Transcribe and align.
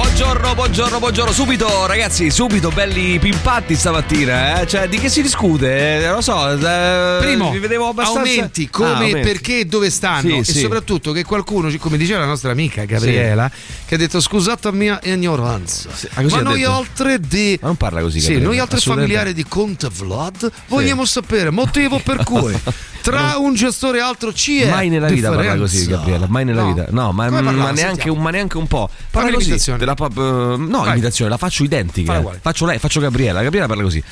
Buongiorno, 0.00 0.54
buongiorno, 0.54 0.98
buongiorno. 0.98 1.30
Subito, 1.32 1.84
ragazzi, 1.86 2.30
subito 2.30 2.70
belli 2.70 3.18
pimpatti 3.18 3.74
stamattina. 3.74 4.60
Eh? 4.62 4.66
Cioè, 4.66 4.88
di 4.88 4.96
che 4.98 5.10
si 5.10 5.20
discute? 5.20 5.98
Eh, 6.02 6.06
non 6.06 6.14
lo 6.16 6.20
so. 6.22 6.50
Eh, 6.50 7.18
Primo, 7.20 7.50
vi 7.50 7.58
vedevo 7.58 7.88
abbastanza. 7.88 8.20
aumenti 8.20 8.70
come, 8.70 8.88
Ah, 8.88 8.94
aumenti. 8.96 9.20
perché 9.20 9.58
e 9.60 9.64
dove 9.66 9.90
stanno 9.90 10.20
Sì, 10.20 10.36
e 10.38 10.44
sì. 10.44 10.58
soprattutto 10.60 11.12
che 11.12 11.22
qualcuno, 11.22 11.70
come 11.78 11.98
diceva 11.98 12.20
la 12.20 12.24
nostra 12.26 12.50
amica 12.50 12.84
Gabriela, 12.86 13.50
che 13.84 13.94
ha 13.94 13.98
detto 13.98 14.20
scusate 14.20 14.70
la 14.70 14.72
mia 14.72 14.98
ignoranza, 15.02 15.90
Ah, 16.14 16.22
ma 16.22 16.40
noi 16.40 16.60
detto? 16.60 16.72
altre 16.72 17.20
di... 17.20 17.58
Ma 17.60 17.66
non 17.66 17.76
parla 17.76 18.00
così. 18.00 18.20
Sì, 18.20 18.26
Gabriele, 18.28 18.46
noi 18.46 18.58
altri 18.58 18.76
assolutamente. 18.78 19.14
familiari 19.16 19.42
di 19.42 19.48
Conte 19.48 19.88
Vlad 19.92 20.50
vogliamo 20.68 21.04
sapere 21.04 21.50
motivo 21.50 21.98
per 21.98 22.24
cui 22.24 22.58
tra 23.02 23.36
un 23.36 23.52
gestore 23.54 23.98
e 23.98 24.00
altro 24.00 24.32
ci 24.32 24.62
è 24.62 24.70
Mai 24.70 24.88
nella 24.88 25.08
vita 25.08 25.28
parla 25.28 25.42
differenza. 25.54 25.74
così, 25.76 25.86
Gabriele. 25.90 26.26
Mai 26.28 26.44
nella 26.46 26.62
No. 26.62 26.72
vita. 26.72 26.86
No, 26.90 27.12
ma, 27.12 27.26
Come 27.26 27.40
ma 27.52 27.70
neanche, 27.70 28.08
un, 28.08 28.18
ma 28.18 28.30
neanche 28.30 28.56
un 28.56 28.66
po'. 28.66 28.88
Parla 29.10 29.32
così. 29.32 29.58
Della 29.90 29.94
pop- 29.94 30.16
eh, 30.16 30.56
no, 30.56 30.80
Vai. 30.82 30.92
imitazione, 30.92 31.30
la 31.30 31.36
faccio 31.36 31.64
identica. 31.64 32.22
Faccio 32.40 32.66
lei, 32.66 32.78
faccio 32.78 33.00
Gabriela. 33.00 33.42
Gabriela 33.42 33.66
parla 33.66 33.82
così. 33.82 34.02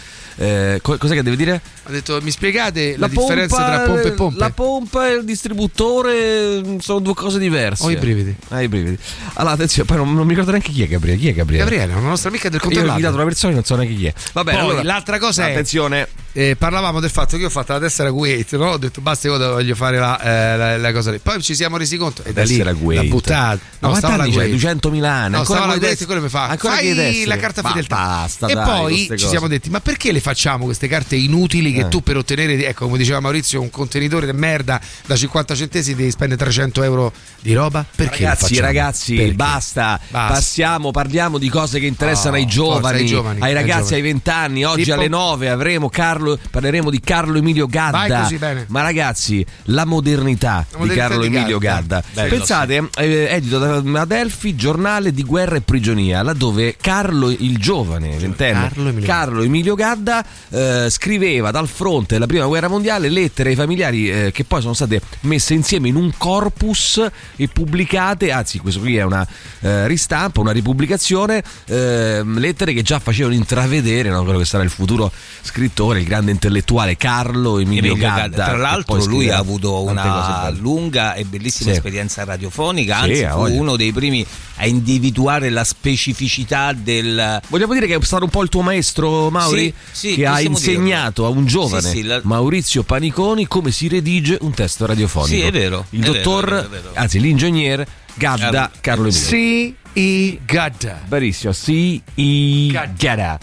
Eh, 0.41 0.79
co- 0.83 0.97
cos'è 0.99 1.15
che 1.15 1.23
deve 1.23 1.37
dire? 1.37 1.61
Ha 1.85 1.91
detto 1.91 2.21
mi 2.23 2.31
spiegate 2.31 2.97
la, 2.97 3.09
differenza 3.09 3.57
tra 3.57 3.81
pompe 3.81 4.09
e 4.09 4.13
pompe? 4.13 4.39
La 4.39 4.51
pompa 4.51 5.09
e 5.09 5.15
il 5.15 5.25
distributore 5.25 6.61
mm, 6.65 6.79
sono 6.79 7.01
due 7.01 7.15
cose 7.15 7.39
diverse. 7.39 7.85
Ho 7.85 7.91
i 7.91 7.97
brividi. 7.97 8.35
Ah, 8.49 8.63
i 8.63 8.69
brividi. 8.69 8.97
Allora, 9.35 9.55
attenzione, 9.55 9.89
poi 9.89 9.97
non, 9.97 10.15
non 10.15 10.23
mi 10.25 10.31
ricordo 10.31 10.51
neanche 10.53 10.71
chi 10.71 10.83
è 10.83 10.87
Gabriele. 10.87 11.19
Chi 11.19 11.29
è 11.29 11.33
Gabriele? 11.35 11.65
Gabriele, 11.65 11.93
una 11.95 12.09
nostra 12.09 12.29
amica 12.29 12.49
del 12.49 12.61
Conte 12.61 12.79
Io 12.79 12.85
ho 12.85 12.89
invitato 12.89 13.15
una 13.15 13.25
persona 13.25 13.53
e 13.53 13.55
non 13.57 13.65
so 13.65 13.75
neanche 13.77 13.95
chi 13.95 14.07
è. 14.07 14.15
Va 14.33 14.45
bene, 14.45 14.59
Poi, 14.59 14.67
allora, 14.69 14.83
l'altra 14.85 15.19
cosa 15.19 15.47
è- 15.47 15.51
Attenzione. 15.51 16.09
Eh, 16.39 16.55
parlavamo 16.55 17.01
del 17.01 17.11
fatto 17.11 17.35
che 17.35 17.43
io 17.43 17.49
ho 17.49 17.51
fatto 17.51 17.73
la 17.73 17.81
tessera 17.81 18.13
Kuwait, 18.13 18.55
no? 18.57 18.67
ho 18.71 18.77
detto 18.77 19.01
basta, 19.01 19.27
io 19.27 19.37
voglio 19.37 19.75
fare 19.75 19.99
la, 19.99 20.21
eh, 20.21 20.57
la- 20.57 20.77
la 20.77 20.93
cosa 20.93 21.11
lì. 21.11 21.19
Poi 21.19 21.43
ci 21.43 21.57
siamo 21.57 21.77
resi 21.77 21.97
conto 21.97 22.23
e 22.23 22.33
da 22.33 22.45
lì 22.45 22.59
Kuwait. 22.79 23.03
la 23.03 23.09
buttata. 23.09 23.59
Ma 23.81 23.89
quanti 23.89 23.99
stava 23.99 24.17
la 24.19 24.23
anni 24.23 24.33
c'hai? 24.37 24.45
Kuwait. 24.57 24.77
200.000 24.87 25.05
anni. 25.11 25.31
No, 25.33 25.39
Ancora 25.39 25.59
stava 25.59 25.73
la 25.75 25.79
Kuwait 25.81 26.05
quello 26.07 26.21
mi 26.21 26.29
fa. 26.29 26.47
Ancora 26.47 26.75
Fai 26.77 27.25
la 27.27 27.37
carta 27.39 27.63
Ma 27.63 27.69
fedeltà. 27.71 27.97
basta, 27.97 28.47
e 28.47 28.55
dai, 28.55 28.65
poi 28.65 28.97
ci 28.99 29.07
cose. 29.09 29.27
siamo 29.27 29.49
detti, 29.49 29.69
ma 29.69 29.81
perché 29.81 30.13
le 30.13 30.21
facciamo 30.21 30.65
queste 30.67 30.87
carte 30.87 31.17
inutili 31.17 31.73
che 31.73 31.81
Eh. 31.81 31.89
tu 31.89 32.05
per 32.05 32.17
ottenere, 32.19 32.65
ecco, 32.69 32.85
come 32.87 32.99
diceva 32.99 33.19
Maurizio, 33.19 33.61
un 33.61 33.71
contenitore 33.71 34.27
di 34.27 34.33
merda 34.33 34.81
da 35.07 35.17
50 35.17 35.57
centesimi 35.57 35.97
devi 35.97 36.11
spendere 36.13 36.39
300 36.41 36.85
euro 36.85 37.13
di 37.41 37.53
roba? 37.53 37.85
Perché 37.97 38.23
Ragazzi, 38.23 38.61
ragazzi, 38.61 39.15
Perché? 39.17 39.33
basta. 39.33 39.99
Basta. 40.09 40.35
Passiamo, 40.35 40.93
parliamo 40.93 41.37
di 41.39 41.49
cose 41.49 41.81
che 41.81 41.87
interessano 41.87 42.37
Oh, 42.37 42.39
ai, 42.39 42.47
giovani, 42.47 42.81
forza, 42.81 42.97
ai 42.97 43.07
giovani, 43.07 43.41
ai 43.41 43.49
ai 43.49 43.55
ragazzi, 43.55 43.79
giovani. 43.81 43.97
ai 43.97 44.03
vent'anni. 44.03 44.65
Oggi 44.65 44.93
alle 44.93 45.09
9 45.09 45.49
avremo 45.49 45.89
Carlo, 45.89 46.27
parleremo 46.37 46.91
di 46.91 47.01
Carlo 47.01 47.39
Emilio 47.39 47.67
Gadda. 47.67 48.23
Così. 48.23 48.39
Ma 48.67 48.83
ragazzi, 48.83 49.45
la 49.65 49.85
modernità, 49.85 50.67
La 50.71 50.79
modernità 50.79 50.93
di 50.93 51.09
Carlo 51.09 51.21
di 51.21 51.27
Emilio 51.27 51.59
Gadda. 51.59 52.01
Gadda. 52.01 52.05
Bello, 52.13 52.29
Pensate, 52.29 52.89
eh, 52.97 53.27
edito 53.31 53.59
da 53.59 54.01
Adelphi, 54.01 54.55
giornale 54.57 55.13
di 55.13 55.23
guerra 55.23 55.57
e 55.57 55.61
prigionia, 55.61 56.23
laddove 56.23 56.77
Carlo 56.81 57.31
il 57.31 57.59
giovane, 57.59 58.17
ventenne, 58.17 58.69
Carlo 58.69 58.89
Emilio. 58.89 59.07
Carlo 59.07 59.43
Emilio 59.43 59.75
Gadda 59.75 60.25
eh, 60.51 60.87
scriveva 60.91 61.51
dal 61.51 61.69
fronte 61.69 62.15
della 62.15 62.27
prima 62.27 62.47
guerra 62.47 62.69
mondiale 62.69 63.09
lettere 63.09 63.51
ai 63.51 63.57
familiari 63.57 64.11
eh, 64.11 64.33
che 64.33 64.45
poi 64.45 64.61
sono 64.61 64.75
state 64.75 65.01
messe 65.21 65.55
insieme 65.55 65.89
in 65.89 65.97
un 65.97 66.11
corpus 66.17 67.05
e 67.37 67.49
pubblicate, 67.49 68.33
anzi 68.33 68.59
questo 68.59 68.81
qui 68.81 68.97
è 68.97 69.03
una 69.03 69.27
eh, 69.61 69.87
ristampa, 69.87 70.41
una 70.41 70.53
ripubblicazione, 70.53 71.43
ehm, 71.67 72.39
lettere 72.39 72.73
che 72.73 72.83
già 72.83 72.99
facevano 72.99 73.35
intravedere 73.35 74.09
no, 74.11 74.23
quello 74.25 74.39
che 74.39 74.45
sarà 74.45 74.65
il 74.65 74.71
futuro 74.71 75.11
scrittore, 75.43 76.01
il 76.01 76.08
grande 76.09 76.31
intellettuale 76.33 76.97
Carlo 76.97 77.59
Emilio, 77.59 77.93
Emilio 77.93 77.97
Gadda. 78.09 78.21
Gadda. 78.29 78.45
Tra 78.47 78.57
l'altro 78.57 79.05
lui 79.05 79.31
ha 79.31 79.37
avuto 79.39 79.83
una 79.83 80.49
lunga 80.51 81.15
e 81.15 81.25
bellissima 81.25 81.71
Sì. 81.71 81.77
esperienza 81.77 82.25
radiofonica, 82.25 83.03
Sì, 83.03 83.11
anzi 83.11 83.25
ha 83.25 83.33
fu 83.35 83.47
uno 83.53 83.77
dei 83.77 83.93
primi 83.93 84.27
a 84.57 84.67
individuare 84.67 85.51
la 85.51 85.63
specificità 85.63 86.73
del... 86.73 87.41
Vogliamo 87.49 87.75
dire 87.75 87.87
che 87.87 87.95
è 87.95 88.03
stato 88.03 88.25
un 88.25 88.31
po' 88.31 88.43
il 88.43 88.49
tuo 88.49 88.63
maestro 88.63 89.31
Mauri 89.31 89.73
Sì, 89.93 90.09
sì, 90.09 90.15
che 90.17 90.27
ha 90.27 90.41
insegnato 90.41 91.27
a 91.27 91.29
un 91.29 91.47
giovane 91.47 91.83
Sì, 91.89 91.99
sì, 91.99 92.03
la- 92.03 92.21
Maurizio 92.25 92.83
Paniconi 92.83 93.47
come 93.47 93.71
si 93.71 93.87
redige 93.87 94.39
un 94.41 94.53
testo 94.53 94.87
radiofonico. 94.87 95.35
Sì, 95.37 95.41
è 95.43 95.51
vero, 95.53 95.85
Il 95.91 96.03
è 96.03 96.07
dottor, 96.07 96.45
vero, 96.47 96.57
è 96.59 96.63
vero, 96.69 96.77
è 96.77 96.83
vero. 96.83 96.91
anzi 96.95 97.21
l'ingegnere 97.21 97.87
Gadda 98.15 98.71
Carlo 98.81 99.07
Emilio. 99.09 99.27
Sì, 99.27 99.75
i 99.93 100.41
Gadda. 100.45 101.03
Benissimo, 101.07 101.53
sì, 101.53 102.03
i 102.15 102.67
Gadda. 102.73 103.39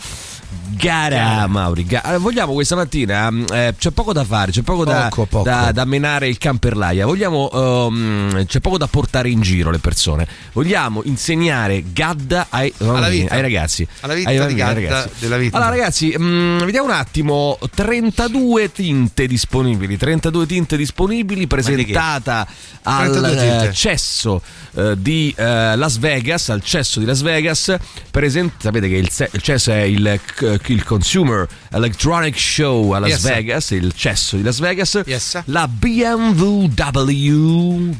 Gara 0.69 1.45
Mauri, 1.47 1.85
Ga- 1.85 2.01
allora, 2.01 2.19
vogliamo 2.19 2.53
questa 2.53 2.75
mattina, 2.75 3.31
eh, 3.53 3.73
c'è 3.77 3.91
poco 3.91 4.13
da 4.13 4.23
fare, 4.23 4.51
c'è 4.51 4.61
poco, 4.61 4.83
da, 4.83 5.07
Poco, 5.09 5.25
poco. 5.25 5.43
da- 5.43 5.71
da 5.71 5.85
menare 5.85 6.27
il 6.27 6.37
camperlaia, 6.37 7.05
vogliamo, 7.05 7.49
ehm, 7.51 8.45
c'è 8.45 8.59
poco 8.59 8.77
da 8.77 8.87
portare 8.87 9.29
in 9.29 9.41
giro 9.41 9.71
le 9.71 9.79
persone, 9.79 10.27
vogliamo 10.53 11.01
insegnare 11.05 11.83
Gadda 11.93 12.47
ai, 12.49 12.73
Alla 12.79 13.09
vita. 13.09 13.33
ai 13.35 13.41
ragazzi. 13.41 13.87
Alla 14.01 14.13
vita 14.13 14.29
ai 14.29 14.47
di 14.47 14.53
Gadda 14.55 14.73
ragazzi. 14.73 15.09
della 15.19 15.37
vita. 15.37 15.57
Allora 15.57 15.71
ragazzi, 15.71 16.15
mm, 16.17 16.59
vediamo 16.59 16.87
un 16.87 16.93
attimo, 16.93 17.57
32 17.73 18.71
tinte 18.71 19.27
disponibili, 19.27 19.97
32 19.97 20.45
tinte 20.45 20.77
disponibili 20.77 21.47
presentata 21.47 22.47
al 22.83 23.09
32 23.11 23.29
tinte. 23.37 23.67
eh, 23.69 23.73
cesso 23.73 24.41
eh, 24.75 24.95
di 24.97 25.33
eh, 25.37 25.75
Las 25.75 25.97
Vegas, 25.97 26.49
al 26.49 26.61
cesso 26.63 26.99
di 26.99 27.05
Las 27.05 27.21
Vegas, 27.21 27.75
present- 28.11 28.53
sapete 28.61 28.87
che 28.87 28.95
il, 28.95 29.09
il 29.31 29.41
cesso 29.41 29.71
è 29.71 29.81
il, 29.81 30.19
il 30.69 30.83
Consumer 30.83 31.45
Electronic 31.75 32.37
Show 32.37 32.93
a 32.93 32.99
Las 32.99 33.09
Yes. 33.09 33.21
Vegas, 33.23 33.69
il 33.71 33.91
cesso 33.93 34.37
di 34.37 34.43
Las 34.43 34.59
Vegas, 34.59 35.01
Yes, 35.05 35.41
la 35.47 35.67
BMW, 35.67 36.67
BMW. 36.69 37.91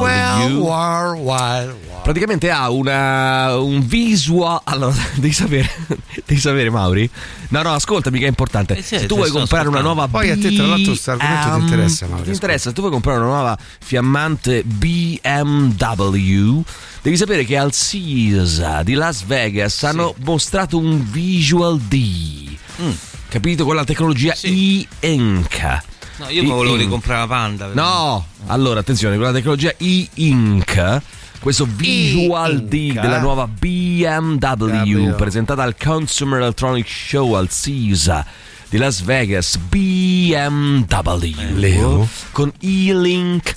Well, 0.00 0.56
war, 0.56 1.14
wild, 1.14 1.74
war. 1.88 2.00
Praticamente 2.02 2.50
ha 2.50 2.70
una, 2.70 3.58
un 3.58 3.86
visual. 3.86 4.60
Allora, 4.64 4.94
devi 5.16 5.32
sapere, 5.34 5.70
devi 6.24 6.40
sapere, 6.40 6.70
Mauri. 6.70 7.08
No, 7.48 7.60
no, 7.60 7.74
ascoltami, 7.74 8.18
che 8.18 8.24
è 8.24 8.28
importante. 8.28 8.78
Eh 8.78 8.82
sì, 8.82 8.98
se 8.98 9.04
tu 9.06 9.16
vuoi 9.16 9.28
comprare 9.30 9.68
una 9.68 9.80
ascoltando. 9.80 10.06
nuova 10.06 10.18
Poi 10.18 10.30
a 10.30 10.36
te, 10.38 10.54
tra 10.54 10.66
l'altro, 10.66 10.92
questo 10.92 11.10
argomento 11.10 11.48
ti 11.54 11.60
interessa, 11.60 12.06
Mauri, 12.06 12.24
Ti 12.24 12.30
interessa, 12.30 12.68
se 12.70 12.74
tu 12.74 12.80
vuoi 12.80 12.92
comprare 12.92 13.18
una 13.18 13.28
nuova 13.28 13.58
fiammante 13.80 14.64
BMW. 14.64 16.62
Devi 17.02 17.16
sapere 17.16 17.44
che 17.44 17.58
al 17.58 17.72
CISA 17.72 18.82
di 18.84 18.94
Las 18.94 19.24
Vegas 19.24 19.82
hanno 19.82 20.14
mostrato 20.24 20.78
un 20.78 21.04
Visual 21.10 21.78
D. 22.22 22.58
Capito? 23.28 23.64
Con 23.64 23.74
la 23.74 23.84
tecnologia 23.84 24.34
Sì. 24.34 24.86
e-Ink. 25.00 25.80
No, 26.18 26.28
io 26.28 26.42
mi 26.42 26.50
volevo 26.50 26.76
ricomprare 26.76 27.20
la 27.20 27.26
Panda. 27.26 27.70
No, 27.72 28.26
allora 28.46 28.80
attenzione, 28.80 29.16
con 29.16 29.24
la 29.24 29.32
tecnologia 29.32 29.72
e-ink, 29.78 31.00
questo 31.40 31.66
Visual 31.68 32.62
D 32.64 32.92
della 32.92 33.18
nuova 33.20 33.46
BMW 33.48 34.36
W. 34.36 35.16
presentata 35.16 35.62
al 35.62 35.74
Consumer 35.76 36.40
Electronic 36.42 36.86
Show 36.86 37.32
al 37.34 37.48
CISA 37.48 38.24
di 38.68 38.76
Las 38.78 39.02
Vegas, 39.02 39.56
BMW 39.56 41.54
Leo? 41.54 42.08
con 42.30 42.52
e-link, 42.60 43.56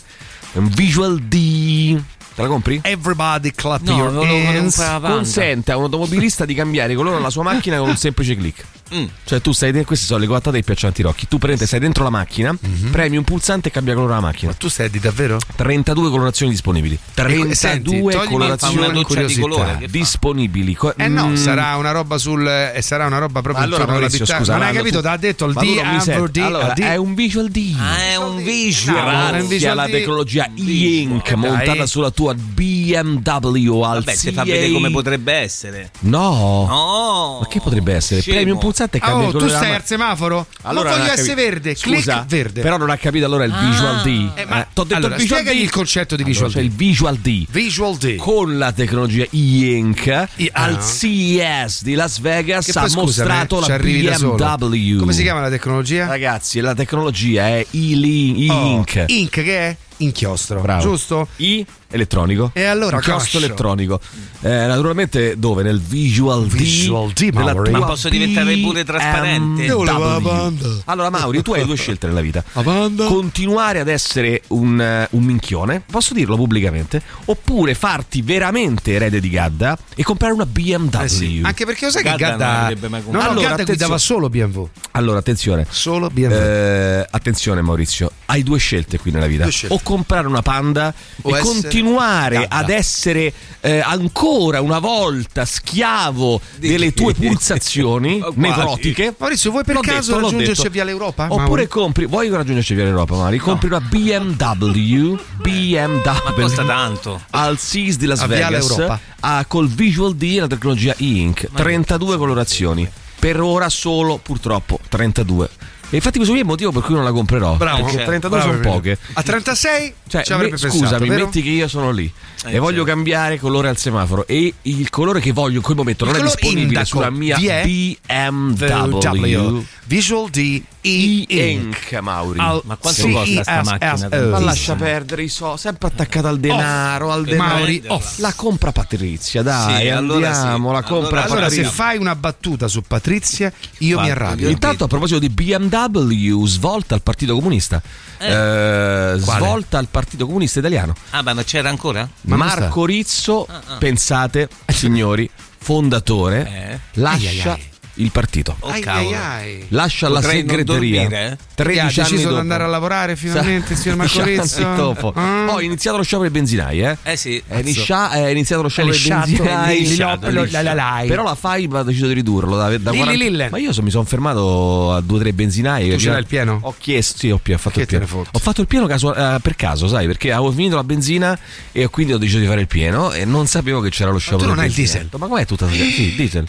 Visual 0.53 1.19
D. 1.19 2.01
Te 2.35 2.41
la 2.41 2.47
compri? 2.49 2.81
Everybody 2.83 3.51
clap 3.51 3.81
No, 3.81 3.97
your 3.97 4.25
hands. 4.27 4.75
Consente 4.99 5.71
a 5.71 5.77
un 5.77 5.83
automobilista 5.83 6.43
di 6.43 6.53
cambiare 6.53 6.93
colore 6.93 7.21
la 7.21 7.29
sua 7.29 7.43
macchina 7.43 7.77
con 7.77 7.87
un 7.87 7.95
semplice 7.97 8.35
click. 8.35 8.65
Mm. 8.93 9.05
Cioè, 9.23 9.41
tu 9.41 9.51
stai 9.51 9.69
dentro, 9.69 9.87
queste 9.87 10.05
sono 10.05 10.19
le 10.19 10.27
guattate 10.27 10.51
dei 10.51 10.63
piaccionti 10.63 11.01
rocchi. 11.01 11.27
Tu 11.27 11.37
prendi, 11.39 11.65
stai 11.65 11.79
dentro 11.79 12.03
la 12.03 12.09
macchina, 12.11 12.55
premi 12.91 13.17
un 13.17 13.23
pulsante 13.23 13.69
e 13.69 13.71
cambia 13.71 13.93
colore 13.95 14.13
la 14.13 14.19
macchina. 14.19 14.51
Ma 14.51 14.57
tu 14.57 14.67
sei 14.67 14.89
di 14.91 14.99
davvero? 14.99 15.39
32 15.55 16.09
colorazioni 16.11 16.51
disponibili. 16.51 16.97
32 17.15 17.55
senti, 17.55 17.95
una 17.99 18.25
colorazioni 18.25 18.91
doccia 18.91 19.23
di 19.23 19.39
colore. 19.39 19.87
Disponibili. 19.89 20.77
Eh 20.97 21.07
no, 21.07 21.27
Mm, 21.29 21.35
sarà 21.35 21.75
una 21.77 21.91
roba 21.91 22.17
sul. 22.19 22.47
eh, 22.47 22.79
sarà 22.83 23.07
una 23.07 23.17
roba 23.17 23.41
proprio 23.41 23.63
allora, 23.65 23.85
Maurizio, 23.87 24.25
scusa, 24.25 24.53
Non 24.53 24.61
hai 24.67 24.73
capito? 24.75 25.01
Ti 25.01 25.07
ha 25.07 25.17
detto 25.17 25.45
il 25.45 25.53
D. 25.53 26.29
D 26.29 26.37
Allora, 26.37 26.73
D. 26.73 26.79
è 26.81 26.95
un 26.95 27.15
visual 27.15 27.49
D. 27.49 27.75
Ah, 27.79 28.03
è 28.03 28.15
un 28.17 28.43
visual. 28.43 28.95
No, 29.41 29.47
Grazie 29.47 29.67
alla 29.67 29.85
tecnologia 29.87 30.47
e-ink 30.55 31.31
montata 31.33 31.85
sulla 31.87 32.11
tua 32.11 32.33
BMW 32.35 33.81
al 33.81 34.03
Vabbè, 34.03 34.15
se 34.15 34.31
fa 34.31 34.43
vedere 34.43 34.71
come 34.71 34.91
potrebbe 34.91 35.33
essere. 35.33 35.89
No. 36.01 36.65
No. 36.67 37.37
Ma 37.41 37.47
che 37.47 37.59
potrebbe 37.59 37.93
essere? 37.93 38.21
Scemo. 38.21 38.35
Premi 38.35 38.51
un 38.51 38.57
pulsante 38.59 38.74
e 38.83 38.99
cambia 38.99 39.27
Oh, 39.27 39.31
tu 39.31 39.47
stai 39.47 39.73
al 39.73 39.85
semaforo? 39.85 40.47
Allora 40.63 40.89
non 40.89 40.99
voglio 40.99 41.11
essere 41.13 41.33
verde. 41.35 41.75
Scusa, 41.75 42.13
Click 42.13 42.25
verde. 42.25 42.61
Però 42.61 42.77
non 42.77 42.89
ha 42.89 42.97
capito 42.97 43.25
allora 43.25 43.43
il 43.45 43.53
Visual 43.53 44.01
D. 44.01 44.29
Eh, 44.35 44.45
ma- 44.45 44.67
t'ho 44.73 44.83
detto 44.83 44.95
allora, 44.95 45.15
il 45.15 45.21
Visual 45.21 45.39
spiegagli 45.39 45.59
D. 45.61 45.63
il 45.63 45.71
concetto 45.71 46.15
di 46.15 46.23
Allora, 46.23 46.45
Visual 46.45 46.51
c'è 46.51 46.59
D. 46.59 46.63
il 46.63 46.71
Visual 46.71 47.17
D. 47.17 47.45
Visual 47.49 47.97
D. 47.97 48.15
Con 48.17 48.57
la 48.57 48.71
tecnologia 48.71 49.25
e-ink 49.31 50.27
I- 50.35 50.49
al 50.51 50.75
ah. 50.75 50.81
CES 50.81 51.83
di 51.83 51.93
Las 51.93 52.19
Vegas 52.19 52.65
Che 52.65 52.71
ha 52.71 52.81
poi, 52.81 52.89
scusami, 52.89 53.05
mostrato 53.05 53.63
ci 53.63 53.69
la. 53.69 53.77
BMW. 53.77 54.99
Come 54.99 55.13
si 55.13 55.21
chiama 55.21 55.41
la 55.41 55.49
tecnologia? 55.49 56.07
Ragazzi, 56.07 56.59
la 56.59 56.73
tecnologia 56.73 57.47
è 57.47 57.65
e-li- 57.71 58.47
Oh. 58.49 58.83
Ink 59.07 59.29
che 59.31 59.57
è? 59.57 59.75
Inchiostro, 59.97 60.61
Bravo. 60.61 60.81
giusto? 60.81 61.27
I 61.37 61.65
elettronico. 61.89 62.51
E 62.53 62.65
allora, 62.65 62.97
inchiostro 62.97 63.39
elettronico. 63.39 63.99
Eh, 64.41 64.49
naturalmente 64.49 65.37
dove? 65.37 65.63
Nel 65.63 65.79
Visual, 65.79 66.45
Visual 66.45 67.11
D, 67.11 67.31
tua 67.31 67.69
Ma 67.71 67.85
posso 67.85 68.09
diventare 68.09 68.57
pure 68.57 68.83
trasparente? 68.83 69.61
BMW. 69.61 69.65
Io 69.65 69.77
volevo 69.77 70.09
la 70.09 70.19
banda. 70.19 70.67
Allora 70.85 71.09
Mauri, 71.09 71.41
tu 71.41 71.53
hai 71.53 71.65
due 71.65 71.75
scelte 71.75 72.07
nella 72.07 72.21
vita. 72.21 72.43
La 72.53 72.61
banda? 72.63 73.05
Continuare 73.05 73.79
ad 73.79 73.87
essere 73.87 74.41
un, 74.47 74.79
eh, 74.79 75.07
un 75.11 75.23
minchione, 75.23 75.81
posso 75.89 76.13
dirlo 76.13 76.35
pubblicamente, 76.35 77.01
oppure 77.25 77.73
farti 77.73 78.21
veramente 78.21 78.93
erede 78.93 79.19
di 79.19 79.29
Gadda 79.29 79.77
e 79.95 80.03
comprare 80.03 80.33
una 80.33 80.45
BMW. 80.45 81.01
Eh 81.01 81.07
sì. 81.07 81.41
Anche 81.43 81.65
perché 81.65 81.85
lo 81.85 81.91
sai 81.91 82.03
che 82.03 82.09
Gadda 82.09 82.25
Gadda 82.25 82.45
non 82.45 82.63
avrebbe 82.63 82.87
mai 82.89 82.99
No, 82.99 83.05
no, 83.05 83.11
comprato. 83.11 83.31
Allora, 83.31 83.49
Gadda 83.55 83.63
guidava 83.63 83.97
solo 83.97 84.29
BMW. 84.29 84.67
Allora, 84.91 85.19
attenzione. 85.19 85.65
Solo 85.69 86.09
BMW. 86.09 86.33
Eh, 86.33 87.07
attenzione 87.09 87.61
Maurizio, 87.61 88.11
hai 88.25 88.43
due 88.43 88.59
scelte 88.59 88.99
qui 88.99 89.11
nella 89.11 89.27
vita. 89.27 89.43
Due 89.43 89.51
scelte. 89.51 89.75
O 89.75 89.79
comprare 89.85 90.27
una 90.27 90.41
panda 90.41 90.91
O 91.21 91.29
e 91.29 91.33
essere 91.39 91.43
continuare 91.53 92.39
Gadda. 92.39 92.55
ad 92.55 92.69
essere 92.69 93.33
eh, 93.61 93.79
ancora 93.79 94.61
una 94.61 94.79
volta 94.79 95.45
schiavo 95.45 96.41
delle 96.57 96.91
tue 96.91 97.13
pulsazioni 97.13 98.19
nevrotiche. 98.33 99.13
Maurizio, 99.17 99.51
vuoi 99.51 99.63
per 99.63 99.75
L'ho 99.75 99.81
caso 99.81 100.13
detto, 100.15 100.23
raggiungerci 100.25 100.65
a 100.65 100.69
Via 100.69 100.83
l'Europa? 100.83 101.25
Oppure 101.25 101.43
Mauri? 101.45 101.67
compri, 101.67 102.05
vuoi 102.07 102.29
raggiungerci 102.29 102.73
via 102.73 102.85
l'Europa, 102.85 103.15
Mari? 103.15 103.37
Compri 103.37 103.67
una 103.67 103.79
BMW, 103.79 105.17
BMW 105.41 105.99
Ma 106.03 106.33
costa 106.33 106.65
tanto. 106.65 107.21
al 107.31 107.57
SIS 107.59 107.97
di 107.97 108.05
Las 108.07 108.21
A 108.21 108.27
Viale 108.27 108.57
Vegas 108.59 108.99
ha 109.19 109.45
col 109.47 109.67
Visual 109.69 110.15
D 110.15 110.23
e 110.23 110.39
la 110.39 110.47
tecnologia 110.47 110.95
e-ink 110.97 111.47
32 111.53 112.17
colorazioni 112.17 112.89
per 113.19 113.39
ora 113.41 113.69
solo 113.69 114.17
purtroppo 114.21 114.79
32 114.89 115.49
e 115.89 115.95
infatti 115.97 116.15
questo 116.15 116.31
qui 116.31 116.39
è 116.39 116.43
il 116.43 116.47
motivo 116.49 116.71
per 116.71 116.81
cui 116.81 116.95
non 116.95 117.03
la 117.03 117.11
comprerò 117.11 117.55
Bravo. 117.55 117.77
perché 117.77 117.91
Certo. 117.91 118.07
32 118.09 118.37
Bravo, 118.37 118.51
sono 118.51 118.63
vero. 118.63 118.75
poche 118.75 118.97
A 119.13 119.23
36 119.23 119.93
cioè, 120.07 120.23
ci 120.23 120.33
avrebbe 120.33 120.51
me- 120.53 120.57
pensato, 120.59 120.83
scusami, 120.83 121.07
vero? 121.09 121.25
metti 121.25 121.41
che 121.41 121.49
io 121.49 121.67
sono 121.67 121.91
lì 121.91 122.11
Eh, 122.45 122.55
e 122.55 122.59
voglio 122.59 122.77
certo. 122.77 122.91
cambiare 122.93 123.39
colore 123.39 123.69
al 123.69 123.77
semaforo 123.77 124.27
e 124.27 124.53
il 124.63 124.89
colore 124.89 125.19
che 125.19 125.31
voglio 125.31 125.57
in 125.57 125.63
quel 125.63 125.75
momento 125.77 126.05
Il 126.05 126.11
non 126.11 126.19
è 126.19 126.23
disponibile 126.23 126.65
indaco 126.67 126.85
sulla 126.85 127.09
mia 127.09 127.37
BMW 127.37 129.63
Visual 129.87 130.29
D 130.29 130.61
E-Ink 130.85 131.99
Mauri 131.99 132.39
Al 132.39 132.61
Ma 132.65 132.75
quanto 132.77 133.07
costa 133.09 133.41
sta 133.41 133.63
macchina? 133.63 134.09
ma 134.29 134.39
lascia 134.39 134.75
perdere 134.75 135.23
i 135.23 135.29
soldi, 135.29 135.59
sempre 135.61 135.87
attaccata 135.87 136.29
al 136.29 136.39
denaro, 136.39 137.11
al 137.11 137.25
denaro. 137.25 137.55
Mauri, 137.55 137.83
off. 137.87 138.17
La 138.19 138.33
compra 138.33 138.71
Patrizia, 138.71 139.41
dai, 139.41 139.81
Sì, 139.83 139.89
allora 139.89 140.29
andiamo, 140.31 140.67
sì. 140.69 140.73
la 140.75 140.81
compra 140.83 141.23
Allora- 141.23 141.33
Allora, 141.45 141.49
se 141.49 141.63
fai 141.63 141.97
una 141.97 142.15
battuta 142.15 142.67
su 142.67 142.81
Patrizia, 142.81 143.51
io 143.79 143.99
mi 143.99 144.09
arrabbio. 144.09 144.47
Intanto 144.49 144.83
a 144.83 144.87
proposito 144.87 145.19
di 145.19 145.29
BMW, 145.29 146.45
svolta 146.45 146.93
al 146.95 147.01
Partito 147.01 147.33
Comunista. 147.33 147.81
Eh, 148.19 149.13
svolta 149.17 149.77
al 149.77 149.87
Partito 149.89 150.25
Comunista 150.25 150.59
Italiano. 150.59 150.93
Ah, 151.11 151.23
beh, 151.23 151.33
ma 151.33 151.43
c'era 151.43 151.69
ancora? 151.69 152.07
Ma 152.21 152.35
Marco 152.35 152.85
Rizzo, 152.85 153.47
pensate, 153.79 154.47
signori, 154.67 155.29
fondatore, 155.57 156.47
Eh. 156.71 156.79
lascia 156.99 157.29
Ai, 157.29 157.39
ai, 157.39 157.49
ai. 157.49 157.69
Il 157.95 158.11
partito. 158.11 158.55
Oh, 158.59 158.67
Ai, 158.69 158.83
ai, 158.83 159.13
ai. 159.13 159.65
Lascia 159.69 160.07
la 160.09 160.19
Potrei 160.19 160.39
non 160.43 160.49
segreteria. 160.49 160.99
dormire, 161.01 161.31
eh? 161.31 161.37
13 161.55 161.79
ha 161.79 161.83
anni 162.03 162.11
deciso 162.11 162.29
di 162.33 162.39
andare 162.39 162.63
a 162.63 162.67
lavorare 162.67 163.15
finalmente, 163.15 163.75
signor 163.75 163.97
Marco 163.97 164.19
13 164.21 164.41
Rizzo? 164.41 164.89
Ah. 165.15 165.45
Poi 165.47 165.61
è 165.61 165.65
iniziato 165.65 165.97
lo 165.97 166.03
sciopero 166.03 166.29
dei 166.29 166.39
benzinai, 166.41 166.81
eh? 166.81 166.97
Eh 167.03 167.15
sì. 167.15 167.41
È, 167.47 167.59
iniscia- 167.59 168.11
è 168.11 168.27
iniziato 168.27 168.61
lo 168.61 168.67
sciopero 168.67 168.93
dei 168.95 169.07
benzinai. 169.07 169.95
la- 170.51 170.61
la- 170.61 170.73
la- 170.73 171.03
Però 171.07 171.23
la 171.23 171.35
FAIB 171.35 171.73
ha 171.75 171.83
deciso 171.83 172.07
di 172.07 172.13
ridurlo 172.13 172.55
da, 172.57 172.77
da 172.77 172.91
Lilli, 172.91 173.03
40 173.03 173.11
Lille. 173.23 173.49
Ma 173.49 173.57
io 173.57 173.71
so- 173.73 173.81
mi 173.81 173.89
sono 173.91 174.03
fermato 174.03 174.91
a 174.93 175.01
due 175.01 175.17
o 175.17 175.21
tre 175.21 175.33
benzinai. 175.33 175.87
Tu 175.89 175.95
Ho- 175.95 175.97
ce 175.97 176.09
l'hai 176.09 176.19
il 176.19 176.25
pieno? 176.27 176.59
Ho 176.61 176.75
chiesto, 176.77 177.17
sì, 177.19 177.29
ho, 177.31 177.35
ho 177.43 177.57
fatto 177.57 177.69
Che 177.75 177.81
il 177.81 177.87
pieno. 177.87 178.05
Ho 178.31 178.39
fatto 178.39 178.61
il 178.61 178.67
pieno 178.67 178.85
casu- 178.87 179.15
eh, 179.15 179.37
per 179.41 179.55
caso, 179.55 179.87
sai, 179.87 180.05
perché 180.07 180.31
avevo 180.33 180.51
finito 180.51 180.75
la 180.75 180.83
benzina 180.83 181.37
e 181.71 181.87
quindi 181.89 182.11
ho 182.13 182.17
deciso 182.17 182.39
di 182.39 182.45
fare 182.45 182.61
il 182.61 182.67
pieno 182.67 183.11
e 183.13 183.23
non 183.25 183.47
sapevo 183.47 183.79
che 183.79 183.89
c'era 183.89 184.11
lo 184.11 184.17
sciopero. 184.17 184.43
tu 184.43 184.49
non 184.49 184.59
hai 184.59 184.67
il 184.67 184.73
diesel? 184.73 185.07
Ma 185.17 185.27
com'è 185.27 185.45
tutta 185.45 185.69
Sì, 185.69 186.13
diesel. 186.15 186.45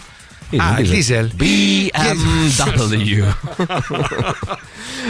Ah, 0.57 0.79
il 0.81 0.89
diesel? 0.89 1.33
BMW. 1.35 3.25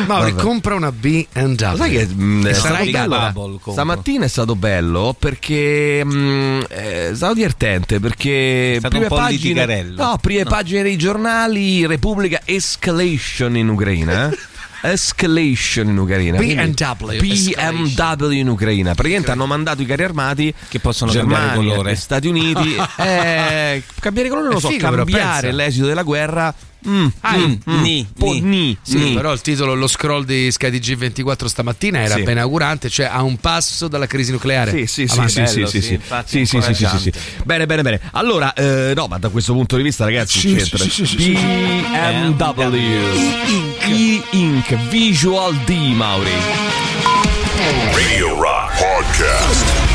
Mauri, 0.06 0.30
Vabbè. 0.32 0.42
compra 0.42 0.74
una 0.74 0.92
BMW. 0.92 1.70
Lo 1.70 1.76
sai 1.76 1.90
che 1.90 2.06
mh, 2.06 2.46
è 2.46 2.52
stato 2.52 2.74
sarai 2.74 2.90
bello? 2.90 3.16
Bubble, 3.16 3.32
compro. 3.52 3.72
Stamattina 3.72 4.24
è 4.24 4.28
stato 4.28 4.56
bello 4.56 5.14
perché 5.18 6.04
mh, 6.04 6.64
è 6.68 7.10
stato 7.14 7.34
divertente 7.34 8.00
perché 8.00 8.78
prime 8.80 9.06
pagine, 9.08 9.82
no, 9.94 10.18
prime 10.20 10.42
No. 10.44 10.50
pagine 10.50 10.82
dei 10.82 10.96
giornali 10.96 11.86
Repubblica 11.86 12.40
Escalation 12.44 13.56
in 13.56 13.68
Ucraina. 13.68 14.30
Escalation 14.92 15.88
in 15.88 15.96
Ucraina. 15.98 16.38
BMW, 16.38 17.18
BMW 17.18 18.30
in 18.30 18.48
Ucraina. 18.48 18.94
Praticamente 18.94 19.32
hanno 19.32 19.46
mandato 19.46 19.82
i 19.82 19.86
carri 19.86 20.04
armati 20.04 20.54
Che 20.68 20.78
possono 20.78 21.10
Germania, 21.10 21.48
cambiare 21.48 21.68
colore. 21.68 21.94
Stati 21.96 22.28
Uniti. 22.28 22.76
Eh, 22.98 23.82
cambiare 24.00 24.28
colore 24.28 24.46
non 24.46 24.54
lo 24.54 24.60
so 24.60 24.68
figo, 24.68 24.90
cambiare 24.90 25.52
l'esito 25.52 25.86
della 25.86 26.02
guerra 26.02 26.54
mm, 26.88 27.06
Ah, 27.20 27.36
mm, 27.36 27.54
ni, 27.82 28.06
ni. 28.14 28.40
ni, 28.40 28.78
Sì, 28.82 28.98
ni. 28.98 29.12
però 29.14 29.32
il 29.32 29.40
titolo, 29.40 29.74
lo 29.74 29.86
scroll 29.86 30.24
di 30.24 30.50
SkyTG 30.50 30.96
24 30.96 31.48
stamattina 31.48 32.00
era 32.00 32.14
Sì. 32.16 32.22
ben 32.22 32.38
augurante, 32.38 32.88
cioè 32.88 33.06
a 33.06 33.22
un 33.22 33.36
passo 33.38 33.88
dalla 33.88 34.06
crisi 34.06 34.30
nucleare. 34.32 34.70
Sì, 34.70 34.86
sì, 34.86 35.06
sì, 35.06 35.20
sì, 35.28 35.28
sì, 35.28 35.40
Bello, 35.40 35.66
sì, 35.68 35.80
sì, 35.80 35.98
sì. 36.26 36.44
Sì, 36.46 36.46
sì, 36.46 36.98
sì. 36.98 37.12
Bene, 37.44 37.66
bene, 37.66 37.82
bene. 37.82 38.00
Allora, 38.12 38.52
eh, 38.54 38.92
no, 38.94 39.06
ma 39.06 39.18
da 39.18 39.28
questo 39.28 39.52
punto 39.52 39.76
di 39.76 39.82
vista, 39.82 40.04
ragazzi, 40.04 40.38
Sì, 40.38 40.54
c'entra. 40.54 40.78
sì, 40.78 40.90
sì, 40.90 41.06
sì, 41.06 41.18
sì, 41.18 41.32
BMW 41.32 42.76
E-Ink 43.80 44.74
Visual 44.88 45.54
D, 45.64 45.70
Mauri. 45.94 46.30
Radio 47.94 48.40
Rock 48.40 48.78
Podcast. 48.78 49.85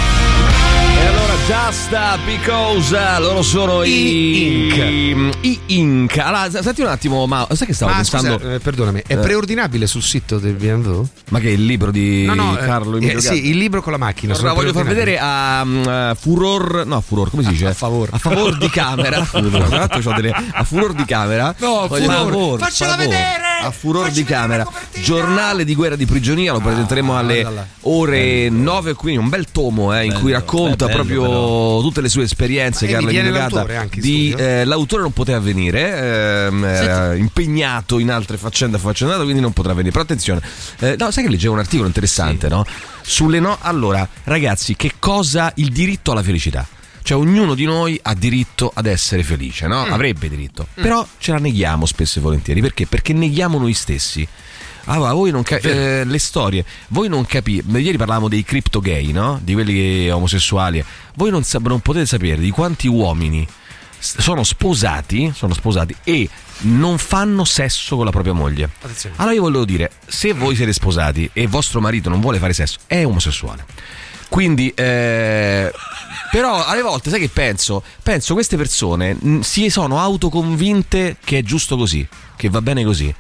Allora, 1.47 1.69
just 1.71 2.19
because 2.25 3.19
loro 3.19 3.41
sono 3.41 3.83
i 3.83 4.69
E-Ink. 4.71 5.35
E-Ink. 5.41 6.17
Allora, 6.19 6.49
s- 6.49 6.59
senti 6.59 6.81
un 6.81 6.87
attimo, 6.87 7.25
ma 7.25 7.47
sai 7.51 7.67
che 7.67 7.73
stavo 7.73 7.91
Ma 7.91 7.97
pensando? 7.97 8.37
scusa, 8.37 8.53
eh, 8.53 8.59
perdonami, 8.59 9.03
è 9.07 9.13
Eh. 9.13 9.17
preordinabile 9.17 9.87
sul 9.87 10.01
sito 10.03 10.37
del 10.37 10.53
BMW? 10.53 11.03
Ma 11.29 11.39
che 11.39 11.47
è 11.47 11.51
il 11.51 11.65
libro 11.65 11.91
di 11.91 12.25
No, 12.25 12.35
no, 12.35 12.57
eh, 12.57 12.65
Carlo 12.65 12.97
eh, 12.97 13.19
sì, 13.19 13.49
il 13.49 13.57
libro 13.57 13.81
con 13.81 13.91
la 13.91 13.97
macchina. 13.97 14.33
Allora, 14.35 14.53
voglio 14.53 14.71
far 14.71 14.85
vedere 14.85 15.17
a 15.19 15.65
eh, 16.11 16.15
Furor, 16.19 16.83
no, 16.85 17.01
Furor, 17.01 17.29
come 17.31 17.43
si 17.43 17.49
dice? 17.49 17.67
a 17.67 17.73
favor. 17.73 18.09
A 18.11 18.17
favor 18.17 18.57
di 18.57 18.69
camera. 18.69 19.21
Tra 19.29 19.39
l'altro 19.67 19.99
c'ho 19.99 20.13
delle- 20.13 20.33
a 20.53 20.63
Furor 20.63 20.93
di 20.93 21.05
camera. 21.05 21.53
No, 21.57 21.87
Voglio- 21.87 22.03
Furor, 22.11 22.31
favor, 22.31 22.59
faccela 22.59 22.91
favor. 22.91 23.07
vedere! 23.07 23.39
A 23.63 23.71
Furor 23.71 24.03
Facci 24.05 24.15
di 24.15 24.23
camera. 24.23 24.67
Giornale 25.01 25.65
di 25.65 25.75
guerra 25.75 25.95
di 25.95 26.05
prigionia, 26.05 26.51
lo 26.53 26.59
presenteremo 26.59 27.17
alle 27.17 27.45
ore 27.81 28.49
9 28.49 28.93
quindi 28.93 29.19
un 29.21 29.29
bel 29.29 29.45
tomo 29.51 29.95
eh, 29.95 30.05
in 30.05 30.13
cui 30.19 30.31
racconta 30.31 30.87
proprio 30.87 31.29
però. 31.31 31.81
tutte 31.81 32.01
le 32.01 32.09
sue 32.09 32.23
esperienze 32.23 32.85
Ma 32.85 32.91
Carlo 32.91 33.09
viene 33.09 33.27
Emilio 33.27 33.43
Gadda. 33.43 33.55
l'autore 33.55 33.77
anche 33.77 33.95
in 33.95 34.01
di, 34.01 34.35
eh, 34.37 34.65
l'autore 34.65 35.01
non 35.01 35.11
poteva 35.11 35.39
venire, 35.39 36.45
ehm, 36.47 36.63
era 36.63 37.15
impegnato 37.15 37.99
in 37.99 38.11
altre 38.11 38.37
faccende 38.37 38.77
affaccendate, 38.77 39.23
quindi 39.23 39.41
non 39.41 39.53
potrà 39.53 39.73
venire. 39.73 39.91
Però 39.91 40.03
attenzione, 40.03 40.41
eh, 40.79 40.95
no, 40.97 41.11
sai 41.11 41.23
che 41.23 41.29
leggevo 41.29 41.53
un 41.53 41.59
articolo 41.59 41.87
interessante, 41.87 42.47
no? 42.47 42.65
Sulle 43.01 43.39
no. 43.39 43.57
Allora, 43.61 44.07
ragazzi, 44.25 44.75
che 44.75 44.93
cosa 44.99 45.51
il 45.55 45.69
diritto 45.71 46.11
alla 46.11 46.23
felicità? 46.23 46.67
Cioè, 47.03 47.17
ognuno 47.17 47.55
di 47.55 47.65
noi 47.65 47.99
ha 48.01 48.13
diritto 48.13 48.71
ad 48.73 48.85
essere 48.85 49.23
felice, 49.23 49.67
no? 49.67 49.85
Mm. 49.85 49.91
Avrebbe 49.91 50.29
diritto. 50.29 50.67
Però 50.73 51.05
ce 51.17 51.31
la 51.31 51.39
neghiamo 51.39 51.85
spesso 51.85 52.19
e 52.19 52.21
volentieri. 52.21 52.61
Perché? 52.61 52.85
Perché 52.85 53.13
neghiamo 53.13 53.57
noi 53.57 53.73
stessi. 53.73 54.27
Allora, 54.85 55.13
voi 55.13 55.31
non 55.31 55.43
capite 55.43 56.03
le 56.03 56.19
storie, 56.19 56.65
voi 56.89 57.07
non 57.07 57.25
capite. 57.25 57.77
Ieri 57.79 57.97
parlavamo 57.97 58.27
dei 58.27 58.43
crypto 58.43 58.79
gay, 58.79 59.11
no? 59.11 59.39
Di 59.41 59.53
quelli 59.53 60.09
omosessuali. 60.09 60.83
Voi 61.15 61.29
non, 61.29 61.43
sa- 61.43 61.59
non 61.59 61.79
potete 61.81 62.05
sapere 62.05 62.37
di 62.37 62.49
quanti 62.49 62.87
uomini 62.87 63.47
sono 64.01 64.43
sposati, 64.43 65.31
sono 65.35 65.53
sposati 65.53 65.95
e 66.03 66.27
non 66.61 66.97
fanno 66.97 67.43
sesso 67.43 67.95
con 67.95 68.05
la 68.05 68.11
propria 68.11 68.33
moglie. 68.33 68.69
Attenzione. 68.81 69.15
Allora 69.17 69.35
io 69.35 69.41
volevo 69.41 69.65
dire, 69.65 69.91
se 70.07 70.33
voi 70.33 70.55
siete 70.55 70.73
sposati 70.73 71.29
e 71.33 71.45
vostro 71.47 71.79
marito 71.79 72.09
non 72.09 72.19
vuole 72.19 72.39
fare 72.39 72.53
sesso, 72.53 72.79
è 72.87 73.05
omosessuale. 73.05 73.65
Quindi, 74.27 74.69
eh, 74.69 75.71
però 76.29 76.63
alle 76.65 76.81
volte, 76.81 77.09
sai 77.09 77.19
che 77.19 77.29
penso? 77.29 77.83
Penso 78.03 78.33
queste 78.33 78.57
persone 78.57 79.15
mh, 79.19 79.39
si 79.39 79.69
sono 79.69 79.99
autoconvinte 79.99 81.17
che 81.23 81.39
è 81.39 81.43
giusto 81.43 81.75
così, 81.77 82.07
che 82.35 82.49
va 82.49 82.61
bene 82.61 82.83
così. 82.83 83.13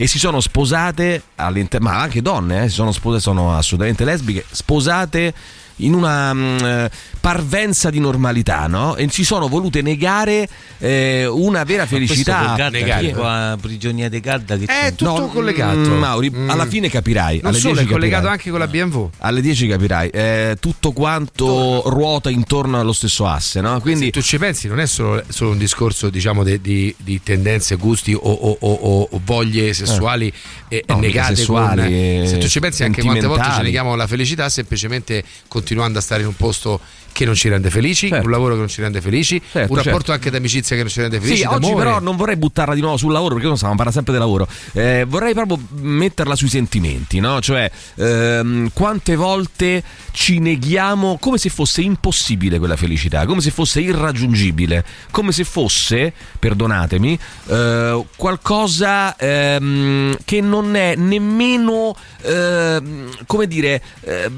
E 0.00 0.06
si 0.06 0.18
sono 0.18 0.40
sposate, 0.40 1.22
all'interno, 1.36 1.88
ma 1.88 2.00
anche 2.00 2.22
donne, 2.22 2.64
eh, 2.64 2.68
si 2.68 2.74
sono 2.74 2.92
sposate, 2.92 3.22
sono 3.22 3.56
assolutamente 3.56 4.04
lesbiche, 4.04 4.44
sposate 4.50 5.34
in 5.80 5.92
una 5.94 6.32
mh, 6.32 6.58
eh, 6.64 6.90
parvenza 7.20 7.88
di 7.90 8.00
normalità, 8.00 8.66
no? 8.66 8.96
E 8.96 9.08
si 9.10 9.22
sono 9.24 9.46
volute 9.46 9.80
negare 9.80 10.48
eh, 10.78 11.24
una 11.26 11.62
vera 11.62 11.86
felicità. 11.86 12.56
Negare 12.68 13.10
qua 13.12 13.56
prigionia 13.60 14.08
di 14.08 14.18
Gadda 14.18 14.56
che 14.56 14.64
È 14.64 14.66
c'è? 14.66 14.94
tutto 14.96 15.18
No, 15.18 15.26
collegato. 15.28 15.76
mm, 15.78 15.98
Mauri, 15.98 16.30
Mm. 16.30 16.50
alla 16.50 16.66
fine 16.66 16.88
capirai. 16.88 17.36
Non 17.42 17.50
alle 17.52 17.58
solo, 17.60 17.74
è 17.74 17.76
10 17.78 17.92
collegato 17.92 18.26
capirai. 18.26 18.38
anche 18.38 18.50
con 18.50 18.58
la 18.58 18.66
BMW. 18.66 19.10
Alle 19.18 19.40
10 19.40 19.68
capirai, 19.68 20.08
eh, 20.10 20.56
tutto 20.60 20.90
quanto 20.92 21.82
ruota 21.86 22.28
intorno 22.48 22.80
allo 22.80 22.94
stesso 22.94 23.26
asse, 23.26 23.60
no? 23.60 23.78
Quindi 23.78 24.06
Se 24.06 24.10
tu 24.10 24.22
ci 24.22 24.38
pensi, 24.38 24.68
non 24.68 24.80
è 24.80 24.86
solo, 24.86 25.22
solo 25.28 25.50
un 25.50 25.58
discorso 25.58 26.08
diciamo 26.08 26.42
de- 26.42 26.62
di, 26.62 26.94
di 26.96 27.22
tendenze, 27.22 27.74
gusti 27.76 28.14
o, 28.14 28.18
o- 28.20 28.56
o, 28.58 28.72
o- 28.72 29.20
voglie 29.22 29.74
sessuali 29.74 30.32
eh, 30.68 30.82
No, 30.88 30.98
negate 30.98 31.36
sessuali, 31.36 31.82
con- 31.82 31.92
eh, 31.92 32.24
se 32.26 32.38
tu 32.38 32.48
ci 32.48 32.58
pensi 32.58 32.84
anche 32.84 33.02
quante 33.02 33.26
volte 33.26 33.42
ci 33.56 33.62
neghiamo 33.62 33.94
la 33.94 34.06
felicità 34.06 34.48
semplicemente 34.48 35.22
continuando 35.46 35.98
a 35.98 36.00
stare 36.00 36.22
in 36.22 36.28
un 36.28 36.36
posto 36.36 36.80
che 37.12 37.24
non 37.24 37.34
ci 37.34 37.48
rende 37.48 37.70
felici, 37.70 38.08
Certo. 38.08 38.24
un 38.26 38.30
lavoro 38.30 38.54
che 38.54 38.60
non 38.60 38.68
ci 38.68 38.80
rende 38.80 39.00
felici, 39.00 39.40
Certo, 39.40 39.70
un 39.72 39.76
rapporto 39.76 39.98
certo. 39.98 40.12
anche 40.12 40.30
d'amicizia 40.30 40.76
che 40.76 40.82
non 40.82 40.90
ci 40.90 41.00
rende 41.00 41.20
felici, 41.20 41.40
Sì, 41.40 41.46
oggi 41.46 41.60
d'amore. 41.60 41.84
però 41.84 42.00
non 42.00 42.16
vorrei 42.16 42.36
buttarla 42.36 42.74
di 42.74 42.80
nuovo 42.80 42.96
sul 42.96 43.12
lavoro 43.12 43.32
perché 43.34 43.48
non 43.48 43.56
stiamo 43.56 43.74
parlando 43.74 44.00
sempre 44.02 44.12
del 44.18 44.22
lavoro. 44.22 44.48
Eh, 44.72 45.04
vorrei 45.08 45.34
proprio 45.34 45.58
metterla 45.80 46.34
sui 46.36 46.48
sentimenti, 46.48 47.18
no? 47.20 47.40
Cioè, 47.40 47.70
ehm, 47.96 48.70
quante 48.72 49.16
volte 49.16 49.82
ci 50.12 50.38
neghiamo 50.38 51.18
come 51.20 51.38
se 51.38 51.48
fosse 51.48 51.80
impossibile 51.82 52.58
quella 52.58 52.76
felicità, 52.76 53.24
come 53.26 53.40
se 53.40 53.50
fosse 53.50 53.80
irraggiungibile, 53.80 54.84
come 55.10 55.32
se 55.32 55.44
fosse, 55.44 56.12
perdonatemi, 56.38 57.18
eh, 57.48 58.04
qualcosa 58.16 59.16
ehm, 59.16 60.16
che 60.24 60.40
non 60.40 60.74
è 60.76 60.94
nemmeno, 60.96 61.94
ehm, 62.22 63.10
come 63.26 63.46
dire, 63.46 63.82
eh, 64.02 64.30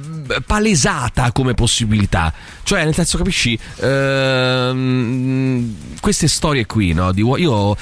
palesata 0.47 1.33
come 1.33 1.55
possibilità. 1.55 2.33
Cioè, 2.71 2.85
nel 2.85 2.95
senso, 2.95 3.19
capisci? 3.19 3.59
Ehm, 3.81 5.75
queste 6.01 6.29
storie 6.29 6.67
qui, 6.67 6.93
no? 6.93 7.11
Di, 7.11 7.21
io 7.21 7.77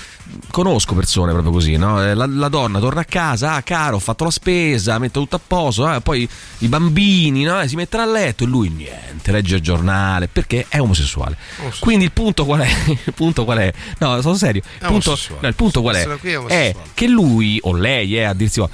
conosco 0.50 0.94
persone 0.94 1.32
proprio 1.32 1.52
così, 1.52 1.76
no? 1.76 2.02
Eh, 2.02 2.14
La, 2.14 2.24
la 2.26 2.48
donna 2.48 2.78
torna 2.78 3.02
a 3.02 3.04
casa, 3.04 3.52
ah, 3.52 3.62
caro, 3.62 3.96
ho 3.96 3.98
fatto 3.98 4.24
la 4.24 4.30
spesa, 4.30 4.98
metto 4.98 5.20
tutto 5.20 5.36
a 5.36 5.40
posto, 5.46 5.92
eh, 5.92 6.00
poi 6.00 6.26
i 6.60 6.68
bambini, 6.68 7.42
no? 7.44 7.60
Eh, 7.60 7.68
si 7.68 7.76
mettono 7.76 8.02
a 8.04 8.06
letto 8.06 8.44
e 8.44 8.46
lui 8.46 8.70
niente, 8.70 9.30
legge 9.30 9.56
il 9.56 9.60
giornale 9.60 10.26
perché 10.26 10.64
è 10.70 10.80
omosessuale. 10.80 11.36
Quindi 11.80 12.04
il 12.06 12.12
punto 12.12 12.46
qual 12.46 12.60
è? 12.60 12.68
Il 13.08 13.12
punto 13.14 13.44
qual 13.44 13.58
è? 13.58 13.72
No, 13.98 14.20
sono 14.22 14.36
serio. 14.36 14.62
Il 14.80 14.86
punto, 14.86 15.10
omosessuale. 15.10 15.40
no, 15.42 15.48
il 15.48 15.54
punto 15.54 15.82
qual 15.82 15.96
è? 15.96 15.98
È 15.98 16.04
È 16.04 16.36
omosessuale. 16.38 16.74
che 16.94 17.06
lui 17.08 17.58
o 17.62 17.74
lei 17.74 18.16
è 18.16 18.22
a 18.22 18.32
dirsi, 18.32 18.64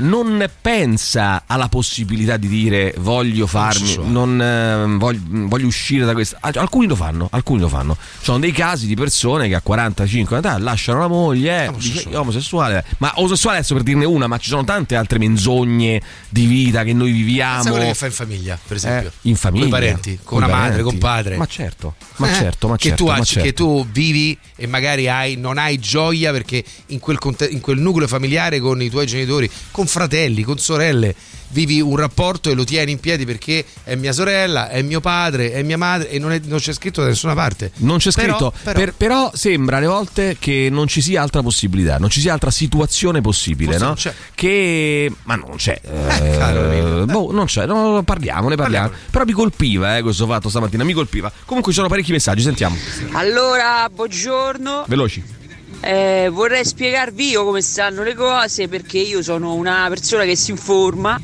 non 0.00 0.48
pensa 0.60 1.44
alla 1.46 1.68
possibilità 1.68 2.36
di 2.36 2.48
dire 2.48 2.94
voglio 2.98 3.46
farmi, 3.46 3.96
non 4.06 4.40
eh, 4.40 4.96
voglio, 4.98 5.20
voglio 5.30 5.66
uscire 5.66 6.04
da 6.04 6.12
questa. 6.12 6.38
Al- 6.40 6.52
Alcuni 6.56 6.86
lo 6.86 6.96
fanno, 6.96 7.28
alcuni 7.30 7.60
lo 7.60 7.68
fanno. 7.68 7.96
Ci 7.96 8.24
sono 8.24 8.38
dei 8.38 8.52
casi 8.52 8.86
di 8.86 8.94
persone 8.94 9.48
che 9.48 9.54
a 9.54 9.60
45 9.60 10.36
anni 10.42 10.62
lasciano 10.62 11.00
la 11.00 11.08
moglie, 11.08 11.68
Omosessuale. 11.68 12.16
omosessuale. 12.16 12.84
Ma 12.98 13.12
omosessuale 13.16 13.58
adesso 13.58 13.74
per 13.74 13.82
dirne 13.84 14.04
una, 14.04 14.26
ma 14.26 14.38
ci 14.38 14.48
sono 14.48 14.64
tante 14.64 14.96
altre 14.96 15.18
menzogne 15.18 16.00
di 16.28 16.46
vita 16.46 16.82
che 16.84 16.92
noi 16.92 17.12
viviamo. 17.12 17.54
Pensa 17.62 17.70
quelle 17.70 17.86
che 17.86 17.94
fa 17.94 18.06
in 18.06 18.12
famiglia, 18.12 18.58
per 18.66 18.76
esempio. 18.76 19.08
Eh, 19.08 19.28
in 19.28 19.36
famiglia, 19.36 19.60
Con 19.68 19.68
i 19.68 19.80
parenti, 19.80 20.18
con 20.22 20.24
coi 20.24 20.38
una 20.38 20.46
madre, 20.46 20.68
parenti. 20.68 20.82
con 20.90 20.98
padre. 20.98 21.36
Ma 21.36 21.46
certo, 21.46 21.94
ma 22.16 22.30
Eh, 22.30 22.34
certo, 22.34 22.68
ma 22.68 22.76
che, 22.76 22.88
certo, 22.88 23.04
tu, 23.04 23.10
ma 23.10 23.22
certo. 23.22 23.42
che 23.44 23.52
tu 23.52 23.86
vivi 23.90 24.36
e 24.56 24.66
magari 24.66 25.08
hai, 25.08 25.36
non 25.36 25.58
hai 25.58 25.78
gioia 25.78 26.32
perché 26.32 26.62
in 26.86 26.98
quel, 26.98 27.18
in 27.50 27.60
quel 27.60 27.78
nucleo 27.78 28.06
familiare 28.08 28.58
con 28.58 28.80
i 28.82 28.90
tuoi 28.90 29.06
genitori, 29.06 29.26
con 29.70 29.86
fratelli, 29.86 30.42
con 30.42 30.58
sorelle, 30.58 31.14
vivi 31.50 31.80
un 31.80 31.96
rapporto 31.96 32.50
e 32.50 32.54
lo 32.54 32.64
tieni 32.64 32.92
in 32.92 33.00
piedi 33.00 33.24
perché 33.24 33.64
è 33.84 33.94
mia 33.94 34.12
sorella, 34.12 34.68
è 34.68 34.82
mio 34.82 35.00
padre, 35.00 35.52
è 35.52 35.62
mia 35.62 35.78
madre 35.78 36.10
e 36.10 36.18
non, 36.18 36.32
è- 36.32 36.40
non 36.44 36.58
c'è 36.58 36.72
scritto 36.74 37.00
da 37.00 37.08
nessuna 37.08 37.32
parte. 37.34 37.72
Non 37.76 37.98
c'è 37.98 38.10
Però- 38.12 38.36
scritto, 38.36 38.52
però- 38.62 38.78
per- 38.78 38.94
però 38.94 39.30
sembra 39.34 39.78
alle 39.78 39.86
volte 39.86 40.36
che 40.38 40.68
non 40.70 40.86
ci 40.88 41.00
sia 41.00 41.22
altra 41.22 41.42
possibilità, 41.42 41.96
non 41.98 42.10
ci 42.10 42.20
sia 42.20 42.32
altra 42.34 42.50
situazione 42.50 43.20
possibile, 43.22 43.78
no? 43.78 43.94
c'è. 43.94 44.12
Che. 44.34 45.10
Ma 45.24 45.36
non 45.36 45.56
c'è. 45.56 45.80
eh, 45.82 46.36
caro 46.38 46.64
amico. 46.70 47.04
boh, 47.06 47.32
non 47.32 47.46
c'è, 47.46 47.64
no, 47.66 48.02
parliamone, 48.02 48.54
parliamo. 48.56 48.88
Parliamone. 48.88 48.96
Però 49.10 49.24
mi 49.24 49.32
colpiva 49.32 49.96
eh, 49.96 50.02
questo 50.02 50.26
fatto 50.26 50.48
stamattina, 50.50 50.84
mi 50.84 50.92
colpiva. 50.92 51.32
Comunque 51.46 51.72
ci 51.72 51.78
sono 51.78 51.88
parecchi 51.88 52.12
messaggi, 52.12 52.42
sentiamo. 52.42 52.76
Allora, 53.12 53.88
buongiorno. 53.90 54.84
Veloci. 54.86 55.36
Eh, 55.80 56.28
vorrei 56.32 56.64
spiegarvi 56.64 57.30
io 57.30 57.44
come 57.44 57.60
stanno 57.60 58.02
le 58.02 58.14
cose 58.14 58.68
perché 58.68 58.98
io 58.98 59.22
sono 59.22 59.54
una 59.54 59.86
persona 59.88 60.24
che 60.24 60.36
si 60.36 60.50
informa. 60.50 61.20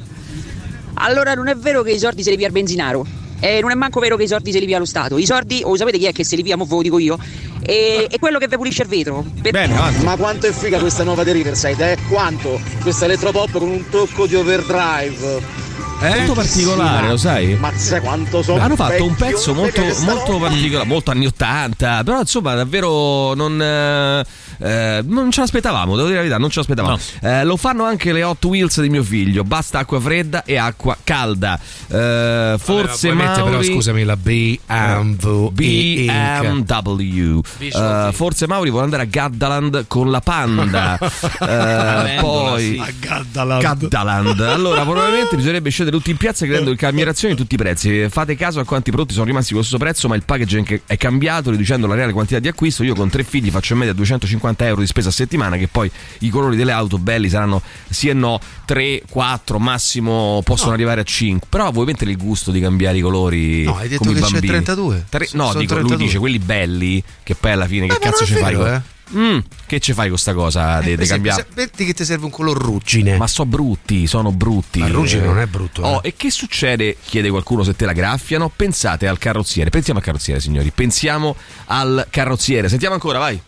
Allora, 0.95 1.35
non 1.35 1.49
è 1.49 1.57
vero 1.57 1.83
che 1.83 1.93
i 1.93 1.99
soldi 1.99 2.23
se 2.23 2.31
li 2.31 2.37
via 2.37 2.47
il 2.47 2.53
benzinaro. 2.53 3.05
E 3.41 3.61
non 3.61 3.71
è 3.73 3.75
manco 3.75 4.01
vero 4.01 4.17
che 4.17 4.23
i 4.23 4.29
soldi 4.29 4.53
se 4.53 4.59
li 4.61 4.67
via 4.67 4.79
lo 4.79 4.85
Stato. 4.85 5.19
I 5.19 5.27
soldi, 5.27 5.61
o 5.65 5.77
sapete 5.77 5.99
chi 5.99 6.07
è 6.07 6.13
che 6.13 6.25
se 6.25 6.37
li 6.37 6.43
via, 6.43 6.57
mo 6.57 6.65
ve 6.65 6.75
lo 6.77 6.83
dico 6.83 6.99
io. 6.99 7.19
E, 7.63 8.07
è 8.09 8.19
quello 8.19 8.39
che 8.39 8.47
vi 8.47 8.57
pulisce 8.57 8.83
il 8.83 8.89
vetro. 8.89 9.25
Per- 9.43 9.53
Bene, 9.53 9.77
avanti. 9.77 10.05
Ma 10.05 10.17
quanto 10.17 10.47
è 10.47 10.53
figa 10.53 10.79
questa 10.79 11.03
nuova 11.03 11.25
di 11.25 11.33
Riverside, 11.33 11.93
eh? 11.93 11.99
Quanto? 12.09 12.61
Questa 12.81 13.05
elettropop 13.07 13.51
con 13.59 13.69
un 13.69 13.85
tocco 13.91 14.27
di 14.27 14.35
overdrive. 14.37 15.63
È 16.01 16.17
molto 16.17 16.35
particolare, 16.35 17.09
lo 17.09 17.17
sai? 17.17 17.55
Ma 17.55 17.73
sai 17.75 18.01
quanto 18.01 18.43
sono 18.43 18.61
Hanno 18.61 18.77
fatto 18.77 19.05
un 19.05 19.15
pezzo 19.15 19.55
molto, 19.55 19.81
molto 20.01 20.39
particolare, 20.39 20.87
molto 20.87 21.11
anni 21.11 21.27
80, 21.27 22.03
però 22.05 22.21
insomma 22.21 22.55
davvero 22.55 23.33
non, 23.35 23.61
eh, 23.63 24.25
eh, 24.59 25.03
non 25.07 25.31
ce 25.31 25.41
l'aspettavamo, 25.41 25.97
devo 25.97 26.09
dire 26.09 26.15
la 26.15 26.23
verità, 26.23 26.39
non 26.39 26.51
ce 26.51 26.59
l'aspettavamo. 26.61 26.99
Eh, 27.21 27.45
lo 27.45 27.57
fanno 27.57 27.85
anche 27.85 28.13
le 28.13 28.23
Hot 28.23 28.45
Wheels 28.45 28.81
di 28.81 28.89
mio 28.89 29.03
figlio, 29.03 29.45
basta 29.45 29.81
acqua 29.81 30.01
fredda 30.01 30.45
e 30.45 30.57
acqua 30.57 30.97
calda. 31.03 31.59
Eh, 31.89 32.57
forse 32.59 33.13
mettere 33.13 33.43
Mauri... 33.43 33.51
però 33.51 33.63
scusami 33.63 34.05
la 34.05 34.17
BMW 34.17 35.51
BMW 35.51 37.41
Visual 37.59 38.09
Eh, 38.09 38.13
forse 38.13 38.47
Mauri 38.47 38.71
vuole 38.71 38.85
andare 38.85 39.03
a 39.03 39.07
Gaddaland 39.07 39.87
con 39.87 40.11
la 40.11 40.21
Panda. 40.21 40.99
Eh, 41.45 42.19
poi 42.21 42.79
A 42.79 42.91
Gaddaland. 42.99 43.63
Gaddaland. 43.63 44.41
Allora 44.41 44.83
probabilmente 44.83 45.37
bisognerebbe 45.37 45.71
scendere 45.71 45.97
tutti 45.97 46.11
in 46.11 46.17
piazza 46.17 46.45
chiedendo 46.45 46.71
il 46.71 46.77
cambiazione 46.77 47.35
di 47.35 47.41
tutti 47.41 47.55
i 47.55 47.59
prezzi. 47.59 48.09
Fate 48.09 48.37
caso 48.37 48.61
a 48.61 48.65
quanti 48.65 48.91
prodotti 48.91 49.13
sono 49.15 49.27
rimasti 49.27 49.49
con 49.51 49.59
lo 49.59 49.65
stesso 49.65 49.83
prezzo 49.83 50.09
ma 50.09 50.15
il 50.15 50.25
packaging 50.25 50.83
è 50.87 50.97
cambiato 50.97 51.51
riducendo 51.51 51.87
la 51.87 51.95
reale 51.95 52.13
quantità 52.13 52.39
di 52.39 52.49
acquisto. 52.49 52.83
Io 52.83 52.95
con 52.95 53.09
tre 53.09 53.25
figli 53.25 53.51
faccio 53.51 53.73
in 53.73 53.81
media 53.81 53.95
250 53.95 54.44
euro 54.59 54.81
di 54.81 54.87
spesa 54.87 55.09
a 55.09 55.13
settimana 55.13 55.57
che 55.57 55.69
poi 55.69 55.91
i 56.21 56.29
colori 56.29 56.57
delle 56.57 56.73
auto 56.73 56.99
belli 56.99 57.29
saranno 57.29 57.63
sì 57.89 58.09
e 58.09 58.13
no 58.13 58.39
3, 58.65 59.03
4 59.09 59.59
massimo 59.59 60.41
possono 60.45 60.73
arrivare 60.73 61.01
a 61.01 61.05
5 61.05 61.49
però 61.49 61.71
voi 61.71 61.87
mettere 61.87 62.11
il 62.11 62.17
gusto 62.17 62.51
di 62.51 62.61
cambiare 62.61 62.99
i 62.99 63.01
colori 63.01 63.65
No, 63.65 63.77
hai 63.77 63.89
detto 63.89 64.05
come 64.05 64.15
che 64.15 64.21
c'è 64.21 64.31
bambini 64.31 64.53
32. 64.53 65.07
Tre- 65.09 65.27
Sono 65.27 65.43
no 65.45 65.49
dico, 65.55 65.75
lui 65.75 65.83
32. 65.89 66.05
dice 66.07 66.19
quelli 66.19 66.39
belli 66.39 67.03
che 67.23 67.35
poi 67.35 67.51
alla 67.53 67.67
fine 67.67 67.87
che 67.87 67.93
Eh, 67.95 67.99
ma 68.01 68.11
cazzo 68.11 68.25
non 68.25 68.27
ci 68.27 68.41
fai 68.41 68.55
eh. 68.75 68.93
Mm, 69.15 69.39
che 69.67 69.81
ci 69.81 69.93
fai 69.93 70.09
con 70.09 70.17
sta 70.17 70.33
cosa 70.33 70.81
di 70.81 70.91
Per 70.95 71.01
esempio, 71.03 71.31
cambiare 71.31 71.47
Metti 71.55 71.85
che 71.85 71.93
ti 71.93 72.05
serve 72.07 72.25
un 72.25 72.31
color 72.31 72.57
ruggine. 72.57 73.17
ma 73.19 73.27
so 73.27 73.45
brutti, 73.45 74.07
sono 74.07 74.33
brutti. 74.33 74.81
Ma 74.81 74.89
ruggine 74.89 75.27
non 75.27 75.39
è 75.39 75.47
brutto, 75.47 75.83
eh. 75.83 75.87
Oh, 75.87 76.01
e 76.03 76.15
che 76.17 76.31
succede? 76.31 76.97
Chiede 77.05 77.29
qualcuno 77.29 77.63
se 77.65 77.77
te 77.77 77.85
la 77.85 77.93
graffiano. 77.93 78.51
Pensate 78.55 79.07
al 79.07 79.19
carrozziere. 79.19 79.69
Pensiamo 79.69 79.99
al 79.99 80.05
carrozziere, 80.05 80.41
signori. 80.41 80.71
Pensiamo 80.75 81.37
al 81.67 82.07
carrozziere. 82.09 82.69
Sentiamo 82.71 82.95
ancora, 82.95 83.19
vai. 83.19 83.41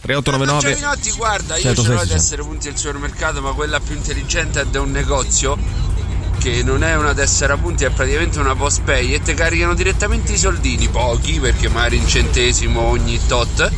3899 0.00 0.74
Giovinotti, 0.74 1.10
guarda, 1.16 1.56
io 1.56 1.62
106, 1.62 1.84
ce 1.84 1.90
l'ho 1.90 1.94
ad 1.94 2.06
600. 2.08 2.14
essere 2.22 2.42
punti 2.42 2.68
al 2.68 2.76
supermercato, 2.76 3.40
ma 3.42 3.52
quella 3.52 3.80
più 3.80 3.94
intelligente 3.94 4.60
è 4.60 4.64
da 4.66 4.80
un 4.80 4.90
negozio 4.90 5.56
che 6.38 6.62
non 6.62 6.82
è 6.82 6.96
una 6.96 7.12
tessera 7.12 7.56
punti, 7.58 7.84
è 7.84 7.90
praticamente 7.90 8.38
una 8.38 8.54
post 8.56 8.80
pay 8.82 9.12
e 9.12 9.20
ti 9.20 9.34
caricano 9.34 9.74
direttamente 9.74 10.32
i 10.32 10.38
soldini, 10.38 10.88
pochi 10.88 11.38
perché 11.38 11.68
magari 11.68 11.98
un 11.98 12.06
centesimo 12.08 12.80
ogni 12.80 13.20
tot. 13.26 13.70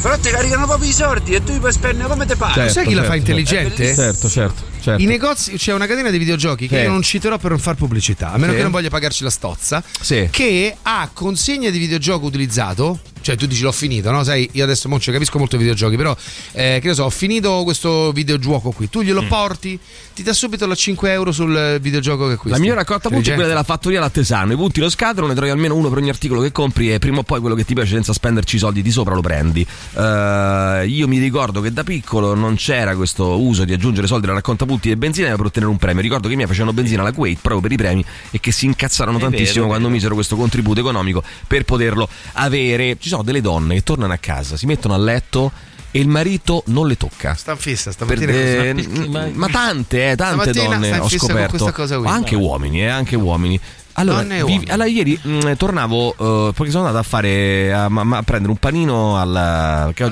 Però 0.00 0.18
ti 0.18 0.30
caricano 0.30 0.66
proprio 0.66 0.88
i 0.88 0.92
soldi 0.92 1.34
e 1.34 1.42
tu 1.42 1.52
li 1.52 1.58
puoi 1.58 1.72
spendere 1.72 2.08
come 2.08 2.26
te 2.26 2.36
pare. 2.36 2.54
Certo, 2.54 2.72
Sai 2.72 2.86
chi 2.86 2.94
la 2.94 3.00
fa 3.02 3.08
certo. 3.08 3.18
intelligente? 3.18 3.94
Certo, 3.94 4.28
certo, 4.28 4.62
certo. 4.84 5.02
I 5.02 5.06
negozi, 5.06 5.56
c'è 5.56 5.72
una 5.72 5.86
catena 5.86 6.10
di 6.10 6.18
videogiochi 6.18 6.68
che 6.68 6.76
Sì. 6.78 6.82
io 6.84 6.90
non 6.90 7.02
citerò 7.02 7.38
per 7.38 7.50
non 7.50 7.58
far 7.58 7.74
pubblicità, 7.74 8.32
a 8.32 8.36
meno 8.38 8.52
Sì. 8.52 8.56
che 8.58 8.62
non 8.62 8.70
voglia 8.72 8.90
pagarci 8.90 9.24
la 9.24 9.30
stozza, 9.30 9.82
Sì. 10.00 10.28
che 10.30 10.76
ha 10.82 11.08
consegna 11.12 11.70
di 11.70 11.78
videogioco 11.78 12.26
utilizzato, 12.26 12.98
cioè 13.22 13.36
tu 13.36 13.46
dici 13.46 13.62
l'ho 13.62 13.72
finito, 13.72 14.10
no? 14.10 14.22
Sai, 14.22 14.48
io 14.52 14.64
adesso 14.64 14.86
non 14.88 15.00
ci 15.00 15.10
capisco 15.10 15.38
molto 15.38 15.56
i 15.56 15.58
videogiochi, 15.58 15.96
però 15.96 16.14
eh, 16.52 16.78
che 16.82 16.88
ne 16.88 16.94
so, 16.94 17.04
ho 17.04 17.10
finito 17.10 17.62
questo 17.64 18.12
videogioco 18.12 18.70
qui, 18.72 18.90
tu 18.90 19.00
glielo 19.02 19.22
porti, 19.26 19.78
ti 20.14 20.22
dà 20.22 20.32
subito 20.34 20.66
la 20.66 20.74
5 20.74 21.10
euro 21.10 21.32
sul 21.32 21.78
videogioco 21.80 22.26
che 22.26 22.32
acquisti. 22.34 22.50
La 22.50 22.58
migliore 22.58 22.80
raccolta 22.80 23.08
punti 23.08 23.30
è 23.30 23.34
quella 23.34 23.48
della 23.48 23.62
fattoria 23.62 24.00
Lattesano. 24.00 24.52
I 24.52 24.56
punti 24.56 24.80
lo 24.80 24.90
scadono, 24.90 25.26
ne 25.26 25.34
trovi 25.34 25.50
almeno 25.50 25.74
uno 25.74 25.88
per 25.88 25.98
ogni 25.98 26.10
articolo 26.10 26.40
che 26.42 26.52
compri 26.52 26.92
e 26.92 26.98
prima 26.98 27.18
o 27.20 27.22
poi 27.22 27.40
quello 27.40 27.54
che 27.54 27.64
ti 27.64 27.72
piace 27.74 27.92
senza 27.94 28.12
spenderci 28.12 28.56
i 28.56 28.58
soldi 28.58 28.82
di 28.82 28.90
sopra 28.90 29.14
lo 29.14 29.22
prendi. 29.22 29.66
Eh, 29.96 30.84
io 30.86 31.08
mi 31.08 31.18
ricordo 31.18 31.60
che 31.60 31.72
da 31.72 31.82
piccolo 31.82 32.34
non 32.34 32.56
c'era 32.56 32.94
questo 32.94 33.40
uso 33.40 33.64
di 33.64 33.72
aggiungere 33.72 34.06
soldi 34.06 34.26
alla 34.26 34.34
raccolta 34.34 34.66
punti 34.66 34.72
e 34.82 34.96
benzina 34.96 35.34
per 35.36 35.46
ottenere 35.46 35.70
un 35.70 35.78
premio. 35.78 36.02
Ricordo 36.02 36.26
che 36.26 36.32
i 36.34 36.36
miei 36.36 36.48
facevano 36.48 36.72
benzina 36.72 37.00
alla 37.02 37.12
Kuwait 37.12 37.38
proprio 37.40 37.60
per 37.60 37.72
i 37.72 37.76
premi 37.76 38.04
e 38.30 38.40
che 38.40 38.52
si 38.52 38.66
incazzarono 38.66 39.18
È 39.18 39.20
tantissimo 39.22 39.52
vero, 39.54 39.66
quando 39.66 39.84
vero. 39.84 39.94
misero 39.96 40.14
questo 40.14 40.36
contributo 40.36 40.80
economico 40.80 41.22
per 41.46 41.64
poterlo 41.64 42.08
avere. 42.32 42.96
Ci 42.98 43.08
sono 43.08 43.22
delle 43.22 43.40
donne 43.40 43.74
che 43.74 43.82
tornano 43.82 44.12
a 44.12 44.18
casa, 44.18 44.56
si 44.56 44.66
mettono 44.66 44.94
a 44.94 44.98
letto 44.98 45.50
e 45.90 46.00
il 46.00 46.08
marito 46.08 46.62
non 46.66 46.88
le 46.88 46.96
tocca. 46.96 47.34
Sta 47.34 47.52
in 47.52 47.58
fissa, 47.58 47.92
Per- 47.92 48.18
stamattina 48.18 48.32
così. 48.32 48.42
eh, 48.42 49.08
ma, 49.08 49.28
Ma- 49.32 49.48
tante, 49.48 50.10
eh, 50.10 50.16
tante 50.16 50.50
donne 50.52 50.98
ho 50.98 51.08
scoperto. 51.08 51.50
questa 51.50 51.72
cosa 51.72 51.98
qui. 51.98 52.08
anche 52.08 52.34
uomini, 52.34 52.82
eh, 52.82 52.88
anche 52.88 53.14
uomini. 53.16 53.60
Allora, 53.96 54.22
uomini. 54.42 54.64
allora, 54.70 54.88
ieri 54.88 55.16
mh, 55.22 55.54
tornavo 55.56 56.48
eh, 56.48 56.52
perché 56.52 56.72
sono 56.72 56.86
andato 56.86 56.98
a 56.98 57.08
fare 57.08 57.72
a, 57.72 57.88
ma- 57.88 58.16
a 58.16 58.22
prendere 58.24 58.50
un 58.50 58.58
panino 58.58 59.16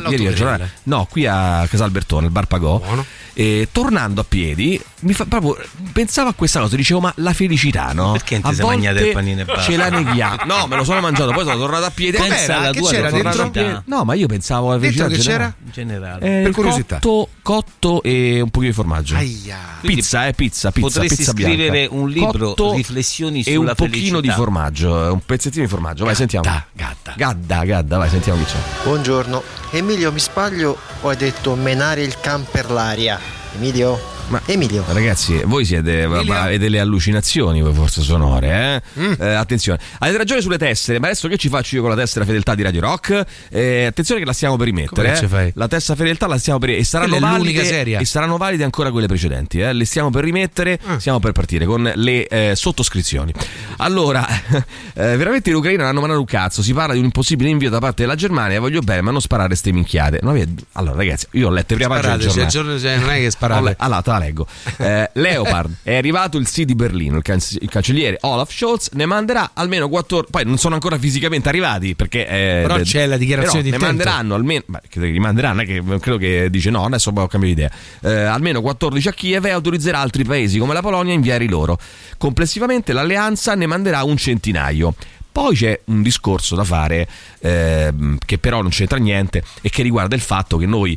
ieri 0.09 0.27
al 0.29 0.35
giornale- 0.35 0.71
no, 0.85 1.05
qui 1.11 1.27
a 1.27 1.67
Casalbertone, 1.69 2.27
il 2.27 2.33
bar 2.33 2.47
Pagò. 2.47 2.79
Buono. 2.79 3.05
E 3.35 3.69
tornando 3.73 4.21
a 4.21 4.25
piedi 4.29 4.79
mi 5.01 5.15
fa 5.15 5.25
proprio 5.25 5.57
pensavo 5.93 6.29
a 6.29 6.35
questa 6.35 6.61
cosa, 6.61 6.77
dicevo 6.77 7.01
ma 7.01 7.13
la 7.17 7.33
felicità, 7.33 7.93
no? 7.93 8.13
Perché 8.13 8.35
non 8.39 8.43
ti 8.43 8.49
a 8.49 8.53
sei 8.55 8.67
mangiato 8.67 8.93
volte 8.95 9.09
il 9.09 9.15
panino 9.15 9.41
e 9.41 9.45
basta? 9.47 9.63
Ce 9.63 9.77
la 9.77 9.89
neghiamo. 9.89 10.37
No, 10.45 10.67
me 10.67 10.77
lo 10.77 10.85
sono 10.85 11.01
mangiato, 11.01 11.33
poi 11.33 11.45
sono 11.45 11.57
tornato 11.57 11.85
a 11.87 11.91
piedi. 11.91 12.19
Pensa 12.19 12.35
Pensa 12.35 12.57
alla 12.59 12.71
che 12.73 12.79
tua 12.81 12.91
c'era 12.91 13.09
felicità. 13.09 13.31
dentro 13.43 13.51
piedi. 13.51 13.81
No, 13.87 14.05
ma 14.05 14.15
io 14.15 14.27
pensavo 14.27 14.71
alla 14.71 14.81
felicità 14.81 15.07
Dentro 15.09 15.23
che 15.23 15.29
generale. 15.29 15.55
c'era? 15.55 15.65
In 15.67 15.73
generale. 15.73 16.39
Eh, 16.41 16.43
Per 16.43 16.53
curiosità. 16.53 16.99
Cotto, 17.01 17.29
cotto 17.43 18.03
e 18.03 18.41
un 18.43 18.51
pochino 18.51 18.71
di 18.71 18.77
formaggio. 18.77 19.17
Aia. 19.17 19.59
Pizza, 19.81 20.27
eh, 20.27 20.33
pizza, 20.35 20.71
pizza. 20.71 20.87
Potresti 20.89 21.17
pizza 21.17 21.33
scrivere 21.33 21.71
bianca. 21.71 21.95
un 21.95 22.09
libro, 22.11 22.47
Cotto 22.49 22.75
riflessioni 22.75 23.41
e 23.41 23.53
sulla 23.55 23.71
un 23.71 23.75
pochino 23.75 23.91
felicità. 23.97 24.21
di 24.21 24.31
formaggio, 24.31 25.07
eh, 25.07 25.09
un 25.11 25.21
pezzettino 25.25 25.65
di 25.65 25.71
formaggio. 25.71 26.05
Vai, 26.05 26.15
sentiamo. 26.15 26.45
Gadda. 26.73 27.15
Gadda, 27.17 27.65
gadda, 27.65 27.97
vai, 27.97 28.09
sentiamo 28.11 28.39
chi 28.39 28.51
c'è. 28.51 28.59
Buongiorno. 28.85 29.62
Emilio, 29.75 30.13
mi 30.13 30.21
sbaglio 30.21 30.77
o 31.01 31.09
hai 31.09 31.17
detto 31.17 31.55
menare 31.55 32.03
il 32.03 32.21
can 32.21 32.45
per 32.45 32.71
l'aria? 32.71 33.19
Emilio? 33.55 34.12
Ma- 34.29 34.41
Emilio. 34.47 34.83
Ragazzi, 34.89 35.43
voi 35.45 35.65
siete 35.65 36.07
ma 36.07 36.21
avete 36.43 36.59
delle 36.59 36.81
allucinazioni, 36.81 37.61
voi 37.61 37.75
forse 37.75 38.01
sonore, 38.03 38.83
eh? 38.97 39.01
Mm. 39.01 39.13
Eh, 39.19 39.33
attenzione, 39.35 39.79
avete 39.99 40.17
ragione 40.19 40.41
sulle 40.41 40.57
tessere, 40.59 40.99
ma 40.99 41.07
adesso 41.09 41.29
che 41.29 41.37
ci 41.37 41.49
faccio 41.51 41.75
io 41.77 41.81
con 41.83 41.91
la 41.91 41.97
tessera 41.97 42.25
fedeltà 42.25 42.55
di 42.55 42.63
Radio 42.63 42.81
Rock? 42.81 43.25
Eh, 43.51 43.85
attenzione 43.87 44.21
che 44.21 44.27
la 44.27 44.33
stiamo 44.33 44.57
per 44.57 44.67
rimettere. 44.67 45.19
Eh. 45.21 45.53
La 45.55 45.69
tessera 45.69 45.97
fedeltà 45.97 46.27
la 46.27 46.39
stiamo 46.39 46.59
per 46.59 46.71
e 46.71 46.85
saranno 46.85 47.19
valide 47.19 47.99
e 47.99 48.05
saranno 48.07 48.37
valide 48.39 48.65
ancora 48.65 48.91
quelle 48.91 49.07
precedenti, 49.07 49.61
eh. 49.61 49.73
Le 49.73 49.85
stiamo 49.85 50.09
per 50.11 50.25
rimettere, 50.25 50.79
Ah. 50.87 50.99
stiamo 50.99 51.19
per 51.21 51.33
partire 51.33 51.67
con 51.67 51.91
le 51.95 52.27
eh, 52.27 52.53
sottoscrizioni. 52.57 53.33
Allora, 53.79 54.27
eh, 54.95 55.17
veramente 55.17 55.51
in 55.51 55.57
Ucraina 55.57 55.89
hanno 55.89 56.01
mandato 56.01 56.21
un 56.21 56.27
cazzo, 56.27 56.63
si 56.63 56.73
parla 56.73 56.93
di 56.95 56.99
un 57.01 57.05
impossibile 57.07 57.51
invio 57.51 57.69
da 57.69 57.79
parte 57.81 58.03
della 58.03 58.15
Germania, 58.15 58.61
voglio 58.61 58.81
bene, 58.81 59.03
ma 59.03 59.11
non 59.11 59.21
sparare 59.21 59.55
ste 59.57 59.73
minchiate. 59.73 60.21
No, 60.23 60.35
allora 60.73 60.97
ragazzi, 60.97 61.27
io 61.33 61.49
ho 61.49 61.51
letto 61.51 61.75
prima 61.75 61.89
pagina 61.91 62.17
del 62.17 62.47
giornale. 62.47 62.79
cioè, 62.81 62.97
non 62.97 63.11
è 63.11 63.19
che 63.19 63.31
sparate. 63.31 63.75
Allora, 63.79 64.03
la 64.13 64.19
leggo. 64.19 64.47
Eh, 64.79 65.11
Leopard 65.15 65.75
è 65.83 65.97
arrivato 65.97 66.39
il 66.39 66.47
sì 66.47 66.65
di 66.65 66.75
Berlino. 66.75 67.17
Il, 67.17 67.23
canc- 67.23 67.59
il 67.61 67.69
cancelliere 67.69 68.19
Olaf 68.23 68.53
Scholz 68.57 68.91
ne 68.93 69.07
manderà 69.07 69.51
almeno 69.55 69.89
14. 69.89 70.31
Poi 70.31 70.45
non 70.45 70.59
sono 70.59 70.75
ancora 70.75 70.99
fisicamente 70.99 71.49
arrivati 71.49 71.95
perché. 71.95 72.27
eh, 72.27 72.63
Però 72.63 72.79
c'è 72.81 73.07
la 73.07 73.17
dichiarazione 73.17 73.63
di 73.63 73.71
Ne 73.71 73.77
intento. 73.77 73.97
manderanno 73.97 74.35
almeno. 74.35 74.63
Ma 74.67 74.81
credo 74.89 75.07
che 75.07 75.13
li 75.13 75.19
manderanno, 75.19 75.63
che 75.65 75.83
credo 76.01 76.19
che 76.19 76.49
dice 76.51 76.71
no, 76.71 76.85
adesso 76.85 77.11
ho 77.11 77.27
cambiato 77.27 77.47
idea. 77.47 77.71
Eh, 78.03 78.13
almeno 78.25 78.61
14 78.61 79.09
a 79.09 79.13
Kiev 79.13 79.45
e 79.47 79.51
autorizzerà 79.51 79.99
altri 79.99 80.25
paesi 80.25 80.59
come 80.59 80.75
la 80.75 80.81
Polonia 80.83 81.13
a 81.13 81.17
inviare 81.17 81.45
i 81.45 81.49
loro. 81.49 81.79
Complessivamente 82.19 82.93
l'alleanza 82.93 83.55
ne 83.55 83.67
manderà 83.67 84.03
un 84.05 84.17
centinaio. 84.17 84.95
Poi 85.33 85.57
c'è 85.57 85.81
un 85.87 86.03
discorso 86.03 86.55
da 86.55 86.63
fare 86.63 87.09
ehm, 87.41 88.19
che 88.25 88.37
però 88.37 88.61
non 88.61 88.71
c'entra 88.71 88.99
niente 88.99 89.43
e 89.63 89.71
che 89.71 89.83
riguarda 89.83 90.15
il 90.15 90.21
fatto 90.21 90.59
che 90.59 90.67
noi, 90.67 90.97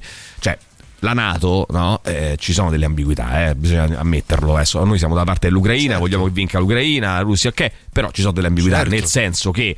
la 1.06 1.14
Nato, 1.14 1.66
no? 1.70 2.02
Eh, 2.04 2.36
ci 2.38 2.52
sono 2.52 2.70
delle 2.70 2.86
ambiguità, 2.86 3.48
eh, 3.50 3.56
bisogna 3.56 4.00
ammetterlo. 4.00 4.56
Adesso 4.56 4.84
noi 4.84 4.98
siamo 4.98 5.14
dalla 5.14 5.26
parte 5.26 5.48
dell'Ucraina, 5.48 5.98
vogliamo 5.98 6.26
che 6.26 6.32
vinca 6.32 6.60
l'Ucraina, 6.60 7.14
la 7.14 7.22
Russia, 7.22 7.50
ok, 7.52 7.72
però 7.94 8.10
ci 8.12 8.22
sono 8.22 8.34
delle 8.34 8.48
ambiguità, 8.48 8.78
Certo. 8.78 8.92
nel 8.92 9.06
senso 9.06 9.52
che 9.52 9.76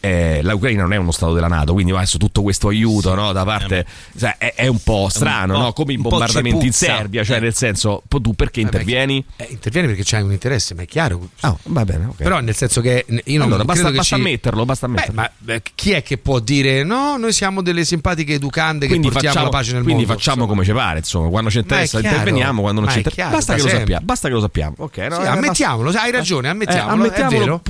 eh, 0.00 0.40
l'Ucraina 0.42 0.82
non 0.82 0.92
è 0.92 0.96
uno 0.96 1.10
stato 1.12 1.34
della 1.34 1.48
Nato, 1.48 1.72
quindi 1.72 1.92
adesso 1.92 2.18
tutto 2.18 2.42
questo 2.42 2.68
aiuto 2.68 3.14
no, 3.14 3.32
da 3.32 3.44
parte 3.44 3.86
sai, 4.14 4.34
è, 4.38 4.52
è 4.56 4.66
un 4.66 4.78
po' 4.82 5.08
strano, 5.10 5.54
po'- 5.54 5.58
no? 5.60 5.72
come 5.72 5.92
i 5.92 5.96
un 5.96 6.02
bombardamenti 6.02 6.66
in. 6.66 6.72
Serbia, 6.72 7.24
cioè 7.24 7.40
nel 7.40 7.54
senso, 7.54 8.02
tu 8.08 8.34
perché 8.34 8.60
intervieni? 8.60 9.24
Eh, 9.36 9.46
intervieni 9.50 9.88
perché 9.88 10.02
c'hai 10.04 10.22
un 10.22 10.32
interesse, 10.32 10.74
ma 10.74 10.82
è 10.82 10.86
chiaro. 10.86 11.28
Ah, 11.40 11.56
va 11.64 11.84
bene, 11.84 12.06
ok. 12.06 12.16
Però 12.16 12.40
nel 12.40 12.54
senso 12.54 12.80
che 12.80 13.04
io 13.08 13.38
non 13.38 13.46
allora, 13.48 13.64
basta, 13.64 13.90
che 13.90 13.96
basta 13.96 14.16
ci- 14.16 14.22
ammetterlo, 14.22 14.64
basta 14.64 14.86
Beh, 14.86 14.92
ammetterlo. 14.92 15.20
ma 15.20 15.30
beh, 15.38 15.62
chi 15.74 15.92
è 15.92 16.02
che 16.02 16.18
può 16.18 16.38
dire 16.38 16.82
no? 16.84 17.16
Noi 17.16 17.32
siamo 17.32 17.62
delle 17.62 17.84
simpatiche 17.84 18.34
educande 18.34 18.86
che 18.86 18.92
quindi 18.92 19.08
portiamo 19.08 19.34
facciamo, 19.34 19.50
la 19.52 19.58
pace 19.58 19.72
nel 19.72 19.82
quindi 19.82 20.04
mondo. 20.04 20.18
facciamo 20.18 20.42
insomma. 20.42 20.54
come 20.54 20.64
ci 20.66 20.72
pare, 20.72 20.98
insomma, 20.98 21.28
quando 21.28 21.50
ci 21.50 21.58
interessa 21.58 21.98
interveniamo, 22.00 22.60
quando 22.60 22.80
non 22.80 22.90
ci 22.90 22.98
interessa. 22.98 23.20
chiaro, 23.22 23.36
Basta 23.36 23.54
che 23.54 23.62
lo 23.62 23.68
sappiamo, 23.68 24.04
basta 24.04 24.28
che 24.28 24.34
lo 24.34 24.40
sappiamo. 24.40 24.74
Ok, 24.78 24.96
no, 24.98 25.14
Sì, 25.16 25.22
eh, 25.22 25.26
ammettiamolo, 25.26 25.90
hai 25.90 26.10
ragione, 26.10 26.54
basta- 26.54 26.82
ammettiamolo. 26.84 26.90
eh, 26.90 26.92
ammettiamolo 26.94 27.62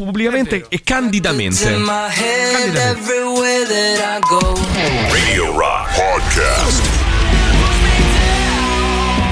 è 0.69 0.83
vero. 2.19 2.59
pubblicamente 2.59 3.71
e 3.71 3.97
candidamente. 3.97 4.55
Candidamente. 4.55 5.13
Radio 5.13 5.53
Rock 5.53 5.95
Podcast. 5.95 6.98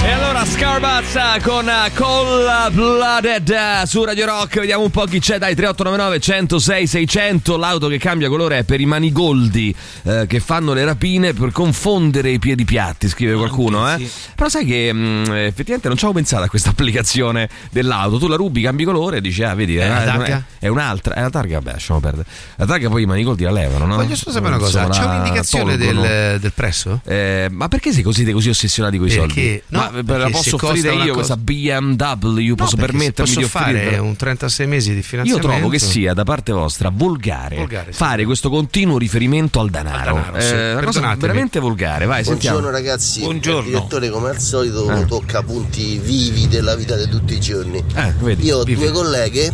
E 0.06 0.10
allora 0.12 0.44
Scarbazza 0.44 1.40
con 1.42 1.66
uh, 1.66 1.92
Cold 1.92 2.72
Blooded 2.72 3.48
uh, 3.48 3.84
su 3.86 4.04
Radio 4.04 4.26
Rock, 4.26 4.60
vediamo 4.60 4.84
un 4.84 4.90
po' 4.90 5.04
chi 5.04 5.18
c'è, 5.18 5.36
dai 5.36 5.56
3899 5.56 6.20
106 6.20 6.86
600, 6.86 7.56
l'auto 7.56 7.88
che 7.88 7.98
cambia 7.98 8.28
colore 8.28 8.58
è 8.58 8.62
per 8.62 8.80
i 8.80 8.86
manigoldi 8.86 9.74
eh, 10.04 10.26
che 10.28 10.38
fanno 10.38 10.74
le 10.74 10.84
rapine 10.84 11.32
per 11.32 11.50
confondere 11.50 12.30
i 12.30 12.38
piedi 12.38 12.64
piatti, 12.64 13.08
scrive 13.08 13.34
qualcuno, 13.34 13.92
eh? 13.92 13.98
sì. 13.98 14.08
Però 14.36 14.48
sai 14.48 14.64
che 14.64 14.92
mh, 14.92 15.32
effettivamente 15.32 15.88
non 15.88 15.96
ci 15.96 16.04
avevo 16.04 16.20
pensato 16.20 16.44
a 16.44 16.48
questa 16.48 16.70
applicazione 16.76 17.48
dell'auto, 17.72 18.18
tu 18.18 18.28
la 18.28 18.36
rubi, 18.36 18.62
cambi 18.62 18.84
colore 18.84 19.16
e 19.16 19.20
dici 19.20 19.42
ah 19.42 19.54
vedi, 19.54 19.76
eh, 19.76 19.88
targa? 19.88 20.44
è, 20.60 20.66
è 20.66 20.68
un'altra, 20.68 21.14
è 21.14 21.20
la 21.20 21.30
targa, 21.30 21.54
vabbè 21.58 21.72
lasciamo 21.72 21.98
perdere. 21.98 22.28
La 22.54 22.66
targa 22.66 22.88
poi 22.88 23.02
i 23.02 23.06
manigoldi 23.06 23.42
la 23.42 23.50
levano, 23.50 23.86
no? 23.86 23.96
Voglio 23.96 24.14
solo 24.14 24.30
sapere 24.30 24.54
una 24.54 24.62
cosa, 24.62 24.88
c'è 24.88 25.02
un'indicazione 25.02 25.76
tolgono. 25.76 26.02
del, 26.02 26.38
del 26.38 26.52
prezzo? 26.52 27.00
Eh, 27.04 27.48
ma 27.50 27.66
perché 27.66 27.90
siete 27.90 28.04
così, 28.04 28.30
così 28.30 28.50
ossessionati 28.50 28.98
con 28.98 29.08
i 29.08 29.10
soldi? 29.10 29.34
Perché? 29.34 29.62
No, 29.66 29.90
ma 29.95 29.95
perché 30.04 30.22
la 30.22 30.30
posso 30.30 30.56
offrire 30.56 30.90
una 30.90 31.04
io 31.04 31.14
cosa- 31.14 31.34
questa 31.34 31.36
BMW? 31.36 32.54
Posso 32.54 32.76
permettermi 32.76 33.12
posso 33.32 33.38
di 33.40 33.44
fare 33.46 33.78
offrire 33.78 33.98
un 33.98 34.16
36 34.16 34.66
mesi 34.66 34.90
di 34.90 34.96
Io 34.96 35.02
finanziamento. 35.02 35.48
trovo 35.48 35.68
che 35.68 35.78
sia 35.78 36.12
da 36.14 36.24
parte 36.24 36.52
vostra 36.52 36.90
volgare, 36.92 37.56
Volgare, 37.56 37.92
sì. 37.92 37.96
fare 37.98 38.24
questo 38.24 38.50
continuo 38.50 38.98
riferimento 38.98 39.60
al 39.60 39.70
denaro. 39.70 40.14
denaro, 40.14 40.40
sì. 40.40 40.46
Eh, 40.46 40.50
cosa 40.50 40.74
Perdonatemi. 40.80 41.20
veramente 41.20 41.60
volgare. 41.60 42.04
Vai, 42.06 42.22
Buongiorno 42.22 42.56
sentiamo. 42.58 42.70
ragazzi, 42.70 43.20
Buongiorno. 43.20 43.60
il 43.68 43.74
direttore 43.74 44.10
come 44.10 44.28
al 44.30 44.38
solito 44.40 44.90
Eh. 44.90 45.04
tocca 45.06 45.42
punti 45.42 45.98
vivi 45.98 46.48
della 46.48 46.74
vita 46.74 46.96
di 46.96 47.08
tutti 47.08 47.34
i 47.34 47.40
giorni. 47.40 47.82
Eh, 47.94 48.12
vedi. 48.20 48.44
Io 48.46 48.58
ho 48.58 48.62
vivi. 48.64 48.80
due 48.82 48.92
colleghe, 48.92 49.52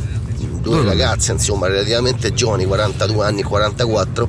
due 0.61 0.85
ragazze 0.85 1.33
insomma 1.33 1.66
relativamente 1.68 2.33
giovani, 2.35 2.64
42 2.64 3.24
anni 3.26 3.40
e 3.40 3.44
44, 3.44 4.28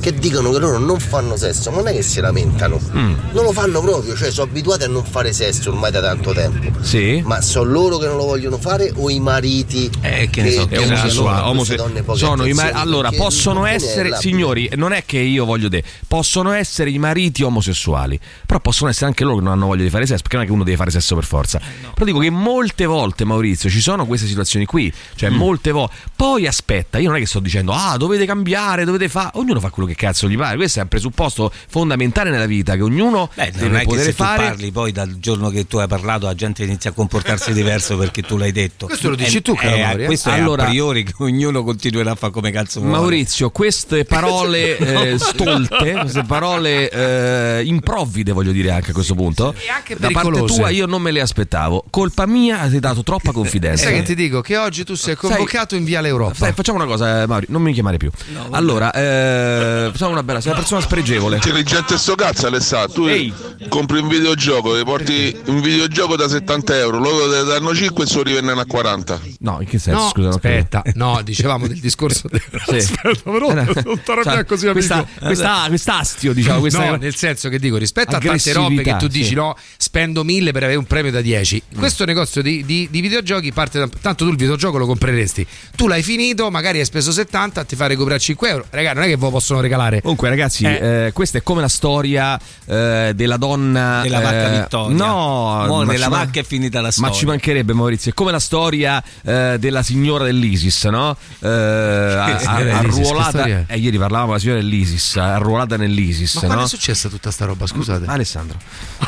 che 0.00 0.14
dicono 0.14 0.50
che 0.50 0.58
loro 0.58 0.78
non 0.78 0.98
fanno 0.98 1.36
sesso, 1.36 1.70
ma 1.70 1.76
non 1.78 1.88
è 1.88 1.92
che 1.92 2.02
si 2.02 2.20
lamentano, 2.20 2.78
Mm. 2.80 3.14
non 3.32 3.44
lo 3.44 3.52
fanno 3.52 3.80
proprio, 3.80 4.16
cioè 4.16 4.30
sono 4.30 4.48
abituati 4.50 4.84
a 4.84 4.88
non 4.88 5.04
fare 5.04 5.32
sesso 5.32 5.70
ormai 5.70 5.90
da 5.90 6.00
tanto 6.00 6.32
tempo. 6.32 6.82
Sì. 6.82 7.22
Ma 7.24 7.40
sono 7.42 7.70
loro 7.70 7.98
che 7.98 8.06
non 8.06 8.16
lo 8.16 8.24
vogliono 8.24 8.58
fare 8.58 8.92
o 8.96 9.10
i 9.10 9.20
mariti? 9.20 9.90
Eh, 10.00 10.28
che 10.30 10.42
ne 10.42 10.50
so, 10.52 10.62
È 10.62 10.68
che 10.68 10.76
che 10.78 10.86
ne 10.86 10.92
usano 10.94 11.10
so, 11.10 11.22
queste 11.24 11.42
omose- 11.48 11.76
donne 11.76 12.02
poche 12.02 12.18
sono 12.18 12.44
i 12.46 12.52
ma- 12.52 12.62
attenzioni? 12.62 12.82
allora 12.88 13.10
possono 13.12 13.66
essere 13.66 14.16
signori 14.16 14.70
non 14.76 14.92
è 14.92 15.04
che 15.04 15.18
io 15.18 15.44
voglio 15.44 15.68
dire 15.68 15.84
possono 16.06 16.52
essere 16.52 16.90
i 16.90 16.98
mariti 16.98 17.42
omosessuali 17.42 18.18
però 18.46 18.60
possono 18.60 18.88
essere 18.90 19.06
anche 19.06 19.24
loro 19.24 19.36
che 19.36 19.42
non 19.44 19.52
hanno 19.52 19.66
voglia 19.66 19.82
di 19.84 19.90
fare 19.90 20.06
sesso 20.06 20.20
perché 20.22 20.36
non 20.36 20.44
è 20.44 20.48
che 20.48 20.52
uno 20.54 20.64
deve 20.64 20.76
fare 20.76 20.90
sesso 20.90 21.14
per 21.14 21.24
forza 21.24 21.58
Eh, 21.58 21.88
però 21.92 22.04
dico 22.06 22.18
che 22.18 22.30
molte 22.30 22.86
volte 22.86 23.24
Maurizio 23.24 23.68
ci 23.68 23.80
sono 23.80 24.06
queste 24.06 24.26
situazioni 24.26 24.64
qui 24.64 24.92
cioè 25.14 25.30
Mm. 25.30 25.34
molte 25.34 25.70
volte 25.70 25.94
poi 26.16 26.46
aspetta 26.46 26.98
io 26.98 27.08
non 27.08 27.16
è 27.16 27.20
che 27.20 27.26
sto 27.26 27.40
dicendo 27.40 27.72
ah 27.72 27.96
dovete 27.96 28.24
cambiare 28.26 28.84
dovete 28.84 29.08
fare 29.08 29.30
ognuno 29.34 29.60
fa 29.60 29.70
quello 29.70 29.88
che 29.88 29.89
cazzo 29.94 30.28
gli 30.28 30.36
pare 30.36 30.56
questo 30.56 30.78
è 30.80 30.82
un 30.82 30.88
presupposto 30.88 31.52
fondamentale 31.68 32.30
nella 32.30 32.46
vita 32.46 32.74
che 32.76 32.82
ognuno 32.82 33.30
Beh, 33.34 33.50
non 33.54 33.60
deve 33.60 33.76
è 33.76 33.80
che 33.80 33.86
poter 33.86 34.04
se 34.04 34.10
tu 34.10 34.16
fare 34.16 34.44
parli 34.48 34.70
poi 34.70 34.92
dal 34.92 35.18
giorno 35.18 35.50
che 35.50 35.66
tu 35.66 35.78
hai 35.78 35.88
parlato 35.88 36.26
la 36.26 36.34
gente 36.34 36.64
inizia 36.64 36.90
a 36.90 36.92
comportarsi 36.92 37.52
diverso 37.52 37.96
perché 37.96 38.22
tu 38.22 38.36
l'hai 38.36 38.52
detto. 38.52 38.86
Questo 38.86 39.08
lo 39.10 39.16
dici 39.16 39.38
Eh, 39.38 39.42
tu, 39.42 39.54
caro 39.54 39.98
eh, 39.98 40.02
eh? 40.02 40.06
Questo 40.06 40.30
Allora- 40.30 40.64
è 40.64 40.66
a 40.66 40.70
priori 40.70 41.04
che 41.04 41.12
ognuno 41.18 41.62
continuerà 41.62 42.12
a 42.12 42.14
fare 42.14 42.32
come 42.32 42.50
cazzo 42.50 42.80
vuole. 42.80 42.96
Maurizio, 42.96 43.50
queste 43.50 44.04
parole 44.04 44.76
eh, 45.12 45.18
stolte, 45.18 45.92
queste 45.92 46.24
parole 46.24 46.90
eh, 46.90 47.62
improvvide, 47.64 48.32
voglio 48.32 48.52
dire 48.52 48.70
anche 48.70 48.90
a 48.90 48.94
questo 48.94 49.14
punto, 49.14 49.54
E 49.54 49.68
anche 49.70 49.96
da 49.96 50.08
parte 50.10 50.44
tua 50.44 50.70
io 50.70 50.86
non 50.86 51.02
me 51.02 51.10
le 51.10 51.20
aspettavo. 51.20 51.84
Colpa 51.90 52.26
mia, 52.26 52.60
hai 52.60 52.78
dato 52.80 53.02
troppa 53.02 53.32
confidenza. 53.32 53.84
Sai 53.84 53.94
che 53.94 54.02
ti 54.02 54.14
dico? 54.14 54.40
Che 54.40 54.56
oggi 54.56 54.84
tu 54.84 54.94
sei 54.94 55.14
convocato 55.14 55.74
in 55.76 55.84
Viale 55.84 56.08
Europa. 56.08 56.34
Sai, 56.34 56.52
facciamo 56.52 56.78
una 56.78 56.86
cosa, 56.86 57.22
eh, 57.22 57.26
Mauri, 57.26 57.46
non 57.48 57.62
mi 57.62 57.72
chiamare 57.72 57.96
più. 57.96 58.10
allora, 58.50 58.92
eh, 58.92 59.79
facciamo 59.90 60.10
una 60.12 60.22
bella, 60.22 60.40
sei 60.40 60.50
una 60.50 60.60
persona 60.60 60.80
spregevole. 60.80 61.36
Intelligente 61.36 61.96
sto 61.98 62.14
cazzo 62.14 62.46
Alessandro, 62.46 62.92
tu 62.92 63.06
Ehi. 63.06 63.32
compri 63.68 63.98
un 64.00 64.08
videogioco, 64.08 64.76
ti 64.76 64.84
porti 64.84 65.40
un 65.46 65.60
videogioco 65.60 66.16
da 66.16 66.28
70 66.28 66.78
euro, 66.78 66.98
loro 66.98 67.30
te 67.30 67.38
ne 67.38 67.44
danno 67.44 67.74
5 67.74 68.04
e 68.04 68.06
sono 68.06 68.22
rivendono 68.24 68.60
a 68.60 68.64
40. 68.66 69.20
No, 69.40 69.58
in 69.60 69.66
che 69.68 69.78
senso? 69.78 70.00
No, 70.02 70.08
Scusa, 70.10 70.28
aspetta, 70.28 70.82
no, 70.94 71.20
dicevamo 71.22 71.66
del 71.66 71.78
discorso 71.80 72.28
del... 72.28 72.40
Sì. 72.66 72.76
Aspetta, 72.76 73.30
però 73.30 73.50
Eh, 73.50 73.54
no. 73.54 73.64
non 73.64 74.00
arrabbiare 74.06 74.22
Cioè, 74.36 74.44
così 74.44 74.66
amico. 74.66 74.72
questa, 74.72 75.06
questa, 75.18 75.64
quest'astio, 75.68 76.32
diciamo, 76.32 76.60
questa 76.60 76.90
No, 76.90 76.96
nel 76.96 77.14
senso 77.14 77.48
che 77.48 77.58
dico, 77.58 77.76
rispetto 77.76 78.16
a 78.16 78.18
tante 78.20 78.52
robe 78.52 78.82
che 78.82 78.96
tu 78.96 79.06
dici, 79.08 79.28
sì. 79.28 79.34
no, 79.34 79.56
spendo 79.76 80.24
1000 80.24 80.52
per 80.52 80.62
avere 80.64 80.78
un 80.78 80.84
premio 80.86 81.10
da 81.10 81.20
10. 81.20 81.62
Questo 81.76 82.04
negozio 82.04 82.42
di, 82.42 82.64
di- 82.64 82.88
di 82.90 83.00
videogiochi 83.00 83.52
parte 83.52 83.78
da. 83.78 83.88
Tanto 84.00 84.24
tu 84.24 84.30
il 84.30 84.36
videogioco 84.36 84.78
lo 84.78 84.86
compreresti. 84.86 85.46
Tu 85.76 85.86
l'hai 85.86 86.02
finito, 86.02 86.50
magari 86.50 86.78
hai 86.78 86.84
speso 86.84 87.12
70, 87.12 87.64
ti 87.64 87.76
fa 87.76 87.86
recuperare 87.86 88.20
5 88.20 88.48
euro. 88.48 88.66
Raga, 88.70 88.92
non 88.94 89.04
è 89.04 89.06
che 89.06 89.16
lo 89.16 89.30
possono 89.30 89.60
regalare. 89.60 89.69
Comunque, 90.00 90.28
ragazzi, 90.28 90.64
Eh. 90.64 91.06
eh, 91.06 91.12
questa 91.12 91.38
è 91.38 91.42
come 91.42 91.60
la 91.60 91.68
storia 91.68 92.38
eh, 92.66 93.12
della 93.14 93.36
donna 93.36 94.00
Della 94.02 94.20
vacca 94.20 94.52
eh, 94.54 94.58
Vittoria. 94.60 94.96
No, 94.96 95.64
Mo' 95.66 95.84
ma 95.84 95.92
nella 95.92 96.04
ci 96.04 96.10
ma- 96.10 96.16
vacca 96.18 96.40
è 96.40 96.44
finita 96.44 96.78
la 96.80 96.86
Ma 96.86 96.92
storia. 96.92 97.14
ci 97.14 97.26
mancherebbe 97.26 97.72
Maurizio, 97.72 98.10
è 98.10 98.14
come 98.14 98.30
la 98.32 98.38
storia 98.40 99.02
eh, 99.22 99.56
della 99.58 99.82
signora 99.82 100.24
dell'ISIS, 100.24 100.84
no? 100.84 101.16
Eh, 101.40 101.48
arruolata 101.48 103.46
eh, 103.66 103.78
ieri 103.78 103.98
parlavamo 103.98 104.28
della 104.28 104.38
signora 104.40 104.60
dell'ISIS, 104.60 105.16
arruolata 105.16 105.76
nell'ISIS, 105.76 106.34
Ma 106.34 106.40
quando 106.40 106.56
no? 106.60 106.64
è 106.64 106.68
successa 106.68 107.08
tutta 107.08 107.30
sta 107.30 107.44
roba? 107.46 107.66
Scusate. 107.66 108.04
Alessandro, 108.06 108.58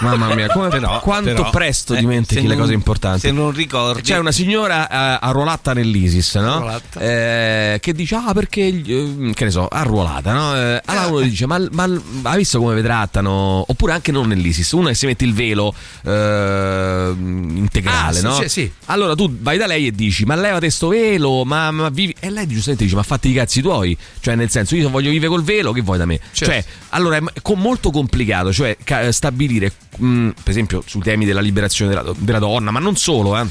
mamma 0.00 0.34
mia, 0.34 0.48
come, 0.48 0.68
Però- 0.82 1.00
quanto 1.00 1.32
però, 1.34 1.50
presto 1.50 1.94
eh, 1.94 1.98
dimentichi 2.00 2.46
le 2.46 2.56
cose 2.56 2.72
importanti. 2.72 3.20
Se 3.20 3.30
non 3.32 3.50
ricordi, 3.52 4.02
C'è 4.02 4.18
una 4.18 4.32
signora 4.32 4.88
eh, 4.88 5.18
arruolata 5.20 5.72
nell'ISIS, 5.72 6.34
no? 6.36 6.54
Arruolata. 6.54 7.00
Eh, 7.00 7.78
che 7.80 7.92
dice, 7.92 8.14
ah, 8.16 8.32
perché, 8.32 8.80
che 8.82 9.44
ne 9.44 9.50
so, 9.50 9.68
arruolata, 9.68 10.32
no? 10.32 10.51
Eh, 10.54 10.80
allora 10.84 11.06
uno 11.06 11.20
dice, 11.20 11.46
ma, 11.46 11.58
ma 11.70 11.88
hai 12.22 12.38
visto 12.38 12.58
come 12.58 12.74
vi 12.74 12.82
trattano? 12.82 13.64
Oppure 13.66 13.92
anche 13.92 14.12
non 14.12 14.28
nell'ISIS, 14.28 14.70
uno 14.72 14.88
che 14.88 14.94
si 14.94 15.06
mette 15.06 15.24
il 15.24 15.34
velo 15.34 15.74
eh, 16.04 17.14
integrale, 17.16 18.18
Ah, 18.18 18.22
no? 18.22 18.34
sì, 18.42 18.48
sì. 18.48 18.72
Allora 18.86 19.14
tu 19.14 19.30
vai 19.40 19.58
da 19.58 19.66
lei 19.66 19.86
e 19.86 19.92
dici, 19.92 20.24
ma 20.24 20.34
levate 20.36 20.70
sto 20.70 20.88
velo, 20.88 21.44
ma, 21.44 21.70
ma 21.70 21.88
vivi... 21.88 22.14
E 22.18 22.30
lei 22.30 22.46
giustamente 22.46 22.84
dice, 22.84 22.96
ma 22.96 23.02
fatti 23.02 23.28
i 23.28 23.32
cazzi 23.34 23.60
tuoi. 23.60 23.96
Cioè, 24.20 24.34
nel 24.34 24.50
senso, 24.50 24.74
io 24.76 24.88
voglio 24.90 25.10
vivere 25.10 25.28
col 25.28 25.42
velo, 25.42 25.72
che 25.72 25.82
vuoi 25.82 25.98
da 25.98 26.06
me? 26.06 26.18
Certo. 26.32 26.52
Cioè, 26.52 26.64
allora 26.90 27.16
è 27.16 27.22
molto 27.54 27.90
complicato, 27.90 28.52
cioè 28.52 28.76
ca- 28.82 29.10
stabilire, 29.12 29.72
mh, 29.98 30.28
per 30.42 30.50
esempio, 30.50 30.82
sui 30.86 31.00
temi 31.00 31.24
della 31.24 31.40
liberazione 31.40 31.94
della, 31.94 32.12
della 32.16 32.38
donna, 32.38 32.70
ma 32.70 32.78
non 32.78 32.96
solo, 32.96 33.38
eh. 33.38 33.46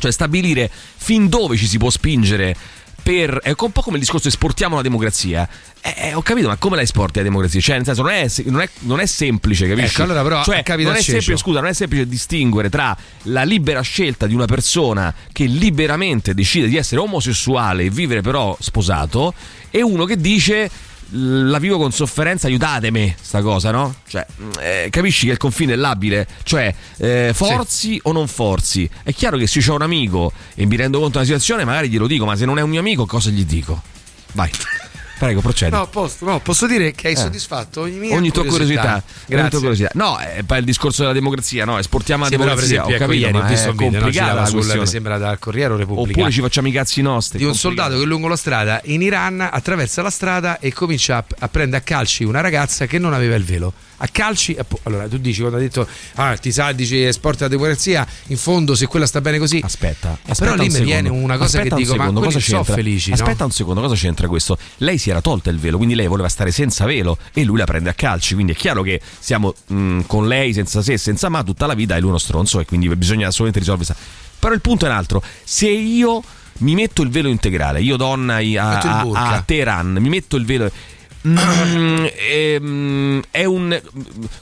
Cioè, 0.00 0.12
stabilire 0.12 0.70
fin 0.96 1.28
dove 1.28 1.56
ci 1.56 1.66
si 1.66 1.76
può 1.76 1.90
spingere 1.90 2.54
per. 3.08 3.38
È 3.42 3.54
un 3.58 3.72
po' 3.72 3.80
come 3.80 3.96
il 3.96 4.02
discorso 4.02 4.28
esportiamo 4.28 4.76
la 4.76 4.82
democrazia. 4.82 5.48
Eh, 5.80 5.94
eh, 6.08 6.14
ho 6.14 6.20
capito, 6.20 6.48
ma 6.48 6.56
come 6.56 6.76
la 6.76 6.82
esporti 6.82 7.18
la 7.18 7.24
democrazia? 7.24 7.58
Cioè, 7.58 7.76
nel 7.76 7.86
senso, 7.86 8.02
non 8.02 8.10
è, 8.10 8.26
non 8.44 8.60
è- 8.60 8.68
non 8.80 9.00
è 9.00 9.06
semplice, 9.06 9.66
capisci? 9.66 9.94
Ecco, 9.94 10.02
allora 10.02 10.22
però, 10.22 10.44
cioè, 10.44 10.62
non 10.66 10.94
è 10.94 11.00
semplice, 11.00 11.36
scusa, 11.38 11.60
non 11.60 11.70
è 11.70 11.72
semplice 11.72 12.06
distinguere 12.06 12.68
tra 12.68 12.94
la 13.22 13.44
libera 13.44 13.80
scelta 13.80 14.26
di 14.26 14.34
una 14.34 14.44
persona 14.44 15.14
che 15.32 15.44
liberamente 15.44 16.34
decide 16.34 16.68
di 16.68 16.76
essere 16.76 17.00
omosessuale 17.00 17.84
e 17.84 17.90
vivere 17.90 18.20
però 18.20 18.54
sposato 18.60 19.32
e 19.70 19.82
uno 19.82 20.04
che 20.04 20.18
dice 20.18 20.70
la 21.10 21.58
vivo 21.58 21.78
con 21.78 21.92
sofferenza, 21.92 22.46
aiutatemi, 22.46 23.14
sta 23.20 23.40
cosa, 23.40 23.70
no? 23.70 23.94
Cioè, 24.06 24.26
eh, 24.60 24.88
capisci 24.90 25.26
che 25.26 25.32
il 25.32 25.38
confine 25.38 25.72
è 25.72 25.76
labile? 25.76 26.26
Cioè, 26.42 26.74
eh, 26.98 27.30
forzi 27.34 27.98
o 28.04 28.12
non 28.12 28.28
forzi? 28.28 28.88
È 29.02 29.12
chiaro 29.12 29.36
che 29.36 29.46
se 29.46 29.62
ho 29.70 29.74
un 29.74 29.82
amico 29.82 30.32
e 30.54 30.66
mi 30.66 30.76
rendo 30.76 30.98
conto 30.98 31.14
della 31.14 31.24
situazione, 31.24 31.64
magari 31.64 31.88
glielo 31.88 32.06
dico, 32.06 32.24
ma 32.24 32.36
se 32.36 32.44
non 32.44 32.58
è 32.58 32.62
un 32.62 32.70
mio 32.70 32.80
amico, 32.80 33.06
cosa 33.06 33.30
gli 33.30 33.44
dico? 33.44 33.82
Vai, 34.32 34.50
prego, 35.18 35.40
procedi. 35.40 35.70
No, 35.72 35.86
posso, 35.88 36.24
no, 36.24 36.40
posso 36.40 36.66
dire 36.66 36.92
che 36.92 37.08
hai 37.08 37.12
Eh. 37.14 37.16
soddisfatto 37.16 37.80
ogni 37.82 37.98
mia 37.98 38.14
Ogni 38.16 38.30
tua 38.30 38.44
curiosità, 38.46 39.02
tua 39.26 39.48
curiosità. 39.58 39.90
No, 39.94 40.16
è 40.18 40.42
poi 40.44 40.58
il 40.58 40.64
discorso 40.64 41.02
della 41.02 41.12
democrazia, 41.14 41.64
no? 41.64 41.78
Esportiamo 41.78 42.24
la 42.24 42.28
Sì, 42.30 42.36
però 42.36 42.54
per 42.54 42.64
democrazia. 42.66 42.82
esempio, 42.82 42.94
ho 42.94 42.96
ecco, 42.96 43.06
capito, 43.06 43.26
ieri 43.26 43.38
ma 43.38 43.48
visto 43.48 43.68
è 43.68 43.72
no, 43.72 43.76
complicata 43.76 44.10
girava 44.10 44.40
la 44.40 44.46
sul, 44.46 44.78
mi 44.78 44.86
sembra 44.86 45.18
dal 45.18 45.38
Corriere 45.38 45.76
Repubblica. 45.76 46.18
Oppure 46.20 46.32
ci 46.32 46.40
facciamo 46.40 46.68
i 46.68 46.72
cazzi 46.72 47.02
nostri. 47.02 47.38
di 47.38 47.44
un 47.44 47.54
soldato 47.54 47.98
che 47.98 48.04
lungo 48.04 48.28
la 48.28 48.36
strada 48.36 48.80
in 48.84 49.02
Iran 49.02 49.40
attraversa 49.40 50.02
la 50.02 50.10
strada 50.10 50.58
e 50.58 50.72
comincia 50.72 51.16
a, 51.18 51.24
a 51.40 51.48
prendere 51.48 51.82
a 51.82 51.84
calci 51.84 52.24
una 52.24 52.40
ragazza 52.40 52.86
che 52.86 52.98
non 52.98 53.12
aveva 53.12 53.34
il 53.34 53.44
velo. 53.44 53.72
A 54.00 54.06
calci, 54.12 54.56
allora 54.84 55.08
tu 55.08 55.16
dici 55.18 55.40
quando 55.40 55.56
ha 55.56 55.60
detto 55.60 55.84
ah, 56.14 56.36
ti 56.36 56.52
sa, 56.52 56.70
dici 56.70 57.02
esporta 57.02 57.44
la 57.44 57.48
democrazia, 57.50 58.06
in 58.28 58.36
fondo 58.36 58.76
se 58.76 58.86
quella 58.86 59.06
sta 59.06 59.20
bene 59.20 59.38
così. 59.40 59.60
Aspetta, 59.62 60.12
Eh, 60.24 60.30
aspetta 60.30 60.52
però 60.52 60.62
lì 60.62 60.68
un 60.68 60.72
mi 60.78 60.84
viene 60.84 61.02
secondo. 61.08 61.24
una 61.24 61.36
cosa 61.36 61.44
Aspetta 61.58 61.64
che 61.64 61.74
un 61.74 61.80
dico, 61.80 61.92
secondo, 61.94 62.20
ma 62.20 62.26
cosa 62.26 62.38
sono 62.40 62.62
felici, 62.64 63.08
no? 63.10 63.16
Aspetta 63.16 63.44
un 63.44 63.50
secondo, 63.50 63.80
cosa 63.80 63.94
c'entra 63.96 64.28
questo? 64.28 64.56
Lei 64.76 64.98
si 64.98 65.07
era 65.10 65.20
tolta 65.20 65.50
il 65.50 65.58
velo, 65.58 65.76
quindi 65.76 65.94
lei 65.94 66.06
voleva 66.06 66.28
stare 66.28 66.50
senza 66.50 66.84
velo 66.84 67.18
e 67.32 67.44
lui 67.44 67.58
la 67.58 67.64
prende 67.64 67.90
a 67.90 67.94
calci, 67.94 68.34
quindi 68.34 68.52
è 68.52 68.54
chiaro 68.56 68.82
che 68.82 69.00
siamo 69.18 69.54
mh, 69.66 70.00
con 70.06 70.26
lei 70.28 70.52
senza 70.52 70.82
se, 70.82 70.96
senza 70.98 71.28
ma 71.28 71.42
tutta 71.42 71.66
la 71.66 71.74
vita 71.74 71.96
e 71.96 72.00
lui 72.00 72.08
uno 72.10 72.18
stronzo 72.18 72.60
e 72.60 72.64
quindi 72.64 72.88
bisogna 72.96 73.28
assolutamente 73.28 73.58
risolvere. 73.58 73.94
Però 74.38 74.54
il 74.54 74.60
punto 74.60 74.86
è 74.86 74.88
un 74.88 74.94
altro, 74.94 75.22
se 75.44 75.68
io 75.68 76.22
mi 76.58 76.74
metto 76.74 77.02
il 77.02 77.10
velo 77.10 77.28
integrale, 77.28 77.80
io 77.80 77.96
donna 77.96 78.36
a, 78.36 78.78
a- 78.88 79.00
a 79.34 79.42
Teheran, 79.42 79.96
mi 80.00 80.08
metto 80.08 80.36
il 80.36 80.44
velo 80.44 80.70
Mm, 81.28 82.06
ehm, 82.30 83.22
è 83.30 83.44
un 83.44 83.80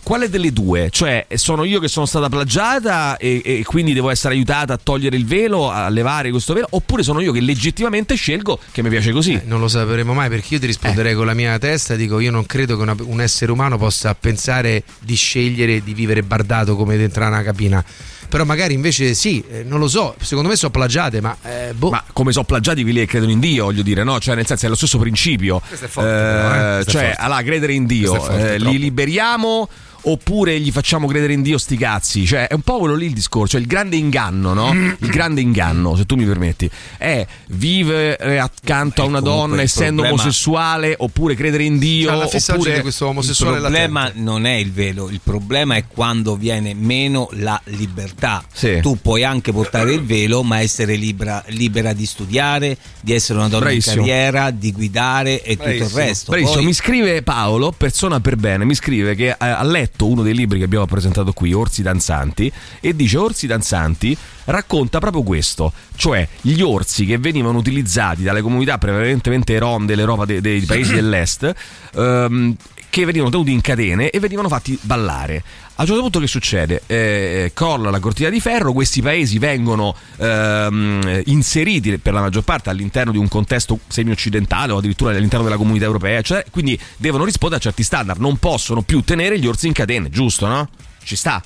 quale 0.03 0.29
delle 0.29 0.53
due? 0.53 0.89
Cioè, 0.91 1.27
sono 1.35 1.65
io 1.65 1.81
che 1.81 1.89
sono 1.89 2.07
stata 2.07 2.29
plagiata 2.29 3.17
e, 3.17 3.41
e 3.45 3.63
quindi 3.65 3.93
devo 3.93 4.11
essere 4.11 4.35
aiutata 4.35 4.75
a 4.75 4.81
togliere 4.83 5.17
il 5.17 5.27
velo, 5.27 5.71
a 5.71 5.89
levare 5.89 6.31
questo 6.31 6.55
velo, 6.55 6.67
oppure 6.71 7.03
sono 7.03 7.21
io 7.21 7.33
che 7.33 7.41
legittimamente 7.41 8.15
scelgo 8.15 8.59
che 8.73 8.83
mi 8.83 8.89
piace 8.89 9.11
così? 9.13 9.33
Eh, 9.35 9.43
non 9.47 9.61
lo 9.61 9.69
sapremo 9.69 10.15
mai 10.15 10.29
perché 10.29 10.55
io 10.55 10.61
ti 10.61 10.67
risponderei 10.67 11.13
Eh. 11.13 11.17
con 11.17 11.27
la 11.27 11.35
mia 11.35 11.59
testa 11.59 11.95
dico 11.97 12.21
io 12.21 12.31
non 12.31 12.47
credo 12.47 12.77
che 12.77 12.83
una- 12.83 12.97
un 12.99 13.21
essere 13.21 13.51
umano 13.53 13.77
possa 13.79 14.15
pensare 14.15 14.83
di 15.01 15.15
scegliere 15.15 15.83
di 15.83 15.95
vivere 15.95 16.23
bardato 16.23 16.77
come 16.77 16.97
dentro 16.97 17.27
una 17.27 17.43
cabina. 17.43 17.85
Però 18.29 18.45
magari 18.45 18.75
invece 18.75 19.15
sì, 19.15 19.43
eh, 19.49 19.63
non 19.63 19.79
lo 19.79 19.89
so, 19.89 20.15
secondo 20.21 20.49
me 20.49 20.57
sono 20.57 20.71
plagiate, 20.71 21.21
ma 21.21 21.37
eh, 21.43 21.73
boh. 21.75 21.91
Ma 21.91 22.03
come 22.13 22.33
sono 22.33 22.45
plagiati 22.45 22.83
quelli 22.83 23.01
che 23.01 23.07
credono 23.07 23.33
in 23.33 23.41
Dio, 23.41 23.65
voglio 23.65 23.83
dire, 23.83 24.05
no? 24.05 24.19
Cioè, 24.19 24.35
nel 24.35 24.47
senso 24.47 24.67
è 24.67 24.69
lo 24.69 24.75
stesso 24.75 24.99
principio. 24.99 25.61
Questo 25.67 25.87
è 25.87 25.89
forte, 25.89 26.09
però, 26.09 26.55
eh. 26.55 26.83
Questo 26.83 26.99
è 26.99 27.01
cioè, 27.03 27.15
allora, 27.19 27.43
credere 27.43 27.73
in 27.73 27.87
Dio, 27.87 28.15
forte, 28.15 28.55
eh, 28.55 28.59
li 28.59 28.79
liberiamo 28.79 29.69
oppure 30.09 30.59
gli 30.61 30.71
facciamo 30.71 31.07
credere 31.07 31.33
in 31.33 31.43
Dio 31.43 31.59
sti 31.59 31.77
cazzi? 31.77 32.27
Cioè, 32.27 32.49
è 32.49 32.55
un 32.55 32.61
po' 32.63 32.79
quello 32.79 32.95
lì 32.95 33.07
il 33.07 33.13
discorso, 33.13 33.53
cioè 33.53 33.61
il 33.61 33.67
grande 33.67 33.97
inganno, 33.97 34.53
no? 34.55 34.73
Il 34.73 35.09
grande 35.09 35.41
inganno, 35.41 35.97
se 35.97 36.07
tu 36.07 36.17
mi 36.17 36.25
permetti, 36.25 36.69
è 36.99 37.27
vivere 37.49 38.39
accanto 38.39 39.03
a 39.03 39.05
una 39.05 39.21
donna 39.21 39.55
il 39.57 39.61
essendo 39.63 40.03
problema- 40.03 40.23
omosessuale 40.23 40.95
oppure 40.99 41.35
credere 41.35 41.65
in 41.65 41.79
Dio 41.79 42.09
Cioè, 42.29 42.53
oppure 42.53 42.75
di 42.75 42.81
questo 42.81 43.05
il 43.05 43.11
omosessuale 43.11 43.59
problema 43.61 44.01
latente. 44.03 44.21
non 44.23 44.47
è 44.47 44.55
il 44.55 44.73
velo, 44.73 45.09
il 45.09 45.21
problema 45.23 45.75
è 45.77 45.85
quando 45.87 46.37
viene 46.37 46.75
meno 46.75 47.29
la 47.33 47.61
libertà. 47.65 48.45
Sì. 48.53 48.81
Tu 48.81 48.99
puoi 49.01 49.25
anche 49.25 49.53
portare 49.53 49.93
il 49.93 50.03
velo, 50.05 50.43
ma 50.43 50.61
essere 50.61 50.95
libera, 50.97 51.43
libera 51.49 51.93
di 51.93 52.07
studiare, 52.07 52.77
di 53.01 53.13
essere 53.13 53.39
una 53.39 53.49
donna 53.49 53.65
Bravissimo. 53.67 53.95
in 54.03 54.07
carriera, 54.07 54.51
di 54.51 54.73
guidare 54.73 55.43
e 55.43 55.57
tutto 55.57 55.69
il 55.69 55.77
Bravissimo. 55.77 56.01
resto. 56.01 56.31
Bravissimo, 56.31 56.57
Poi- 56.59 56.67
mi 56.67 56.73
scrive 56.73 57.23
Paolo, 57.23 57.73
persona 57.77 58.21
per 58.21 58.37
bene, 58.37 58.65
mi 58.65 58.75
scrive 58.75 59.15
che 59.15 59.29
eh, 59.29 59.37
ha 59.39 59.63
letto 59.65 59.96
uno 60.05 60.23
dei 60.23 60.35
libri 60.35 60.59
che 60.59 60.65
abbiamo 60.65 60.87
presentato 60.87 61.33
qui, 61.33 61.53
Orsi 61.53 61.83
Danzanti, 61.83 62.53
e 62.81 62.95
dice 62.95 63.17
Orsi 63.17 63.47
Danzanti 63.47 64.17
racconta 64.45 64.99
proprio 64.99 65.23
questo, 65.23 65.73
cioè 65.97 66.27
gli 66.41 66.61
orsi 66.61 67.07
che 67.07 67.19
venivano 67.19 67.59
utilizzati 67.59 68.23
dalle 68.23 68.43
comunità 68.43 68.79
prevalentemente 68.79 69.59
rom 69.59 69.87
dell'Europa 69.87 70.25
de- 70.25 70.41
dei 70.41 70.61
paesi 70.63 70.93
dell'est, 70.95 71.55
ehm, 71.95 72.55
che 72.89 73.05
venivano 73.05 73.31
tenuti 73.31 73.53
in 73.53 73.61
catene 73.61 74.11
e 74.11 74.19
venivano 74.21 74.49
fatti 74.49 74.79
ballare. 74.81 75.43
A 75.79 75.83
un 75.83 75.87
certo 75.87 76.01
punto 76.01 76.21
che 76.21 76.27
succede? 76.27 76.83
Eh, 76.87 77.51
crolla 77.53 77.91
la 77.91 78.01
cortina 78.01 78.31
di 78.31 78.41
ferro, 78.41 78.73
questi 78.73 79.03
paesi 79.03 79.39
vengono 79.39 79.95
ehm, 80.17 81.23
inseriti 81.27 81.99
per 81.99 82.15
la 82.15 82.23
maggior 82.23 82.45
parte 82.45 82.71
all'interno 82.71 83.13
di 83.13 83.19
un 83.19 83.29
contesto 83.29 83.79
semi-occidentale 83.87 84.73
o 84.73 84.79
addirittura 84.79 85.15
all'interno 85.15 85.45
della 85.45 85.59
comunità 85.59 85.85
europea, 85.85 86.23
cioè, 86.23 86.45
quindi 86.51 86.81
devono 86.97 87.25
rispondere 87.25 87.61
a 87.61 87.65
certi 87.65 87.83
standard, 87.83 88.21
non 88.21 88.39
possono 88.39 88.81
più 88.81 89.03
tenere 89.03 89.39
gli 89.39 89.47
orsi 89.47 89.67
in 89.67 89.75
catene, 89.75 90.09
giusto 90.09 90.47
no? 90.47 90.69
Ci 91.03 91.17
sta. 91.17 91.43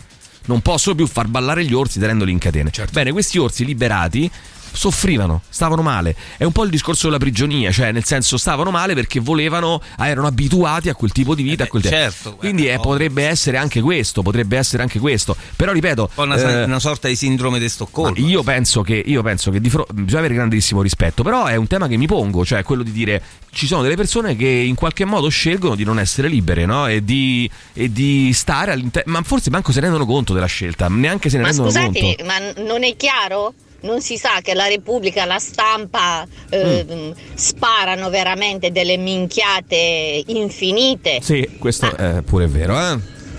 Non 0.47 0.63
possono 0.63 0.95
più 0.95 1.07
far 1.07 1.27
ballare 1.27 1.65
gli 1.65 1.75
orsi 1.75 1.99
tenendoli 1.99 2.33
in 2.33 2.39
catene. 2.39 2.71
Bene, 2.93 3.13
questi 3.13 3.39
orsi 3.39 3.65
liberati 3.65 4.31
soffrivano, 4.73 5.43
stavano 5.49 5.83
male. 5.83 6.15
È 6.37 6.45
un 6.45 6.53
po' 6.53 6.65
il 6.65 6.71
discorso 6.71 7.07
della 7.07 7.19
prigionia, 7.19 7.71
cioè 7.71 7.93
nel 7.93 8.05
senso 8.05 8.37
stavano 8.37 8.71
male 8.71 8.95
perché 8.95 9.21
volevano, 9.21 9.81
ah, 9.97 10.09
erano 10.09 10.27
abituati 10.27 10.89
a 10.89 10.95
quel 10.95 11.13
tipo 11.13 11.35
di 11.35 11.43
vita, 11.43 11.65
Eh 11.65 11.67
a 11.67 11.69
quel 11.69 11.83
beh, 11.83 11.89
certo, 11.89 12.37
Quindi 12.37 12.69
eh, 12.69 12.79
potrebbe 12.79 13.25
essere 13.27 13.57
anche 13.57 13.81
questo, 13.81 14.23
potrebbe 14.23 14.57
essere 14.57 14.83
anche 14.83 14.99
questo. 14.99 15.37
Però 15.57 15.73
ripeto, 15.73 16.11
una, 16.17 16.37
eh, 16.37 16.65
una 16.65 16.79
sorta 16.79 17.09
di 17.09 17.17
sindrome 17.17 17.59
di 17.59 17.69
Stoccolma. 17.69 18.19
ma 18.19 18.27
io 18.27 18.43
penso 18.43 18.83
che, 18.83 19.03
io 19.05 19.23
penso 19.23 19.51
che 19.51 19.61
di 19.61 19.71
fro- 19.71 19.87
bisogna 19.93 20.19
avere 20.21 20.35
grandissimo 20.35 20.83
rispetto, 20.83 21.23
però 21.23 21.47
è 21.47 21.57
un 21.57 21.67
tema 21.67 21.87
che 21.89 21.97
mi 21.97 22.07
pongo, 22.07 22.45
cioè 22.45 22.63
quello 22.63 22.83
di 22.83 22.93
dire 22.93 23.23
ci 23.53 23.67
sono 23.67 23.83
delle 23.83 23.97
persone 23.97 24.37
che 24.37 24.47
in 24.49 24.75
qualche 24.75 25.05
modo 25.05 25.29
scelgono 25.29 25.75
di 25.75 25.85
non 25.85 25.99
essere 25.99 26.29
libere 26.29 26.67
no? 26.67 26.87
e, 26.87 27.03
di, 27.05 27.51
e 27.73 27.93
di 27.93 28.33
stare 28.33 28.73
all'interno, 28.73 29.13
ma 29.13 29.23
forse 29.23 29.51
manco 29.51 29.73
se 29.73 29.81
ne 29.81 29.87
rendono 29.87 30.07
conto 30.07 30.33
della 30.33 30.47
scelta, 30.47 30.89
neanche 30.89 31.29
se 31.29 31.37
ne 31.37 31.43
Ma 31.43 31.49
rendono 31.49 31.69
scusatemi, 31.71 32.17
conto. 32.17 32.25
ma 32.25 32.63
non 32.65 32.85
è 32.85 32.97
chiaro? 32.97 33.53
Non 33.83 34.01
si 34.03 34.17
sa 34.17 34.41
che 34.43 34.55
la 34.55 34.67
Repubblica, 34.67 35.25
la 35.25 35.39
stampa 35.39 36.27
eh, 36.51 36.85
Mm. 36.91 37.11
sparano 37.35 38.11
veramente 38.11 38.71
delle 38.73 38.97
minchiate 38.97 40.23
infinite. 40.27 41.21
Sì, 41.23 41.57
questo 41.59 41.97
è 41.97 42.23
pure 42.23 42.47
vero, 42.47 42.79
eh? 42.79 42.99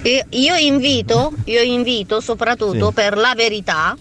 Io, 0.10 0.26
io 0.30 0.56
invito, 0.56 1.32
io 1.46 1.62
invito 1.62 2.20
soprattutto 2.22 2.88
Sì. 2.88 2.94
per 2.94 3.18
la 3.18 3.34
verità 3.36 3.96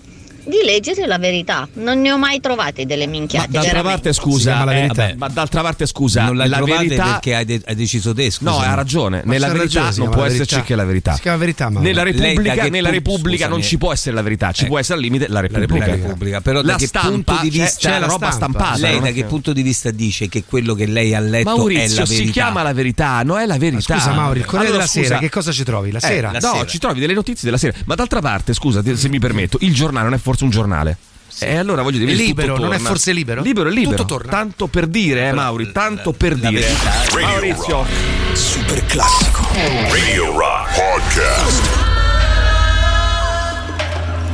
di 0.50 0.58
leggere 0.64 1.06
la 1.06 1.16
verità. 1.18 1.66
Non 1.74 2.00
ne 2.00 2.12
ho 2.12 2.18
mai 2.18 2.40
trovate 2.40 2.84
delle 2.84 3.06
minchiate. 3.06 3.48
D'altra 3.50 3.72
veramente. 3.82 4.02
parte, 4.10 4.12
scusa, 4.20 4.52
eh, 4.72 4.86
vabbè, 4.86 5.14
ma 5.16 5.28
d'altra 5.28 5.62
parte, 5.62 5.86
scusa, 5.86 6.24
non 6.24 6.36
la, 6.36 6.46
la 6.46 6.56
trovate 6.58 6.82
verità. 6.88 7.04
perché 7.04 7.34
hai, 7.36 7.44
de- 7.44 7.62
hai 7.64 7.74
deciso 7.74 8.12
te, 8.12 8.30
scusa. 8.30 8.50
No, 8.50 8.58
ha 8.58 8.74
ragione. 8.74 9.22
Ma 9.24 9.32
Nella 9.32 9.46
verità 9.48 9.62
ragione, 9.80 9.92
si 9.92 9.98
non 10.00 10.10
può 10.10 10.20
la 10.20 10.26
esserci 10.26 10.54
verità. 10.54 10.66
che 10.66 10.74
la 10.74 10.84
verità. 10.84 11.14
Si 11.14 11.20
chiama 11.22 11.36
verità, 11.38 11.70
ma 11.70 11.80
Nella 11.80 12.02
Repubblica, 12.02 12.68
nella 12.68 12.90
Repubblica 12.90 13.48
non 13.48 13.62
ci 13.62 13.78
può 13.78 13.92
essere 13.92 14.14
la 14.14 14.22
verità, 14.22 14.52
ci 14.52 14.64
Eh. 14.64 14.66
può 14.66 14.78
essere 14.78 14.96
al 14.96 15.00
limite 15.02 15.28
la 15.28 15.34
La 15.34 15.40
Repubblica. 15.40 15.86
Repubblica, 15.86 16.40
però 16.40 16.60
da 16.62 16.72
la 16.72 16.76
che 16.78 16.86
stampa, 16.86 17.08
punto 17.34 17.42
di 17.42 17.50
c'è- 17.50 17.62
vista 17.64 17.88
c'è, 17.90 17.98
la 17.98 18.06
roba 18.06 18.30
stampa. 18.30 18.58
stampata. 18.58 18.78
Lei 18.80 18.92
non 18.94 19.02
da 19.02 19.08
è 19.08 19.12
che 19.14 19.24
punto 19.24 19.52
di 19.52 19.62
vista 19.62 19.90
dice 19.90 20.28
che 20.28 20.44
quello 20.44 20.74
che 20.74 20.86
lei 20.86 21.14
ha 21.14 21.20
letto 21.20 21.52
è 21.54 21.56
Maurizio 21.56 22.00
la 22.00 22.06
si 22.06 22.14
verità? 22.14 22.32
chiama 22.32 22.62
la 22.62 22.72
verità, 22.72 23.22
no 23.22 23.38
è 23.38 23.46
la 23.46 23.58
verità. 23.58 23.94
Scusa 23.94 24.12
Mauri, 24.12 24.40
il 24.40 24.44
Corriere 24.44 24.72
Allora, 24.72 24.86
della 24.86 25.06
Sera, 25.06 25.18
che 25.18 25.28
cosa 25.28 25.52
ci 25.52 25.64
trovi? 25.64 25.90
La 25.90 25.98
eh, 25.98 26.00
sera? 26.00 26.30
la 26.32 26.38
no, 26.40 26.64
ci 26.66 26.78
trovi 26.78 27.00
delle 27.00 27.14
notizie 27.14 27.42
della 27.44 27.56
sera. 27.58 27.72
Ma 27.86 27.94
d'altra 27.94 28.20
parte, 28.20 28.52
scusa, 28.54 28.82
se 28.94 29.08
mi 29.08 29.18
permetto, 29.18 29.58
il 29.60 29.72
giornale 29.74 30.04
non 30.04 30.14
è 30.14 30.18
forse 30.18 30.39
un 30.44 30.50
giornale? 30.50 30.96
E 31.38 31.56
allora 31.56 31.82
voglio 31.82 31.98
dire, 31.98 32.12
È 32.12 32.14
libero, 32.14 32.58
non 32.58 32.74
è 32.74 32.78
forse 32.78 33.12
libero? 33.12 33.40
Libero 33.42 33.68
è 33.68 33.72
libero. 33.72 33.96
Tutto 33.96 34.16
torna. 34.16 34.30
Tanto 34.30 34.66
per 34.66 34.86
dire, 34.86 35.28
eh, 35.28 35.32
Mauri, 35.32 35.72
tanto 35.72 36.12
per 36.12 36.38
la 36.38 36.48
dire. 36.50 36.60
verità. 36.62 37.26
Maurizio, 37.26 37.86
Super 38.32 38.84
classico. 38.84 39.46
Radio 39.90 40.36
Rock 40.36 40.74
Podcast. 40.74 41.89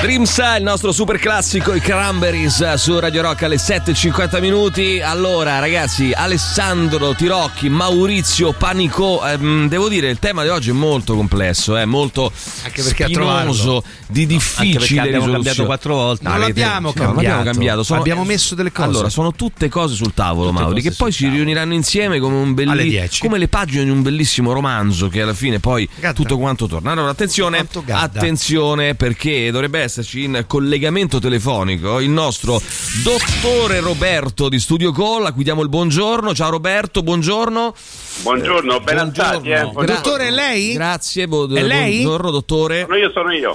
Dreams 0.07 0.39
è 0.39 0.59
il 0.59 0.63
nostro 0.63 0.93
super 0.93 1.19
classico, 1.19 1.75
i 1.75 1.81
Cranberries 1.81 2.75
su 2.75 2.97
Radio 2.97 3.23
Rock 3.23 3.43
alle 3.43 3.57
7.50 3.57 4.39
minuti. 4.41 5.01
Allora, 5.01 5.59
ragazzi, 5.59 6.13
Alessandro 6.15 7.13
Tirocchi, 7.13 7.69
Maurizio 7.69 8.53
Panicò. 8.53 9.27
ehm, 9.27 9.69
devo 9.69 9.89
dire, 9.89 10.09
il 10.09 10.21
tema 10.21 10.45
di 10.45 10.49
oggi 10.49 10.71
è 10.71 10.75
molto 10.75 11.17
complesso, 11.17 11.75
è 11.75 11.85
molto 11.87 12.31
Anche 12.63 12.85
perché 12.85 13.03
a 13.03 13.07
spinoso, 13.09 13.83
di 14.07 14.23
Anche 14.23 14.27
difficile 14.35 14.79
perché 14.79 15.01
abbiamo 15.01 15.25
risoluzione. 15.27 15.33
cambiato 15.33 15.65
quattro 15.65 15.95
volte. 15.95 16.23
No, 16.23 16.31
Non 16.31 16.41
l'abbiamo 16.41 16.71
no, 16.71 16.79
non 16.79 16.87
abbiamo 16.87 17.15
cambiato. 17.15 17.45
cambiato. 17.51 17.83
Sono- 17.83 18.01
Abbiamo 18.01 18.23
messo 18.25 18.55
delle 18.55 18.71
cose. 18.71 18.89
Allora, 18.89 19.09
sono 19.09 19.33
tutte 19.33 19.69
cose 19.69 19.97
sul 19.97 20.15
tavolo, 20.15 20.51
Tutte 20.51 20.63
Mauri, 20.63 20.83
che 20.83 20.93
poi 20.93 21.11
si 21.11 21.23
tavolo. 21.23 21.37
riuniranno 21.39 21.75
insieme 21.75 22.21
come 22.21 22.37
un 22.37 22.55
belli- 22.55 22.71
Alle 22.71 22.85
10. 22.85 23.21
come 23.23 23.39
le 23.39 23.49
pagine 23.49 23.83
di 23.83 23.91
un 23.91 24.03
bellissimo 24.03 24.53
romanzo 24.53 25.09
che 25.09 25.23
alla 25.23 25.35
fine 25.35 25.59
poi 25.59 25.89
Gadda. 25.97 26.13
tutto 26.13 26.39
quanto 26.39 26.69
torna. 26.69 26.93
Allora, 26.93 27.11
attenzione, 27.11 27.67
attenzione 27.91 28.95
perché 28.95 29.51
dovrebbe 29.51 29.79
esserci 29.97 30.25
in 30.25 30.45
collegamento 30.47 31.19
telefonico 31.19 32.01
il 32.01 32.11
nostro 32.11 32.61
dottore 33.03 33.81
Roberto 33.81 34.51
di 34.51 34.59
Studio 34.59 34.93
Call, 34.93 35.25
a 35.25 35.33
cui 35.33 35.43
diamo 35.43 35.63
il 35.63 35.71
buongiorno. 35.71 36.35
Ciao 36.35 36.51
Roberto, 36.51 37.03
buongiorno. 37.03 37.75
Buongiorno, 38.23 38.81
ben 38.81 38.99
alzati, 38.99 39.49
eh. 39.51 39.63
Buongiorno. 39.63 39.95
Dottore, 39.95 40.29
è 40.29 40.31
lei? 40.31 40.75
Grazie, 40.75 41.27
bo- 41.27 41.49
È 41.49 41.63
lei? 41.63 42.03
buongiorno 42.03 42.31
dottore. 42.31 42.83
Sono 42.83 42.97
io, 42.97 43.11
sono 43.11 43.33
io. 43.33 43.55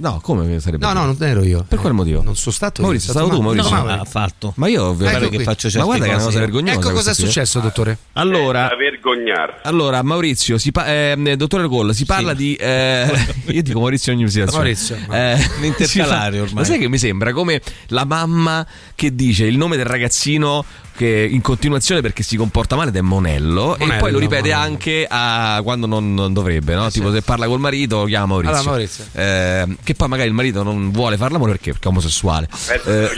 No, 0.00 0.20
come 0.22 0.60
sarebbe? 0.60 0.86
No, 0.86 0.92
no, 0.92 1.04
non 1.06 1.16
ero 1.20 1.42
io. 1.42 1.64
Per 1.66 1.76
quale 1.78 1.92
motivo? 1.92 2.22
Non 2.22 2.36
sono 2.36 2.54
stato 2.54 2.80
io. 2.80 2.86
Maurizio, 2.86 3.10
è 3.10 3.14
sei 3.16 3.24
stato 3.24 3.36
tu, 3.36 3.42
Ma- 3.42 3.52
Maurizio? 3.52 3.70
No, 3.70 3.76
No, 3.78 3.84
Mauri. 3.86 4.00
ha 4.00 4.04
fatto. 4.04 4.52
Ma 4.56 4.68
io 4.68 4.94
Guarda 4.96 5.18
Ecco 5.18 5.28
che 5.28 5.42
faccio 5.42 5.66
Ma 5.66 5.72
certe 5.72 5.86
guarda 5.86 6.04
che 6.04 6.10
è 6.10 6.14
una 6.14 6.24
cosa 6.24 6.38
vergognosa. 6.38 6.78
Ecco 6.78 6.90
cosa 6.92 7.08
è 7.08 7.12
eh. 7.12 7.16
successo, 7.16 7.58
dottore. 7.60 7.98
Allora, 8.12 8.68
Da 8.68 8.76
vergognarsi. 8.76 9.56
Allora, 9.64 10.02
Maurizio, 10.02 10.56
si 10.56 10.70
pa- 10.70 10.86
eh, 10.86 11.34
dottore 11.36 11.66
Colla, 11.66 11.92
si 11.92 12.04
parla 12.04 12.32
di. 12.32 12.54
eh, 12.54 13.06
io 13.46 13.62
dico 13.62 13.80
Maurizio 13.80 14.12
ogni 14.12 14.28
situazione. 14.28 14.62
Maurizio. 14.62 14.96
Eh, 15.10 15.36
L'intercalare 15.60 16.38
ormai. 16.38 16.54
Ma 16.54 16.64
sai 16.64 16.78
che 16.78 16.88
mi 16.88 16.98
sembra 16.98 17.32
come 17.32 17.60
la 17.88 18.04
mamma 18.04 18.64
che 18.94 19.12
dice 19.14 19.46
il 19.46 19.56
nome 19.56 19.76
del 19.76 19.86
ragazzino 19.86 20.64
in 21.06 21.40
continuazione 21.40 22.00
perché 22.00 22.22
si 22.22 22.36
comporta 22.36 22.76
male 22.76 22.90
ed 22.90 22.96
è 22.96 23.00
Monello, 23.00 23.76
e 23.76 23.80
Monello, 23.80 24.00
poi 24.00 24.10
lo 24.12 24.18
ripete 24.18 24.50
Monello. 24.50 24.62
anche 24.62 25.06
a 25.08 25.60
quando 25.62 25.86
non, 25.86 26.14
non 26.14 26.32
dovrebbe, 26.32 26.74
no? 26.74 26.90
tipo 26.90 27.12
se 27.12 27.22
parla 27.22 27.46
col 27.46 27.60
marito 27.60 27.98
lo 27.98 28.04
chiama 28.04 28.26
Maurizio. 28.26 28.56
Allora, 28.56 28.70
Maurizio. 28.70 29.04
Eh, 29.12 29.76
che 29.82 29.94
poi 29.94 30.08
magari 30.08 30.28
il 30.28 30.34
marito 30.34 30.62
non 30.62 30.90
vuole 30.90 31.16
fare 31.16 31.32
l'amore 31.32 31.52
perché, 31.52 31.72
perché 31.72 31.86
è 31.86 31.90
omosessuale. 31.90 32.48
Eh, 32.84 33.10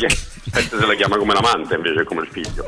penso 0.50 0.78
se 0.78 0.86
la 0.86 0.94
chiama 0.94 1.16
come 1.16 1.34
l'amante 1.34 1.74
invece 1.74 1.94
che 1.96 2.04
come 2.04 2.22
il 2.22 2.28
figlio. 2.30 2.66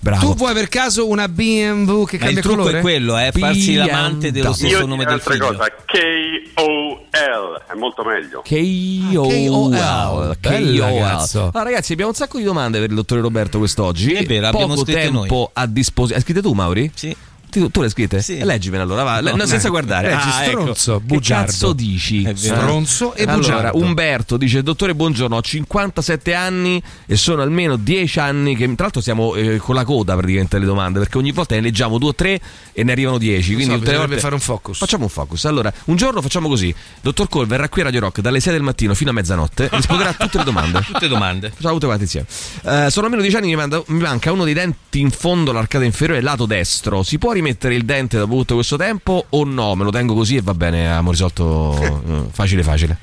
bravo. 0.00 0.26
Tu 0.26 0.34
vuoi 0.34 0.54
per 0.54 0.68
caso 0.68 1.08
una 1.08 1.28
BMW 1.28 2.04
che 2.04 2.18
Ma 2.18 2.24
il 2.28 2.34
cambia 2.34 2.42
trucco 2.42 2.56
colore? 2.58 2.78
è 2.78 2.80
quello, 2.80 3.18
eh, 3.18 3.32
farsi 3.32 3.74
l'amante 3.74 4.32
dello 4.32 4.52
stesso 4.52 4.78
Io 4.78 4.86
nome 4.86 5.04
del 5.04 5.14
un'altra 5.14 5.32
figlio. 5.32 5.46
cosa, 5.46 5.64
K-O-L, 5.86 7.62
è 7.70 7.74
molto 7.76 8.02
meglio. 8.04 8.42
K.O.L. 8.42 10.36
Bello, 10.40 10.84
ragazzo. 10.84 11.50
Ah, 11.52 11.62
ragazzi, 11.62 11.92
abbiamo 11.92 12.10
un 12.10 12.16
sacco 12.16 12.38
di 12.38 12.44
domande 12.44 12.78
per 12.80 12.88
il 12.90 12.94
dottore 12.96 13.20
Roberto 13.20 13.58
quest'oggi. 13.58 14.12
È 14.12 14.24
vero, 14.24 14.46
abbiamo 14.48 14.74
Poco 14.74 14.84
tempo 14.90 15.50
a 15.52 15.66
disposizione. 15.66 16.14
Hai 16.16 16.22
scritte 16.22 16.42
tu, 16.42 16.52
Mauri? 16.52 16.90
Sì. 16.94 17.16
Tu, 17.52 17.70
tu 17.70 17.80
le 17.80 17.86
hai 17.86 17.92
scritte? 17.92 18.22
Sì. 18.22 18.38
Eh, 18.38 18.46
Leggimene 18.46 18.82
allora, 18.82 19.02
va. 19.02 19.20
Le- 19.20 19.34
no, 19.34 19.44
senza 19.44 19.68
guardare. 19.68 20.08
Leggi, 20.08 20.28
ah, 20.28 20.42
stronzo, 20.44 20.92
ecco. 20.92 21.00
bugiardo. 21.04 21.44
Che 21.44 21.50
cazzo 21.52 21.72
dici? 21.74 22.32
Stronzo 22.34 23.14
e 23.14 23.24
Allora, 23.24 23.36
bugiardo. 23.36 23.78
Umberto 23.78 24.36
dice: 24.38 24.62
Dottore, 24.62 24.94
buongiorno. 24.94 25.36
Ho 25.36 25.42
57 25.42 26.32
anni 26.32 26.82
e 27.04 27.16
sono 27.16 27.42
almeno 27.42 27.76
10 27.76 28.18
anni. 28.20 28.56
Che 28.56 28.64
tra 28.74 28.84
l'altro 28.84 29.02
siamo 29.02 29.34
eh, 29.34 29.58
con 29.58 29.74
la 29.74 29.84
coda 29.84 30.14
praticamente 30.16 30.56
alle 30.56 30.64
domande 30.64 30.98
perché 30.98 31.18
ogni 31.18 31.32
volta 31.32 31.54
ne 31.54 31.60
leggiamo 31.60 31.98
due 31.98 32.08
o 32.08 32.14
tre 32.14 32.40
e 32.72 32.84
ne 32.84 32.92
arrivano 32.92 33.18
10. 33.18 33.54
Quindi 33.54 33.74
so, 33.84 33.96
volte 33.98 34.18
fare 34.18 34.34
un 34.34 34.40
focus. 34.40 34.78
Facciamo 34.78 35.04
un 35.04 35.10
focus. 35.10 35.44
Allora, 35.44 35.70
un 35.84 35.96
giorno 35.96 36.22
facciamo 36.22 36.48
così: 36.48 36.74
Dottor 37.02 37.28
Cole 37.28 37.46
verrà 37.46 37.68
qui 37.68 37.82
a 37.82 37.84
Radio 37.84 38.00
Rock 38.00 38.20
dalle 38.20 38.40
6 38.40 38.50
del 38.50 38.62
mattino 38.62 38.94
fino 38.94 39.10
a 39.10 39.12
mezzanotte. 39.12 39.68
Risponderà 39.70 40.08
a 40.08 40.14
tutte 40.14 40.38
le 40.38 40.44
domande. 40.44 40.80
Tutte 40.92 41.08
domande. 41.08 41.52
Ciao 41.60 41.72
tutte 41.72 41.86
quante 41.86 42.04
insieme. 42.04 42.26
Eh, 42.62 42.90
sono 42.90 43.06
almeno 43.06 43.22
10 43.22 43.36
anni 43.36 43.46
mi, 43.48 43.56
manda- 43.56 43.82
mi 43.88 44.00
manca 44.00 44.32
uno 44.32 44.44
dei 44.44 44.54
denti 44.54 45.00
in 45.00 45.10
fondo 45.10 45.50
all'arcata 45.50 45.84
inferiore 45.84 46.20
lato 46.22 46.46
destro. 46.46 47.02
Si 47.02 47.18
può 47.18 47.32
rimettere 47.42 47.74
il 47.74 47.84
dente 47.84 48.16
dopo 48.16 48.34
tutto 48.36 48.54
questo 48.54 48.76
tempo 48.76 49.24
o 49.28 49.44
no? 49.44 49.74
Me 49.74 49.84
lo 49.84 49.90
tengo 49.90 50.14
così 50.14 50.36
e 50.36 50.40
va 50.42 50.54
bene, 50.54 50.86
abbiamo 50.88 51.10
risolto 51.10 51.76
eh, 51.80 52.24
facile 52.30 52.62
facile. 52.62 52.96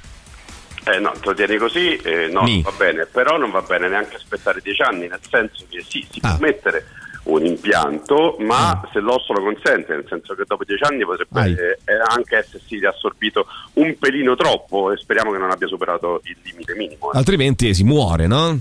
Eh 0.85 0.97
no, 0.99 1.11
te 1.11 1.19
lo 1.25 1.33
tieni 1.35 1.57
così, 1.57 1.95
eh, 1.97 2.29
no, 2.31 2.43
Ni. 2.43 2.61
va 2.61 2.71
bene, 2.75 3.05
però 3.05 3.37
non 3.37 3.51
va 3.51 3.61
bene 3.61 3.89
neanche 3.89 4.15
aspettare 4.15 4.59
dieci 4.63 4.81
anni, 4.81 5.07
nel 5.07 5.19
senso 5.29 5.65
che 5.69 5.83
sì, 5.87 6.05
si 6.09 6.19
Ah. 6.23 6.29
può 6.35 6.47
mettere 6.47 6.85
un 7.23 7.45
impianto, 7.45 8.37
ma 8.39 8.81
se 8.91 8.99
l'osso 8.99 9.33
lo 9.33 9.43
consente, 9.43 9.93
nel 9.93 10.05
senso 10.09 10.33
che 10.33 10.43
dopo 10.47 10.63
dieci 10.63 10.83
anni 10.83 11.03
potrebbe 11.05 11.77
eh, 11.85 11.91
eh, 11.91 11.97
anche 12.15 12.37
essersi 12.37 12.79
riassorbito 12.79 13.45
un 13.73 13.95
pelino 13.99 14.35
troppo 14.35 14.91
e 14.91 14.97
speriamo 14.97 15.31
che 15.31 15.37
non 15.37 15.51
abbia 15.51 15.67
superato 15.67 16.21
il 16.23 16.37
limite 16.43 16.73
minimo. 16.75 17.11
eh. 17.11 17.17
Altrimenti 17.17 17.71
si 17.75 17.83
muore, 17.83 18.25
no? 18.25 18.57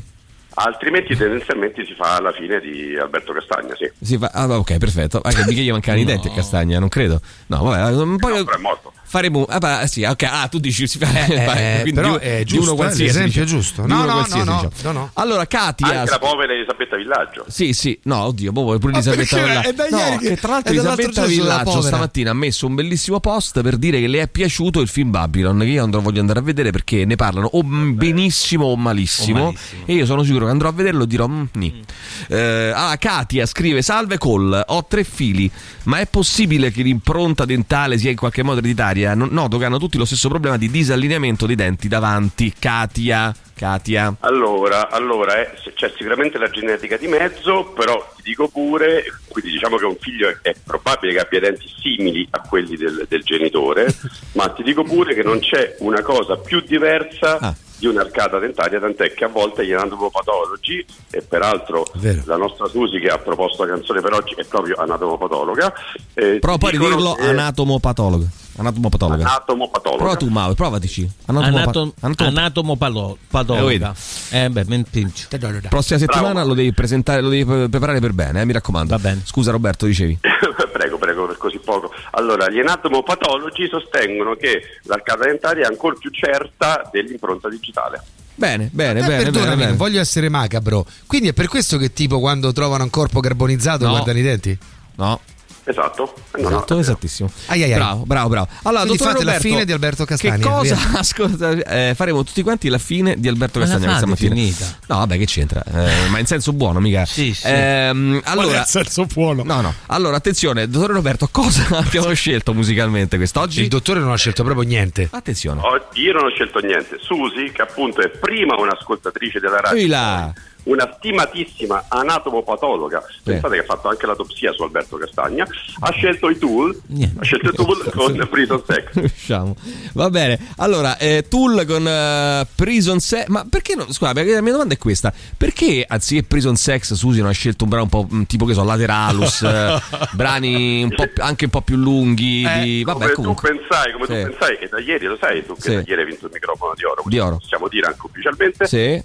Altrimenti 0.61 1.15
tendenzialmente 1.17 1.85
si 1.85 1.95
fa 1.95 2.21
la 2.21 2.33
fine 2.33 2.59
di 2.61 2.97
Alberto 2.97 3.33
Castagna, 3.33 3.77
sì. 3.77 3.89
Si 4.01 4.19
fa- 4.19 4.31
ah, 4.33 4.47
ok, 4.59 4.77
perfetto. 4.79 5.21
Anche 5.23 5.45
perché 5.45 5.61
gli 5.61 5.71
mancano 5.71 5.99
i 6.01 6.05
denti 6.05 6.27
a 6.29 6.33
Castagna, 6.33 6.81
non 6.81 6.89
credo. 6.89 7.21
No, 7.47 7.63
vabbè, 7.63 7.95
poi 7.95 8.37
No, 8.39 8.45
però 8.45 8.57
è 8.57 8.61
morto. 8.61 8.93
Faremo. 9.09 9.45
Ah, 9.49 9.59
beh, 9.59 9.87
sì, 9.89 10.05
ok. 10.05 10.23
Ah, 10.25 10.49
tu 10.49 10.59
dici 10.59 10.87
si 10.87 10.99
fa. 10.99 11.27
Eh, 11.27 11.81
quindi 11.83 11.93
però 11.93 12.19
di- 12.19 12.25
è 12.25 12.43
giusto, 12.45 12.63
uno 12.65 12.73
eh, 12.73 12.77
qualsiasi. 12.77 13.05
l'esempio 13.05 13.45
diciamo. 13.45 13.47
è 13.47 13.63
giusto. 13.63 13.87
No, 13.87 13.95
uno 13.95 14.05
no, 14.05 14.13
qualsiasi, 14.13 14.45
no, 14.47 14.53
no, 14.63 14.71
diciamo. 14.75 14.93
no, 14.93 14.99
no. 15.01 15.11
Allora, 15.15 15.47
Katia. 15.47 16.01
Anche 16.01 16.11
la 16.11 16.19
povera 16.19 16.53
Elisabetta 16.53 16.97
Villaggio. 16.97 17.45
Sì, 17.49 17.73
sì, 17.73 17.99
no, 18.05 18.17
oddio, 18.25 18.53
boh, 18.53 18.79
pure 18.79 18.93
Elisabetta 18.93 19.37
Villaggio. 19.37 19.71
No, 19.91 20.17
che- 20.19 20.37
tra 20.37 20.53
l'altro 20.53 20.73
Elisabetta 20.73 21.25
Villaggio 21.27 21.81
stamattina 21.81 22.31
ha 22.31 22.35
messo 22.35 22.67
un 22.67 22.75
bellissimo 22.75 23.21
post 23.21 23.61
per 23.63 23.77
dire 23.77 24.01
che 24.01 24.07
le 24.09 24.21
è 24.21 24.29
piaciuto 24.29 24.81
il 24.81 24.89
film 24.89 25.11
Babylon, 25.11 25.59
che 25.59 25.65
io 25.65 25.83
andrò 25.83 26.01
voglio 26.01 26.21
andare 26.21 26.39
a 26.41 26.43
vedere 26.43 26.71
perché 26.71 27.05
ne 27.05 27.17
parlano 27.17 27.49
o 27.53 27.63
benissimo 27.63 28.67
o 28.67 28.77
malissimo, 28.77 29.41
O 29.41 29.45
malissimo. 29.47 29.83
e 29.87 29.95
io 29.95 30.05
sono 30.07 30.23
sicuro 30.23 30.45
che 30.47 30.51
andrò 30.51 30.69
a 30.69 30.73
vederlo 30.73 31.05
e 31.05 31.07
dirò 31.07 31.27
"Mm, 31.29 31.43
ni". 31.55 31.83
Eh, 32.29 32.71
allora, 32.75 32.97
Katia 32.97 33.47
scrive 33.47 33.83
"Salve 33.83 34.19
Col, 34.19 34.63
ho 34.67 34.85
tre 34.87 35.05
fili, 35.05 35.51
ma 35.85 35.99
è 35.99 36.07
possibile 36.07 36.71
che 36.71 36.83
l'impronta 36.83 37.45
dentale 37.45 37.97
sia 37.99 38.11
in 38.11 38.17
qualche 38.17 38.43
modo 38.43 38.59
ereditaria? 38.59 38.98
Non- 39.07 39.29
Noto 39.31 39.59
che 39.59 39.65
hanno 39.65 39.79
tutti 39.79 39.99
lo 39.99 40.05
stesso 40.05 40.29
problema 40.29 40.57
di 40.57 40.71
disallineamento 40.71 41.47
dei 41.47 41.57
denti 41.57 41.89
davanti". 41.89 42.53
Katia, 42.59 43.35
Katia. 43.55 44.15
Allora, 44.21 44.89
allora 44.91 45.41
eh, 45.41 45.51
c'è 45.75 45.93
sicuramente 45.97 46.39
la 46.39 46.49
genetica 46.51 46.97
di 46.97 47.07
mezzo, 47.09 47.73
però 47.75 48.13
ti 48.17 48.23
dico 48.23 48.49
pure, 48.49 49.05
quindi 49.29 49.51
diciamo 49.53 49.77
che 49.77 49.85
un 49.85 49.97
figlio 50.01 50.29
è, 50.29 50.37
è 50.43 50.55
probabile 50.65 51.13
che 51.15 51.21
abbia 51.21 51.41
denti 51.41 51.67
simili 51.81 52.27
a 52.31 52.41
quelli 52.41 52.77
del, 52.77 53.07
del 53.09 53.23
genitore, 53.23 53.87
ma 54.35 54.49
ti 54.51 54.63
dico 54.63 54.83
pure 54.85 55.15
che 55.15 55.23
non 55.23 55.39
c'è 55.41 55.77
una 55.81 56.03
cosa 56.03 56.37
più 56.37 56.61
diversa 56.61 57.39
Ah. 57.41 57.55
di 57.79 57.87
un'arcata 57.87 58.39
dentaria, 58.39 58.81
tant'è 58.81 59.13
che 59.15 59.25
a 59.25 59.29
volte 59.29 59.65
gli 59.67 59.73
anatomopatologi, 59.73 60.85
e 61.11 61.23
peraltro 61.23 61.85
la 62.27 62.37
nostra 62.37 62.67
Susi 62.67 62.99
che 62.99 63.09
ha 63.09 63.19
proposto 63.19 63.65
la 63.65 63.75
canzone 63.75 64.01
per 64.01 64.13
oggi 64.13 64.35
è 64.37 64.45
proprio 64.45 64.77
anatomopatologa. 64.77 65.73
eh, 66.15 66.39
Prova 66.41 66.59
poi 66.59 66.71
ridirlo 66.73 67.15
che- 67.15 67.23
anatomopatologa. 67.27 68.27
Anatomopatologa. 68.59 69.25
Anatomopatologa. 69.25 70.03
Prova 70.03 70.17
tu, 70.17 70.29
Mauro, 70.29 70.55
prova-tici. 70.55 71.09
Anatom- 71.27 71.93
Anatom- 72.01 72.27
Anatomopatologa. 72.27 73.95
Eh 74.31 74.51
beh, 74.51 74.65
ben 74.65 74.85
pincio. 74.89 75.29
Prossima 75.69 75.99
settimana 75.99 76.33
Bravo. 76.33 76.49
lo 76.49 76.55
devi 76.55 76.73
presentare, 76.73 77.21
lo 77.21 77.29
devi 77.29 77.45
pre- 77.45 77.69
preparare 77.69 78.01
per 78.01 78.13
bene, 78.13 78.41
eh, 78.41 78.45
mi 78.45 78.53
raccomando. 78.53 78.95
Va 78.97 79.01
bene. 79.01 79.23
Scusa 79.25 79.51
Roberto, 79.51 79.87
dicevi. 79.87 80.19
prego, 80.73 80.99
prego, 80.99 81.27
per 81.27 81.37
così 81.39 81.59
poco. 81.59 81.93
Allora, 82.13 82.51
gli 82.51 82.59
anatomopatologi 82.59 83.69
sostengono 83.69 84.35
che 84.35 84.63
l'arcata 84.85 85.25
dentaria 85.25 85.65
è 85.65 85.71
ancora 85.71 85.95
più 85.99 86.11
certa 86.11 86.89
dell'impronta 86.93 87.49
digitale. 87.49 88.03
Bene, 88.35 88.69
bene, 88.73 89.01
bene, 89.01 89.07
bene, 89.09 89.23
perdonami, 89.25 89.57
bene. 89.65 89.77
voglio 89.77 90.01
essere 90.01 90.29
macabro. 90.29 90.87
Quindi 91.07 91.29
è 91.29 91.33
per 91.33 91.49
questo 91.49 91.77
che 91.77 91.93
tipo 91.93 92.21
quando 92.21 92.53
trovano 92.53 92.85
un 92.85 92.91
corpo 92.91 93.19
carbonizzato 93.21 93.85
No. 93.85 93.91
guardano 93.91 94.19
i 94.19 94.23
denti? 94.23 94.57
No. 94.97 95.21
Esatto. 95.69 96.15
Esatto, 96.33 96.79
esattissimo. 96.79 97.31
Ai, 97.47 97.63
ai, 97.63 97.73
ai. 97.73 97.79
Bravo, 97.79 98.05
bravo, 98.07 98.29
bravo. 98.31 98.49
Allora, 98.63 98.83
Quindi 98.85 98.99
dottore 98.99 99.13
fate 99.19 99.25
la 99.25 99.33
Roberto, 99.33 99.49
fine 99.55 99.65
di 99.67 99.73
Alberto 99.73 100.05
Castagna, 100.07 100.37
Che 100.37 100.43
cosa? 100.43 100.79
Ascolta, 100.97 101.51
eh, 101.51 101.93
faremo 101.95 102.25
tutti 102.25 102.43
quanti 102.43 102.69
la 102.71 102.79
fine 102.79 103.17
di 103.19 103.29
Alberto 103.29 103.59
Ma 103.59 103.67
Castagna 103.67 103.87
questa 103.87 104.07
mattina. 104.07 104.35
finita. 104.35 104.65
No, 104.87 104.97
vabbè, 104.99 105.19
che 105.19 105.27
c'entra? 105.27 105.63
Eh, 105.63 106.09
ma 106.09 106.19
in 106.19 106.25
senso 106.27 106.53
buono, 106.55 106.81
mica. 106.81 107.05
Sì, 107.05 107.35
sì. 107.35 107.47
Ehm, 107.47 108.21
allora, 108.25 108.65
senso 108.65 109.05
buono. 109.05 109.43
no, 109.45 109.61
no. 109.61 109.75
Allora, 109.87 110.17
attenzione, 110.17 110.69
dottore 110.69 110.95
Roberto, 110.95 111.29
cosa 111.31 111.67
abbiamo 111.77 112.13
scelto 112.15 112.55
musicalmente 112.55 113.19
quest'oggi? 113.19 113.61
Il 113.61 113.69
dottore 113.69 114.01
non 114.01 114.11
ha 114.13 114.17
scelto 114.17 114.43
proprio 114.45 114.67
niente. 114.67 115.09
Attenzione. 115.11 115.61
Oh, 115.61 115.87
io 115.93 116.13
non 116.15 116.25
ho 116.25 116.31
scelto 116.31 116.61
niente. 116.61 116.97
Susi, 116.99 117.51
che 117.53 117.61
appunto 117.61 118.01
è 118.01 118.09
prima 118.09 118.57
un'ascoltatrice 118.59 119.39
della 119.39 119.61
radio, 119.61 119.79
Ehi 119.79 119.87
là. 119.87 120.33
Una 120.69 120.93
stimatissima 120.97 121.85
anatomopatologa, 121.89 123.03
pensate 123.23 123.55
che 123.57 123.61
ha 123.63 123.65
fatto 123.65 123.89
anche 123.89 124.07
l'autopsia 124.07 124.53
su 124.53 124.63
Alberto 124.63 124.97
Castagna, 124.97 125.47
ha 125.81 125.91
scelto 125.93 126.29
i 126.29 126.39
tool, 126.39 126.79
Niente. 126.87 127.21
ha 127.21 127.25
scelto 127.25 127.51
i 127.51 127.55
tool 127.55 127.91
con 127.91 128.29
Prison 128.31 128.63
Sex. 128.67 129.47
Va 129.95 130.11
bene. 130.11 130.39
Allora, 130.57 130.97
eh, 130.99 131.27
Tool 131.29 131.65
con 131.67 131.87
eh, 131.87 132.47
Prison 132.55 133.01
Sex. 133.01 133.27
Ma 133.29 133.45
perché 133.49 133.75
no? 133.75 133.91
Scusa, 133.93 134.13
perché 134.13 134.33
la 134.35 134.41
mia 134.43 134.53
domanda 134.53 134.75
è 134.75 134.79
questa: 134.79 135.13
perché 135.37 135.85
anziché 135.87 136.23
Prison 136.23 136.57
Sex, 136.57 136.93
Susi 136.95 137.21
non 137.21 137.29
ha 137.31 137.33
scelto 137.33 137.65
un 137.65 137.71
brano 137.71 137.85
un 137.85 137.91
po' 137.91 138.07
mm, 138.13 138.23
tipo 138.23 138.45
che 138.45 138.55
so, 138.55 138.65
Lateralus, 138.65 139.43
eh, 139.49 139.81
brani 140.13 140.83
un 140.85 140.95
anche 141.19 141.45
un 141.47 141.51
po' 141.51 141.61
più 141.63 141.77
lunghi? 141.77 142.47
di... 142.63 142.83
Vabbè, 142.85 143.13
come 143.13 143.35
tu 143.35 143.41
pensai, 143.41 143.93
come 143.93 144.07
Sì. 144.07 144.13
tu 144.23 144.29
pensai 144.31 144.59
che 144.59 144.69
da 144.69 144.79
ieri, 144.81 145.07
lo 145.07 145.17
sai 145.21 145.45
tu 145.45 145.55
che 145.55 145.61
Sì. 145.61 145.75
da 145.75 145.83
ieri 145.87 146.01
hai 146.03 146.07
vinto 146.07 146.27
il 146.27 146.31
microfono 146.33 146.73
di 146.75 146.85
oro, 146.85 147.03
Di 147.07 147.19
oro. 147.19 147.37
possiamo 147.39 147.69
dire 147.69 147.87
anche 147.87 148.01
ufficialmente. 148.03 148.67
Sì. 148.67 148.77
Eh, 148.77 149.05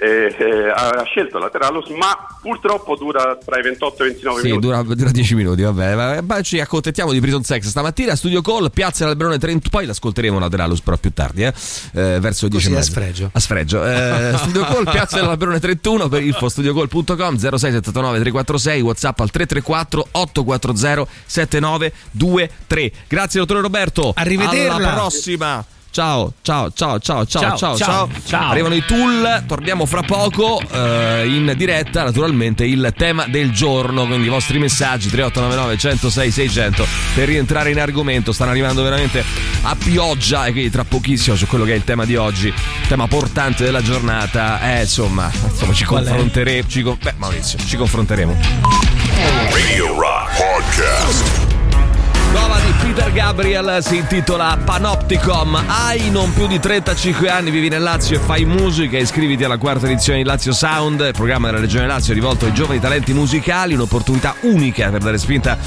eh, 0.00 0.34
eh, 0.38 0.72
ha 1.00 1.04
scelto 1.04 1.38
Lateralus, 1.38 1.88
ma 1.88 2.16
purtroppo 2.40 2.96
dura 2.96 3.36
tra 3.44 3.58
i 3.58 3.62
28 3.62 4.02
e 4.02 4.06
i 4.06 4.10
29 4.10 4.40
Sì, 4.40 4.46
minuti. 4.46 4.66
dura, 4.66 4.82
dura 4.82 5.10
10 5.10 5.34
minuti, 5.34 5.62
vabbè. 5.62 6.20
Ma 6.20 6.40
ci 6.42 6.60
accontentiamo 6.60 7.12
di 7.12 7.20
Prison 7.20 7.42
Sex 7.42 7.66
stamattina. 7.66 8.14
Studio 8.16 8.40
Call, 8.42 8.70
Piazza 8.70 9.00
dell'Alberone 9.00 9.38
30. 9.38 9.68
Poi 9.70 9.86
l'ascolteremo 9.86 10.38
Lateralus, 10.38 10.80
però 10.80 10.96
più 10.96 11.12
tardi, 11.12 11.42
eh. 11.44 11.52
Eh, 11.92 12.18
verso 12.20 12.44
le 12.44 12.50
10 12.50 12.66
Così 12.66 12.72
e 12.72 12.76
a 12.76 12.82
sfregio. 12.82 13.30
A 13.32 13.40
sfregio. 13.40 13.84
Eh, 13.84 14.34
Studio 14.38 14.64
Call, 14.64 14.90
Piazza 14.90 15.20
dell'Alberone 15.20 15.58
31 15.60 16.08
per 16.08 16.22
info 16.22 16.48
studiocall.com 16.48 17.36
0679 17.36 18.18
346 18.20 18.80
WhatsApp 18.80 19.20
al 19.20 19.30
334 19.30 20.06
840 20.12 21.10
7923. 21.26 22.92
Grazie 23.08 23.40
dottore 23.40 23.60
Roberto. 23.60 24.12
Arrivederla. 24.14 24.74
Alla 24.74 24.92
prossima. 24.92 25.64
Ciao, 25.92 26.32
ciao, 26.42 26.70
ciao, 26.70 27.00
ciao, 27.00 27.26
ciao, 27.26 27.56
ciao, 27.56 27.76
Ciao, 27.76 28.08
ciao. 28.24 28.50
Arrivano 28.50 28.76
i 28.76 28.84
tool, 28.86 29.42
torniamo 29.46 29.86
fra 29.86 30.02
poco 30.02 30.60
eh, 30.70 31.24
in 31.26 31.52
diretta, 31.56 32.04
naturalmente 32.04 32.64
il 32.64 32.94
tema 32.96 33.26
del 33.26 33.50
giorno, 33.50 34.06
quindi 34.06 34.26
i 34.26 34.30
vostri 34.30 34.60
messaggi 34.60 35.08
3899 35.08 35.78
106 35.78 36.30
600 36.30 36.86
per 37.14 37.26
rientrare 37.26 37.70
in 37.70 37.80
argomento, 37.80 38.30
stanno 38.30 38.52
arrivando 38.52 38.84
veramente 38.84 39.24
a 39.62 39.74
pioggia 39.76 40.46
e 40.46 40.52
quindi 40.52 40.70
tra 40.70 40.84
pochissimo 40.84 41.34
su 41.34 41.48
quello 41.48 41.64
che 41.64 41.72
è 41.72 41.76
il 41.76 41.84
tema 41.84 42.04
di 42.04 42.14
oggi, 42.14 42.52
tema 42.86 43.08
portante 43.08 43.64
della 43.64 43.82
giornata, 43.82 44.60
eh 44.76 44.82
insomma, 44.82 45.28
insomma 45.50 45.72
ci 45.72 45.84
confronteremo, 45.84 46.68
ci 46.68 46.82
con- 46.82 46.98
beh 47.02 47.14
Maurizio, 47.16 47.58
ci 47.66 47.76
confronteremo. 47.76 48.36
Radio 49.50 49.98
Rock 49.98 50.36
Podcast. 50.36 51.58
Nuova 52.32 52.60
di 52.60 52.72
Peter 52.80 53.12
Gabriel 53.12 53.78
si 53.80 53.96
intitola 53.96 54.56
Panopticom. 54.64 55.64
Hai 55.66 56.10
non 56.10 56.32
più 56.32 56.46
di 56.46 56.60
35 56.60 57.28
anni, 57.28 57.50
vivi 57.50 57.68
nel 57.68 57.82
Lazio 57.82 58.16
e 58.16 58.20
fai 58.20 58.44
musica. 58.44 58.98
Iscriviti 58.98 59.42
alla 59.42 59.58
quarta 59.58 59.86
edizione 59.86 60.18
di 60.18 60.24
Lazio 60.24 60.52
Sound, 60.52 61.10
programma 61.12 61.48
della 61.48 61.60
Regione 61.60 61.88
Lazio 61.88 62.14
rivolto 62.14 62.44
ai 62.44 62.52
giovani 62.52 62.78
talenti 62.78 63.12
musicali. 63.12 63.74
Un'opportunità 63.74 64.36
unica 64.42 64.90
per 64.90 65.02
dare 65.02 65.18
spinta 65.18 65.58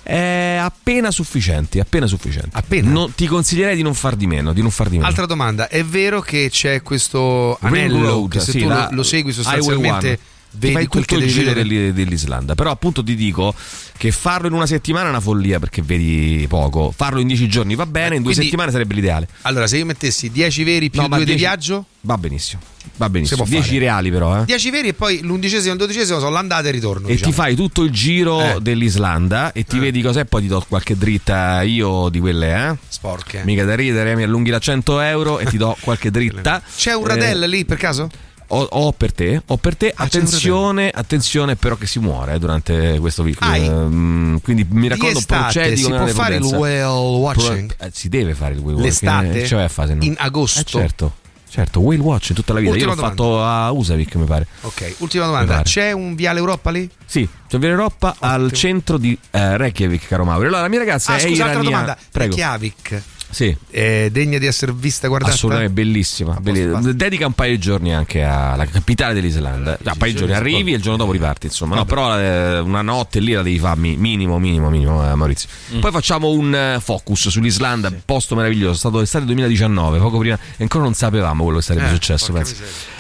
È 0.07 0.57
appena 0.61 1.09
sufficienti, 1.09 1.79
appena 1.79 2.05
sufficienti. 2.05 2.51
Appena? 2.51 2.91
No, 2.91 3.09
ti 3.09 3.25
consiglierei 3.25 3.75
di 3.75 3.81
non 3.81 3.95
far 3.95 4.15
di 4.15 4.27
meno, 4.27 4.53
di 4.53 4.61
non 4.61 4.69
far 4.69 4.87
di 4.87 4.97
meno. 4.97 5.07
Altra 5.07 5.25
domanda, 5.25 5.67
è 5.67 5.83
vero 5.83 6.21
che 6.21 6.49
c'è 6.51 6.83
questo 6.83 7.57
Ring 7.61 7.75
anello 7.75 8.01
Road, 8.05 8.29
che 8.29 8.39
se 8.39 8.51
sì, 8.51 8.59
tu 8.59 8.67
la- 8.67 8.87
lo, 8.91 9.01
segui 9.01 9.31
sostanzialmente 9.31 10.19
vedi 10.51 10.73
quel 10.87 11.05
tutto 11.05 11.05
che 11.05 11.13
il 11.15 11.19
devi 11.21 11.31
giro 11.31 11.53
vedere? 11.53 11.67
dell'i- 11.67 11.93
dell'Islanda. 11.93 12.55
Però 12.55 12.71
appunto 12.71 13.03
ti 13.03 13.15
dico 13.15 13.53
che 13.97 14.11
farlo 14.11 14.47
in 14.47 14.53
una 14.53 14.65
settimana 14.65 15.07
è 15.07 15.09
una 15.09 15.19
follia 15.21 15.59
perché 15.59 15.81
vedi 15.81 16.45
poco. 16.47 16.93
Farlo 16.95 17.19
in 17.19 17.27
dieci 17.27 17.47
giorni 17.47 17.75
va 17.75 17.85
bene, 17.85 18.15
in 18.15 18.21
due 18.21 18.31
Quindi- 18.31 18.43
settimane 18.43 18.71
sarebbe 18.71 18.93
l'ideale. 18.93 19.27
Allora, 19.43 19.67
se 19.67 19.77
io 19.77 19.85
mettessi 19.85 20.29
10 20.31 20.63
veri 20.63 20.89
più 20.89 21.01
No, 21.01 21.07
ma 21.07 21.15
2 21.17 21.25
di 21.25 21.31
10 21.35 21.45
viaggio, 21.45 21.85
Va 22.05 22.19
benissimo. 22.19 22.61
Va 22.97 23.09
benissimo. 23.09 23.43
Si 23.45 23.49
può 23.49 23.51
10 23.59 23.67
fare. 23.73 23.79
reali 23.85 24.11
però, 24.11 24.39
eh. 24.41 24.45
10 24.45 24.69
veri 24.69 24.87
e 24.89 24.93
poi 24.93 25.21
l'undicesimo 25.23 25.69
e 25.71 25.73
il 25.73 25.79
dodicesimo 25.79 26.19
sono 26.19 26.29
l'andata 26.29 26.65
e 26.65 26.67
il 26.67 26.73
ritorno. 26.75 27.07
E 27.07 27.13
diciamo. 27.13 27.31
ti 27.31 27.35
fai 27.35 27.55
tutto 27.55 27.81
il 27.81 27.89
giro 27.89 28.41
Eh. 28.41 28.57
dell'Islanda 28.61 29.51
e 29.53 29.63
ti 29.63 29.79
vedi 29.79 30.03
cos'è, 30.03 30.25
poi 30.25 30.41
ti 30.43 30.47
do 30.47 30.63
qualche 30.69 30.95
dritta 30.95 31.63
io 31.63 32.09
di 32.09 32.19
quelle, 32.19 32.69
eh? 32.69 32.75
Sporche. 32.87 33.41
Mica 33.43 33.63
da 33.65 33.73
ridere, 33.73 34.15
mi 34.15 34.21
allunghi 34.21 34.51
la 34.51 34.59
100 34.59 34.99
euro 34.99 35.39
e 35.39 35.45
ti 35.45 35.57
do 35.57 35.75
qualche 35.79 36.11
dritta. 36.11 36.61
C'è 36.77 36.93
un 36.93 37.05
Eh, 37.05 37.07
radel 37.07 37.49
lì 37.49 37.65
per 37.65 37.77
caso? 37.77 38.07
Ho, 38.47 38.61
ho 38.61 38.91
per 38.91 39.11
te, 39.11 39.41
ho 39.45 39.57
per 39.57 39.75
te. 39.75 39.87
Ah, 39.89 40.01
un 40.01 40.05
attenzione, 40.05 40.89
attenzione 40.89 41.55
però 41.55 41.75
che 41.75 41.87
si 41.87 41.99
muore 41.99 42.33
eh, 42.35 42.39
durante 42.39 42.97
questo 42.99 43.23
week. 43.23 43.37
Ai. 43.41 43.65
Ehm, 43.65 44.39
quindi 44.41 44.65
mi 44.69 44.87
raccomando, 44.87 45.21
procedi 45.25 45.77
si 45.77 45.89
può 45.89 46.05
fare 46.07 46.35
il 46.35 46.43
whale 46.43 46.83
watching? 46.83 47.75
Pro- 47.75 47.87
eh, 47.87 47.91
si 47.93 48.07
deve 48.09 48.33
fare 48.35 48.53
il 48.53 48.59
whale 48.59 48.81
L'estate? 48.81 49.25
watching. 49.25 49.43
eh, 49.43 49.47
Cioè, 49.47 49.61
a 49.63 49.67
fase, 49.67 49.93
no? 49.95 50.03
In 50.03 50.15
agosto? 50.17 50.59
Eh, 50.59 50.63
certo, 50.63 51.15
certo, 51.49 51.79
whale 51.79 52.01
watch 52.01 52.33
tutta 52.33 52.53
la 52.53 52.59
vita. 52.59 52.71
Ultima 52.73 52.91
Io 52.91 52.95
l'ho 52.95 53.01
fatto 53.07 53.43
a 53.43 53.71
Usavik, 53.71 54.15
mi 54.15 54.25
pare. 54.25 54.45
Ok, 54.61 54.95
ultima 54.99 55.25
domanda. 55.25 55.61
C'è 55.63 55.91
un 55.91 56.13
viale 56.15 56.37
Europa 56.39 56.69
lì? 56.69 56.87
Sì, 57.05 57.27
c'è 57.47 57.57
Via 57.57 57.69
Europa 57.69 58.15
al 58.19 58.51
centro 58.51 58.97
di 58.97 59.17
eh, 59.31 59.57
Reykjavik, 59.57 60.07
caro 60.07 60.23
Mauro. 60.23 60.45
Allora, 60.45 60.61
la 60.61 60.67
mia 60.67 60.79
ragazza 60.79 61.13
Ah, 61.13 61.15
è 61.15 61.19
scusa, 61.21 61.45
altra 61.45 61.59
iraniana. 61.61 61.81
domanda. 61.81 61.97
Prego. 62.11 62.35
Reykjavik 62.35 63.01
Sì. 63.29 63.55
è 63.69 64.09
degna 64.11 64.37
di 64.37 64.45
essere 64.45 64.71
vista, 64.73 65.07
guardata? 65.07 65.33
Assolutamente 65.33 65.73
bellissima. 65.73 66.37
belli- 66.39 66.65
basta. 66.65 66.91
Dedica 66.93 67.25
un 67.25 67.33
paio 67.33 67.51
di 67.51 67.59
giorni 67.59 67.93
anche 67.93 68.23
alla 68.23 68.65
capitale 68.65 69.13
dell'Islanda. 69.13 69.77
Ah, 69.83 69.91
un 69.91 69.97
paio 69.97 70.11
di 70.13 70.17
giorni 70.19 70.33
arrivi 70.33 70.71
e 70.71 70.75
il 70.77 70.81
giorno 70.81 70.97
dopo 70.97 71.11
riparti. 71.11 71.47
Insomma, 71.47 71.75
no, 71.75 71.85
però 71.85 72.17
eh, 72.19 72.59
una 72.59 72.81
notte 72.81 73.19
lì 73.19 73.33
la 73.33 73.41
devi 73.41 73.59
fare 73.59 73.77
mi- 73.79 73.97
minimo, 73.97 74.39
minimo, 74.39 74.69
minimo, 74.69 75.09
eh, 75.09 75.15
Maurizio. 75.15 75.49
Mm. 75.75 75.79
Poi 75.79 75.91
facciamo 75.91 76.29
un 76.29 76.55
eh, 76.55 76.79
focus 76.81 77.27
sull'Islanda, 77.29 77.91
posto 78.05 78.35
meraviglioso. 78.35 78.73
È 78.73 78.77
stato 78.77 79.01
estate 79.01 79.25
2019, 79.25 79.99
poco 79.99 80.17
prima, 80.19 80.35
e 80.57 80.63
ancora 80.63 80.83
non 80.83 80.93
sapevamo 80.93 81.43
quello 81.43 81.59
che 81.59 81.65
sarebbe 81.65 81.87
Eh, 81.87 81.93
successo. 81.93 82.33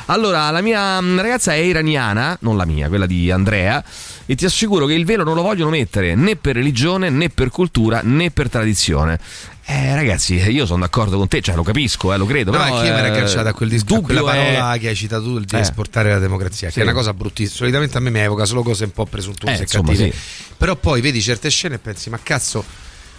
Allora, 0.07 0.51
la 0.51 0.61
mia 0.61 1.01
mm, 1.01 1.19
ragazza 1.19 1.53
è 1.53 1.57
iraniana, 1.57 2.37
non 2.41 2.57
la 2.57 2.65
mia, 2.65 2.87
quella 2.89 3.05
di 3.07 3.31
Andrea, 3.31 3.83
e 4.25 4.35
ti 4.35 4.45
assicuro 4.45 4.85
che 4.85 4.93
il 4.93 5.05
velo 5.05 5.23
non 5.23 5.35
lo 5.35 5.41
vogliono 5.41 5.69
mettere 5.69 6.15
né 6.15 6.35
per 6.35 6.55
religione, 6.55 7.09
né 7.09 7.29
per 7.29 7.49
cultura, 7.49 8.01
né 8.03 8.31
per 8.31 8.49
tradizione. 8.49 9.19
Eh, 9.67 9.95
ragazzi, 9.95 10.35
io 10.35 10.65
sono 10.67 10.81
d'accordo 10.81 11.17
con 11.17 11.27
te, 11.27 11.41
cioè 11.41 11.55
lo 11.55 11.63
capisco, 11.63 12.13
eh, 12.13 12.17
lo 12.17 12.25
credo. 12.27 12.51
No, 12.51 12.57
però, 12.57 12.75
anche 12.75 12.87
io 12.87 12.93
mi 12.93 12.99
ero 12.99 13.07
eh, 13.07 13.17
agganciato 13.17 13.47
a, 13.47 13.53
quel 13.53 13.69
dis- 13.69 13.81
a 13.81 13.85
dubbio 13.85 14.03
quella 14.03 14.21
parola 14.23 14.73
è- 14.73 14.79
che 14.79 14.87
hai 14.89 14.95
citato 14.95 15.23
tu, 15.23 15.37
il 15.37 15.45
di 15.45 15.55
Eh. 15.55 15.59
esportare 15.59 16.11
la 16.11 16.19
democrazia, 16.19 16.67
Sì. 16.69 16.75
che 16.75 16.79
è 16.81 16.83
una 16.83 16.93
cosa 16.93 17.13
bruttissima. 17.13 17.57
Solitamente 17.57 17.97
a 17.97 17.99
me 17.99 18.11
mi 18.11 18.19
evoca 18.19 18.45
solo 18.45 18.61
cose 18.61 18.83
un 18.83 18.91
po' 18.91 19.05
presuntuose 19.05 19.59
Eh, 19.59 19.63
e 19.63 19.65
cattive. 19.65 20.11
sì. 20.11 20.17
Però 20.57 20.75
poi 20.75 21.01
vedi 21.01 21.19
certe 21.21 21.49
scene 21.49 21.75
e 21.75 21.79
pensi, 21.79 22.09
ma 22.11 22.19
cazzo. 22.21 22.63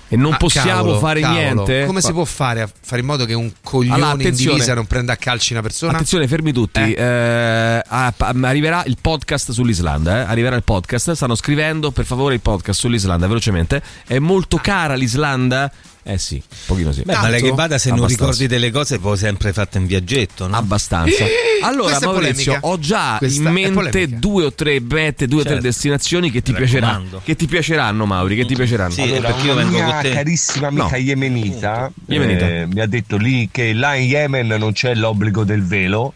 E 0.09 0.16
non 0.16 0.31
ma 0.33 0.37
possiamo 0.37 0.69
cavolo, 0.69 0.99
fare 0.99 1.21
cavolo, 1.21 1.40
niente? 1.40 1.85
Come 1.87 2.01
si 2.01 2.12
può 2.12 2.25
fare 2.25 2.61
a 2.62 2.71
fare 2.81 3.01
in 3.01 3.07
modo 3.07 3.25
che 3.25 3.35
un 3.35 3.51
coglione 3.62 3.95
Allora, 3.95 4.23
in 4.23 4.35
divisa 4.35 4.75
non 4.75 4.87
prenda 4.87 5.14
a 5.14 5.16
calci 5.16 5.53
una 5.53 5.62
persona? 5.62 5.92
Attenzione, 5.92 6.29
fermi 6.29 6.53
tutti. 6.53 6.81
Eh. 6.81 6.95
Eh, 6.97 7.83
ah, 7.87 8.12
arriverà 8.42 8.85
il 8.87 8.97
podcast 9.01 9.51
sull'Islanda. 9.51 10.21
eh. 10.21 10.25
Arriverà 10.27 10.55
il 10.57 10.62
podcast. 10.62 11.12
Stanno 11.12 11.35
scrivendo 11.35 11.90
per 11.90 12.05
favore 12.05 12.35
il 12.35 12.40
podcast 12.40 12.79
sull'Islanda 12.79 13.27
velocemente. 13.27 13.83
È 14.07 14.19
molto 14.19 14.59
cara 14.59 14.95
l'Islanda. 14.95 15.71
Eh 16.09 16.19
sì, 16.19 16.35
un 16.37 16.57
pochino 16.66 16.92
sì. 16.92 17.03
Beh, 17.03 17.14
ma 17.16 17.29
lei 17.29 17.42
che 17.42 17.51
vada 17.51 17.79
se 17.79 17.90
non 17.90 18.07
ricordi 18.07 18.47
delle 18.47 18.71
cose 18.71 19.01
poi 19.01 19.16
sempre 19.16 19.53
fatte 19.53 19.79
in 19.79 19.87
viaggetto, 19.87 20.47
no? 20.47 20.55
Abbastanza. 20.57 21.25
Allora, 21.62 21.99
Maurizio, 22.01 22.59
ho 22.61 22.79
già 22.79 23.16
Questa 23.19 23.42
in 23.49 23.53
mente 23.53 24.09
due 24.09 24.45
o 24.45 24.53
tre 24.53 24.79
mete, 24.81 25.27
due 25.27 25.40
o 25.40 25.42
tre 25.42 25.55
Certo. 25.55 25.66
destinazioni 25.66 26.31
che 26.31 26.42
ti, 26.42 26.53
piacerà, 26.53 26.87
raccomando. 26.87 27.23
che 27.25 27.35
ti 27.35 27.47
piaceranno, 27.47 28.07
Mauri, 28.07 28.37
che 28.37 28.45
ti 28.47 28.55
piaceranno. 28.55 28.92
Sì, 28.92 29.03
Allora, 29.03 29.21
perché 29.33 29.47
io 29.47 29.55
vengo 29.55 29.71
mia 29.73 29.85
con 29.95 30.01
te. 30.03 30.11
carissima 30.12 30.66
amica 30.69 30.90
No. 30.90 30.97
yemenita, 30.97 31.90
Yemenita. 32.07 32.47
eh, 32.47 32.66
mi 32.66 32.81
ha 32.81 32.87
detto 32.87 33.16
lì 33.16 33.49
che 33.51 33.73
là 33.73 33.95
in 33.97 34.09
Yemen 34.09 34.47
non 34.47 34.73
c'è 34.73 34.95
l'obbligo 34.95 35.42
del 35.42 35.64
velo, 35.64 36.12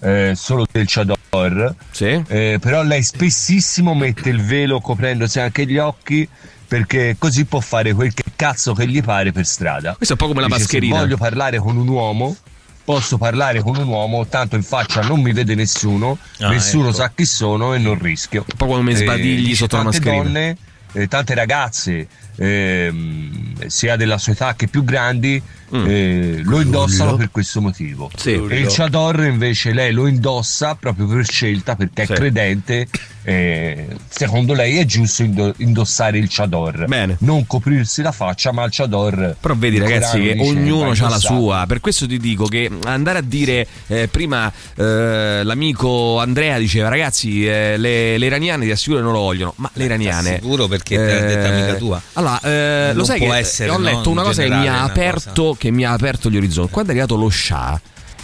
eh, 0.00 0.32
solo 0.34 0.66
del 0.68 0.84
chador. 0.88 1.74
Sì. 1.92 2.22
Eh, 2.26 2.58
però 2.60 2.82
lei 2.82 3.04
spessissimo 3.04 3.94
mette 3.94 4.30
il 4.30 4.42
velo 4.42 4.80
coprendosi 4.80 5.38
anche 5.38 5.64
gli 5.64 5.78
occhi 5.78 6.28
perché 6.68 7.16
così 7.18 7.46
può 7.46 7.60
fare 7.60 7.94
quel 7.94 8.12
che 8.12 8.24
cazzo 8.36 8.74
che 8.74 8.86
gli 8.86 9.02
pare 9.02 9.32
per 9.32 9.46
strada. 9.46 9.94
Questo 9.96 10.14
è 10.14 10.16
un 10.20 10.26
po' 10.28 10.32
come 10.34 10.40
la 10.42 10.46
Dice, 10.54 10.58
mascherina. 10.60 10.94
Se 10.96 11.00
voglio 11.00 11.16
parlare 11.16 11.58
con 11.58 11.76
un 11.76 11.88
uomo, 11.88 12.36
posso 12.84 13.16
parlare 13.18 13.60
con 13.62 13.76
un 13.76 13.86
uomo, 13.88 14.26
tanto 14.26 14.56
in 14.56 14.62
faccia 14.62 15.00
non 15.02 15.20
mi 15.20 15.32
vede 15.32 15.54
nessuno, 15.54 16.18
Ah, 16.40 16.48
nessuno 16.50 16.88
ecco. 16.88 16.96
sa 16.96 17.10
chi 17.14 17.24
sono 17.24 17.74
e 17.74 17.78
non 17.78 17.98
rischio. 17.98 18.44
Un 18.48 18.56
po' 18.56 18.66
come 18.66 18.94
sbadigli 18.94 19.42
dice, 19.46 19.54
sotto 19.56 19.76
la 19.76 19.82
tante 19.84 19.98
mascherina. 19.98 20.22
donne, 20.22 20.56
eh, 20.92 21.08
tante 21.08 21.34
ragazze, 21.34 22.08
ehm, 22.38 23.66
sia 23.66 23.96
della 23.96 24.18
sua 24.18 24.32
età 24.32 24.54
che 24.54 24.68
più 24.68 24.84
grandi, 24.84 25.40
eh, 25.70 26.40
lo 26.44 26.60
indossano 26.60 27.16
per 27.16 27.30
questo 27.30 27.60
motivo. 27.60 28.06
Mm. 28.06 28.16
Sì. 28.18 28.30
E 28.48 28.58
il 28.60 28.66
chador 28.68 29.24
invece 29.24 29.72
lei 29.72 29.92
lo 29.92 30.06
indossa 30.06 30.74
proprio 30.76 31.06
per 31.06 31.26
scelta 31.28 31.76
perché 31.76 32.06
Sì. 32.06 32.12
è 32.12 32.14
credente. 32.14 32.88
eh, 33.28 33.86
secondo 34.08 34.54
lei 34.54 34.78
è 34.78 34.86
giusto 34.86 35.22
indo- 35.22 35.52
indossare 35.58 36.16
il 36.16 36.28
chador, 36.30 36.86
Bene. 36.86 37.16
non 37.20 37.46
coprirsi 37.46 38.00
la 38.00 38.10
faccia, 38.12 38.52
ma 38.52 38.64
il 38.64 38.70
chador. 38.72 39.36
Però 39.38 39.54
vedi 39.54 39.76
ragazzi 39.78 40.18
che 40.22 40.36
ognuno 40.40 40.92
ha 40.92 41.08
la 41.10 41.18
sua, 41.18 41.64
per 41.68 41.80
questo 41.80 42.06
ti 42.06 42.16
dico 42.16 42.46
che 42.46 42.70
andare 42.84 43.18
a 43.18 43.22
dire, 43.22 43.66
eh, 43.88 44.08
prima 44.08 44.50
eh, 44.76 45.42
l'amico 45.44 46.18
Andrea 46.18 46.56
diceva 46.56 46.88
ragazzi 46.88 47.46
eh, 47.46 47.76
le, 47.76 48.16
le 48.16 48.24
iraniane 48.26 48.64
ti 48.64 48.70
assicuro 48.70 48.96
che 49.00 49.04
non 49.04 49.12
lo 49.12 49.20
vogliono, 49.20 49.52
ma 49.56 49.68
le 49.74 49.84
iraniane... 49.84 50.36
Sicuro 50.40 50.66
perché 50.66 50.96
te 50.96 51.04
l'ha 51.20 51.26
detta 51.26 51.48
amica 51.48 51.74
tua. 51.74 52.00
Allora, 52.14 52.27
eh, 52.42 52.86
Non 52.88 52.96
lo 52.96 53.04
sai 53.04 53.18
che 53.20 53.34
essere, 53.34 53.70
ho 53.70 53.78
letto 53.78 54.10
una 54.10 54.22
cosa 54.22 54.42
che 54.42 54.48
mi, 54.48 54.68
ha 54.68 54.72
una 54.72 54.82
aperto, 54.82 55.56
che 55.58 55.70
mi 55.70 55.84
ha 55.84 55.92
aperto 55.92 56.30
gli 56.30 56.36
orizzonti. 56.36 56.72
Quando 56.72 56.90
è 56.90 56.94
arrivato 56.94 57.16
lo 57.16 57.30
Shah 57.30 57.80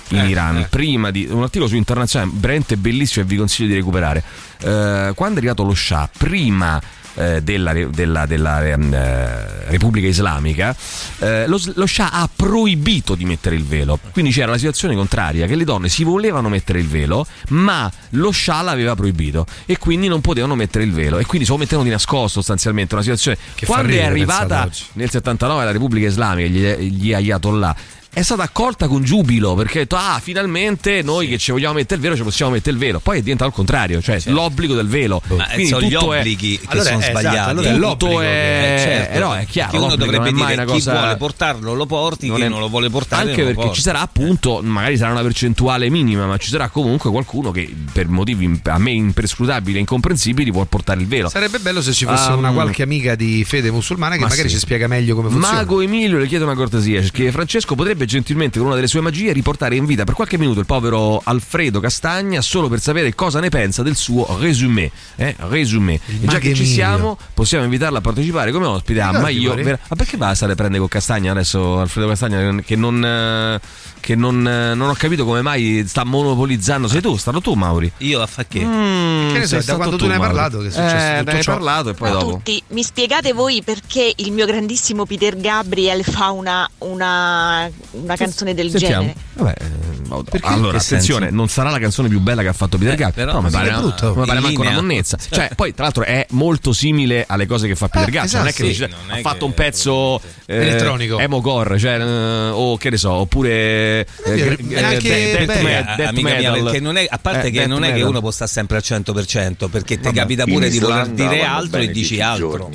in 0.09 0.24
Iran, 0.26 0.66
prima 0.68 1.11
di 1.11 1.26
un 1.30 1.42
articolo 1.42 1.68
su 1.68 1.76
internazionale, 1.76 2.30
veramente 2.34 2.76
bellissimo 2.76 3.24
e 3.24 3.28
vi 3.28 3.36
consiglio 3.36 3.68
di 3.68 3.74
recuperare. 3.74 4.22
Eh, 4.61 5.12
quando 5.14 5.34
è 5.34 5.38
arrivato 5.38 5.62
lo 5.64 5.74
Shah, 5.74 6.09
prima 6.16 6.80
eh, 7.15 7.43
della, 7.43 7.73
della- 7.73 8.27
della, 8.27 8.67
ehm, 8.67 8.93
eh, 8.95 9.65
Repubblica 9.67 10.07
Islamica, 10.07 10.75
eh, 11.19 11.47
lo, 11.47 11.61
lo 11.75 11.87
Shah 11.87 12.11
ha 12.11 12.29
proibito 12.35 13.15
di 13.15 13.25
mettere 13.25 13.57
il 13.57 13.65
velo. 13.65 13.99
Quindi 14.12 14.31
c'era 14.31 14.53
la 14.53 14.59
situazione 14.59 14.95
contraria, 14.95 15.47
che 15.47 15.57
le 15.57 15.65
donne 15.65 15.89
si 15.89 16.05
volevano 16.05 16.49
mettere 16.49 16.79
il 16.79 16.89
velo, 16.89 17.27
ma 17.49 17.91
lo 18.11 18.33
Shah 18.33 18.62
l'aveva 18.62 18.95
proibito 18.95 19.47
e 19.67 19.79
quindi 19.79 20.09
non 20.09 20.21
potevano 20.21 20.55
mettere 20.55 20.85
il 20.85 20.93
velo 20.93 21.19
e 21.19 21.27
quindi 21.27 21.47
se 21.47 21.53
lo 21.53 21.59
mettevano 21.59 21.85
di 21.85 21.91
nascosto 21.91 22.41
sostanzialmente, 22.41 22.95
una 22.95 23.03
situazione... 23.03 23.39
Che 23.55 23.67
quando 23.67 23.89
è 23.89 23.91
ridere, 23.91 24.09
arrivata 24.09 24.41
pensate 24.41 24.67
oggi. 24.67 24.85
nel 24.95 25.11
79 25.11 25.65
la 25.65 25.71
Repubblica 25.71 26.07
Islamica, 26.07 26.49
gli, 26.49 26.91
gli 26.91 27.12
Ayatollah, 27.12 27.77
è 28.15 28.23
stata 28.23 28.43
accolta 28.45 28.87
con 28.87 29.03
giubilo 29.03 29.55
perché 29.55 29.79
ha 29.79 29.81
detto 29.83 29.97
ah 29.97 30.21
finalmente 30.23 31.03
noi 31.03 31.27
che 31.27 31.37
ci 31.37 31.51
vogliamo 31.51 31.75
mettere 31.75 31.97
il 31.97 32.01
velo 32.01 32.17
ci 32.17 32.23
possiamo 32.23 32.53
mettere 32.53 32.71
il 32.77 32.79
velo 32.81 33.01
poi 33.01 33.19
è 33.19 33.21
diventato 33.23 33.51
il 33.51 33.57
contrario 33.57 34.01
cioè 34.01 34.21
l'obbligo 34.27 34.75
del 34.75 34.87
velo 34.87 35.21
Ma 35.29 35.47
Quindi 35.53 35.67
sono 35.67 35.81
gli 35.83 35.93
tutto 35.93 36.12
è- 36.15 36.19
obblighi 36.21 36.59
che 36.61 36.67
Allora, 36.69 36.89
sono 36.91 36.99
esatto, 37.01 37.19
sbagliati. 37.19 37.51
allora 37.51 37.69
è 37.69 37.73
tutto 37.73 37.87
l'obbligo 37.87 38.21
è, 38.21 38.25
Eh, 38.25 38.79
certo, 38.81 39.15
eh, 39.15 39.19
no, 39.19 39.35
è 39.35 39.47
chiaro 39.47 39.71
che 39.73 39.77
uno 39.79 39.97
dovrebbe 39.97 40.29
è 40.29 40.33
dire 40.33 40.53
una 40.53 40.65
chi 40.65 40.71
cosa 40.73 40.93
vuole 40.93 41.17
portarlo 41.17 41.75
lo 41.75 41.87
porti, 41.87 42.27
non 42.29 42.37
chi 42.37 42.43
è- 42.43 42.49
non 42.49 42.61
lo 42.61 42.69
vuole 42.69 42.89
portare 42.89 43.23
anche 43.31 43.43
perché 43.43 43.55
porti. 43.55 43.75
ci 43.75 43.83
sarà 43.83 44.01
appunto 44.01 44.61
magari 44.62 44.97
sarà 44.97 45.11
una 45.11 45.23
percentuale 45.23 45.91
minima 45.91 46.27
ma 46.27 46.37
ci 46.37 46.49
sarà 46.51 46.69
comunque 46.69 47.11
qualcuno 47.11 47.51
che 47.51 47.73
per 47.93 48.07
motivi 48.09 48.61
a 48.65 48.79
me 48.79 48.93
imperscrutabili 48.93 49.77
e 49.77 49.81
incomprensibili 49.81 50.51
vuole 50.53 50.67
portare 50.71 51.01
il 51.01 51.07
velo 51.09 51.29
Sarebbe 51.29 51.59
bello 51.59 51.83
se 51.83 51.93
ci 51.93 52.05
fosse 52.05 52.31
Um, 52.31 52.39
una 52.39 52.53
qualche 52.53 52.83
amica 52.83 53.15
di 53.17 53.45
fede 53.45 53.71
musulmana 53.73 54.15
che 54.15 54.21
ma 54.23 54.29
magari 54.29 54.49
sì. 54.49 54.55
ci 54.55 54.61
spiega 54.61 54.87
meglio 54.87 55.15
come 55.17 55.29
funziona. 55.31 55.57
Mago 55.59 55.81
Emilio 55.81 56.19
le 56.19 56.27
chiede 56.27 56.45
una 56.45 56.55
cortesia. 56.55 57.03
Scrive 57.03 57.33
Francesco 57.33 57.75
potrebbe 57.75 58.03
gentilmente 58.07 58.59
con 58.59 58.66
una 58.66 58.76
delle 58.76 58.86
sue 58.88 59.00
magie 59.00 59.32
riportare 59.32 59.76
in 59.76 59.84
vita 59.86 60.05
per 60.05 60.14
qualche 60.14 60.38
minuto 60.38 60.61
il 60.61 60.66
povero 60.66 61.20
Alfredo 61.24 61.80
Castagna 61.80 62.40
solo 62.40 62.68
per 62.68 62.80
sapere 62.80 63.14
cosa 63.14 63.40
ne 63.40 63.48
pensa 63.48 63.82
del 63.82 63.96
suo 63.96 64.36
resumé. 64.40 64.90
Eh? 65.16 65.34
Resumé. 65.48 65.94
E 65.94 66.00
già 66.20 66.26
Mago 66.26 66.38
che 66.38 66.55
ci 66.55 66.66
siamo, 66.66 67.18
possiamo 67.34 67.64
invitarla 67.64 67.98
a 67.98 68.00
partecipare 68.00 68.50
come 68.52 68.66
ospite. 68.66 69.00
Ah, 69.00 69.12
ma 69.12 69.28
Ricordi, 69.28 69.61
io. 69.61 69.64
Vera- 69.64 69.78
Ma 69.88 69.96
perché 69.96 70.16
va 70.16 70.28
a 70.28 70.34
stare 70.34 70.52
a 70.52 70.55
prendere 70.55 70.80
con 70.80 70.88
Castagna 70.88 71.32
adesso 71.32 71.80
Alfredo 71.80 72.09
Castagna? 72.09 72.55
Che 72.62 72.76
non. 72.76 73.05
eh, 73.05 73.61
Che 74.05 74.14
non, 74.16 74.46
eh, 74.46 74.74
non 74.74 74.90
ho 74.90 74.94
capito 74.94 75.24
come 75.24 75.40
mai 75.40 75.84
sta 75.86 76.05
monopolizzando. 76.05 76.88
Sei 76.88 77.00
tu, 77.00 77.16
stato 77.16 77.40
tu, 77.40 77.55
Mauri. 77.55 77.90
Io 77.98 78.20
a 78.20 78.26
fa 78.26 78.44
che? 78.44 78.62
Mm, 78.62 79.32
Che 79.32 79.38
ne 79.38 79.46
so, 79.46 79.62
da 79.64 79.76
quando 79.76 79.96
tu 79.96 80.07
ne 80.07 80.12
hai 80.12 80.18
Mauri. 80.18 80.34
parlato 80.34 80.59
che 80.61 80.66
è 80.66 80.70
successo 80.70 80.94
Eh, 80.94 81.22
ne 81.24 81.32
hai 81.32 81.42
ciò? 81.42 81.52
parlato 81.52 81.88
e 81.88 81.94
poi 81.94 82.11
dopo. 82.11 82.30
tutti, 82.32 82.62
mi 82.68 82.82
spiegate 82.82 83.32
voi 83.32 83.62
perché 83.62 84.12
il 84.16 84.30
mio 84.32 84.44
grandissimo 84.44 85.07
Peter 85.07 85.34
Gabriel 85.38 86.05
fa 86.05 86.30
una, 86.32 86.68
una, 86.78 87.66
una 88.03 88.16
canzone 88.16 88.55
del 88.55 88.70
Sentiamo. 88.70 89.03
genere? 89.03 89.18
Vabbè, 89.34 89.55
eh, 89.61 90.22
Perché? 90.30 90.47
allora, 90.47 90.78
attenzione, 90.78 91.26
senso? 91.26 91.34
non 91.36 91.49
sarà 91.49 91.70
la 91.70 91.78
canzone 91.78 92.09
più 92.09 92.20
bella 92.20 92.42
che 92.42 92.49
ha 92.49 92.53
fatto 92.53 92.76
Peter 92.78 92.92
Eh, 92.95 92.97
Gabriel, 92.97 93.26
però 93.28 93.38
però, 93.40 93.42
mi 93.47 93.51
pare, 93.51 93.70
è 93.70 93.80
brutto. 93.80 94.14
mi 94.16 94.26
pare 94.26 94.40
manco 94.40 94.61
una 94.61 94.70
monnezza. 94.72 95.16
Cioè, 95.30 95.51
poi, 95.57 95.74
tra 95.74 95.84
l'altro, 95.84 96.05
è 96.05 96.26
molto 96.30 96.72
simile 96.72 97.24
alle 97.26 97.47
cose 97.47 97.66
che 97.66 97.74
fa 97.74 97.88
Peter 97.88 98.09
Eh, 98.09 98.12
Gabriel. 98.12 98.36
non 98.36 98.47
è 98.47 98.49
esatto, 98.49 98.62
che 98.66 98.72
sì, 98.74 98.78
dice, 98.80 98.86
non 99.07 99.16
è 99.16 99.18
ha 99.18 99.22
fatto 99.22 99.38
che- 99.38 99.45
un 99.45 99.55
pezzo 99.55 100.20
eh, 100.47 100.57
Elettronico. 100.57 101.18
emo 101.18 101.40
core, 101.40 101.78
cioè, 101.78 101.99
eh, 101.99 102.49
o 102.51 102.76
che 102.76 102.90
ne 102.90 102.97
so, 102.97 103.11
oppure 103.12 103.51
eh, 103.51 104.07
è 104.24 104.57
death, 104.57 105.05
Eh, 105.05 105.47
death 105.47 106.12
metal. 106.20 106.62
perché 106.64 106.80
non 106.80 106.97
è, 106.97 107.07
a 107.09 107.18
parte 107.18 107.51
che 107.51 107.66
non 107.66 107.84
è 107.84 107.92
che 107.92 108.03
uno 108.03 108.20
può 108.20 108.30
stare 108.30 108.51
sempre 108.51 108.76
al 108.76 108.82
100% 108.84 109.68
perché 109.68 109.99
ti 110.01 110.12
capita 110.12 110.45
pure 110.45 110.68
di 110.68 110.78
voler 110.78 111.07
dire 111.09 111.42
altro 111.42 111.80
e 111.80 111.88
dici 111.88 112.14
10 112.16 112.20
altro. 112.20 112.70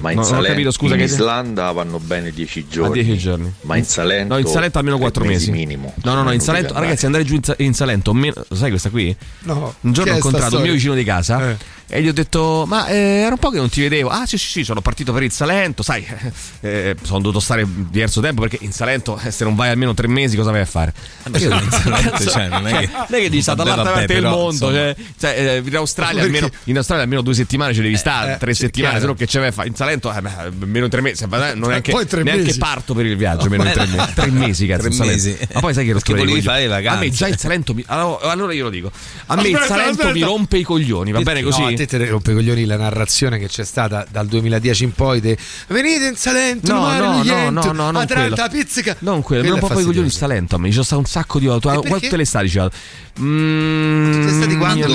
ma 0.00 0.10
in, 0.10 0.18
No, 0.18 0.22
Salento- 0.24 0.70
scusa, 0.70 0.94
in 0.94 1.00
Islanda 1.00 1.70
vanno 1.72 1.98
bene 1.98 2.30
10 2.30 2.66
giorni. 2.68 3.00
A 3.00 3.02
10 3.04 3.18
giorni. 3.18 3.52
Ma 3.62 3.76
in 3.76 3.84
Salento, 3.84 4.34
No, 4.34 4.40
Salento 4.56 4.78
almeno 4.78 4.96
tre 4.96 5.04
4 5.06 5.24
mesi. 5.24 5.50
minimo. 5.50 5.94
No, 6.02 6.14
no, 6.14 6.22
no, 6.22 6.32
in 6.32 6.40
Salento, 6.40 6.74
ragazzi, 6.74 7.06
andare 7.06 7.24
giù 7.24 7.34
in, 7.34 7.42
Sa- 7.42 7.54
in 7.58 7.74
Salento, 7.74 8.12
meno- 8.12 8.44
lo 8.48 8.56
sai 8.56 8.70
questa 8.70 8.90
qui? 8.90 9.14
No. 9.40 9.74
Un 9.80 9.92
giorno 9.92 10.12
ho 10.12 10.16
incontrato 10.16 10.44
un 10.44 10.50
storia? 10.50 10.64
mio 10.66 10.74
vicino 10.74 10.94
di 10.94 11.04
casa 11.04 11.50
Eh. 11.50 11.56
E 11.88 12.02
gli 12.02 12.08
ho 12.08 12.12
detto: 12.12 12.64
Ma 12.66 12.86
eh, 12.88 12.96
era 12.96 13.30
un 13.32 13.38
po' 13.38 13.50
che 13.50 13.58
non 13.58 13.68
ti 13.68 13.80
vedevo. 13.80 14.08
Ah, 14.08 14.26
sì, 14.26 14.38
sì, 14.38 14.48
sì, 14.48 14.64
sono 14.64 14.80
partito 14.80 15.12
per 15.12 15.22
il 15.22 15.32
Salento. 15.32 15.82
Sai, 15.82 16.04
eh, 16.60 16.96
sono 17.02 17.20
dovuto 17.20 17.40
stare 17.40 17.64
diverso 17.66 18.20
tempo 18.20 18.42
perché 18.42 18.58
in 18.60 18.72
Salento, 18.72 19.18
eh, 19.22 19.30
se 19.30 19.44
non 19.44 19.54
vai 19.54 19.70
almeno 19.70 19.94
tre 19.94 20.08
mesi, 20.08 20.36
cosa 20.36 20.50
vai 20.50 20.60
a 20.60 20.64
fare? 20.66 20.92
Vabbè, 21.24 21.38
io 21.38 21.52
in 21.54 21.70
Salento, 21.70 22.24
cioè, 22.30 22.48
non 22.48 22.66
è 22.66 22.78
che- 22.78 22.88
non 22.92 23.06
è 23.08 23.18
che 23.20 23.28
dici 23.30 23.54
dall'altra 23.54 23.92
parte 23.92 24.06
del 24.14 24.22
mondo. 24.24 24.50
insomma. 24.50 24.72
Cioè, 24.72 24.96
cioè, 25.18 25.30
eh, 25.38 25.62
in, 25.64 25.76
Australia 25.76 26.22
almeno, 26.22 26.48
in 26.64 26.76
Australia 26.76 27.04
almeno 27.04 27.22
due 27.22 27.34
settimane 27.34 27.72
ci 27.74 27.80
devi 27.82 27.96
stare, 27.96 28.34
eh, 28.34 28.36
tre 28.38 28.54
sì, 28.54 28.62
settimane, 28.62 29.00
se 29.00 29.06
no 29.06 29.14
che 29.14 29.26
ce 29.26 29.38
vai 29.38 29.48
a 29.48 29.52
fare? 29.52 29.68
In 29.68 29.74
Salento, 29.74 30.12
eh, 30.12 30.20
beh, 30.20 30.30
almeno 30.60 30.88
tre 30.88 31.00
mesi. 31.00 31.24
Non 31.26 31.70
è 31.70 31.74
anche, 31.74 31.92
tre 32.06 32.22
neanche 32.22 32.42
mesi. 32.44 32.58
parto 32.58 32.94
per 32.94 33.06
il 33.06 33.16
viaggio, 33.16 33.44
almeno 33.44 33.64
in 33.64 33.72
tre 33.72 33.86
mesi. 33.86 34.12
Tre 34.14 34.30
mesi, 34.30 34.66
cazzo. 34.66 34.82
Tre 34.82 34.92
Salento. 34.92 35.14
mesi. 35.16 35.38
Ma 35.52 35.60
poi 35.60 35.74
sai 35.74 35.84
che 35.86 35.92
le 35.94 36.66
vacanze. 36.66 36.88
A 36.88 36.98
me 36.98 37.10
già 37.10 37.28
il 37.28 37.38
Salento 37.38 37.74
mi- 37.74 37.84
allora, 37.86 38.30
allora 38.30 38.52
io 38.52 38.64
lo 38.64 38.70
dico. 38.70 38.90
A 39.26 39.36
me 39.36 39.48
il 39.48 39.54
Aspetta, 39.54 39.74
Salento 39.74 40.02
mi 40.04 40.08
aspetta. 40.08 40.26
rompe 40.26 40.58
i 40.58 40.62
coglioni, 40.62 41.12
va 41.12 41.20
bene 41.20 41.42
così? 41.42 41.75
No, 41.76 41.82
a 41.82 41.86
te 41.86 41.98
te 41.98 42.06
rompe 42.06 42.30
i 42.32 42.34
coglioni 42.34 42.64
la 42.64 42.76
narrazione 42.76 43.38
che 43.38 43.48
c'è 43.48 43.64
stata 43.64 44.06
dal 44.10 44.26
2010 44.26 44.84
in 44.84 44.92
poi. 44.92 45.20
De, 45.20 45.36
Venite 45.68 46.06
in 46.06 46.16
Salento, 46.16 46.72
No, 46.72 46.80
mare, 46.80 47.00
no, 47.00 47.22
no, 47.22 47.50
no, 47.50 47.72
no, 47.72 47.72
non 47.90 47.96
Atlanta, 47.96 48.48
pizzica. 48.48 48.96
Non 49.00 49.22
quello, 49.22 49.42
mi 49.42 49.48
rompe 49.50 49.66
i 49.66 49.68
coglioni 49.68 49.84
fastidioso. 49.92 50.18
Salento. 50.18 50.56
Ci 50.56 50.72
sono 50.72 50.84
stato 50.84 51.00
un 51.00 51.06
sacco 51.06 51.38
di 51.38 51.46
volte. 51.46 51.68
perché? 51.68 51.98
Tutte 52.00 52.16
le 52.16 52.22
estati 52.22 52.48
ci 52.48 52.58
vado. 52.58 52.72
Mm, 53.20 54.22
Sei 54.26 54.34
stati 54.34 54.56
quando? 54.56 54.86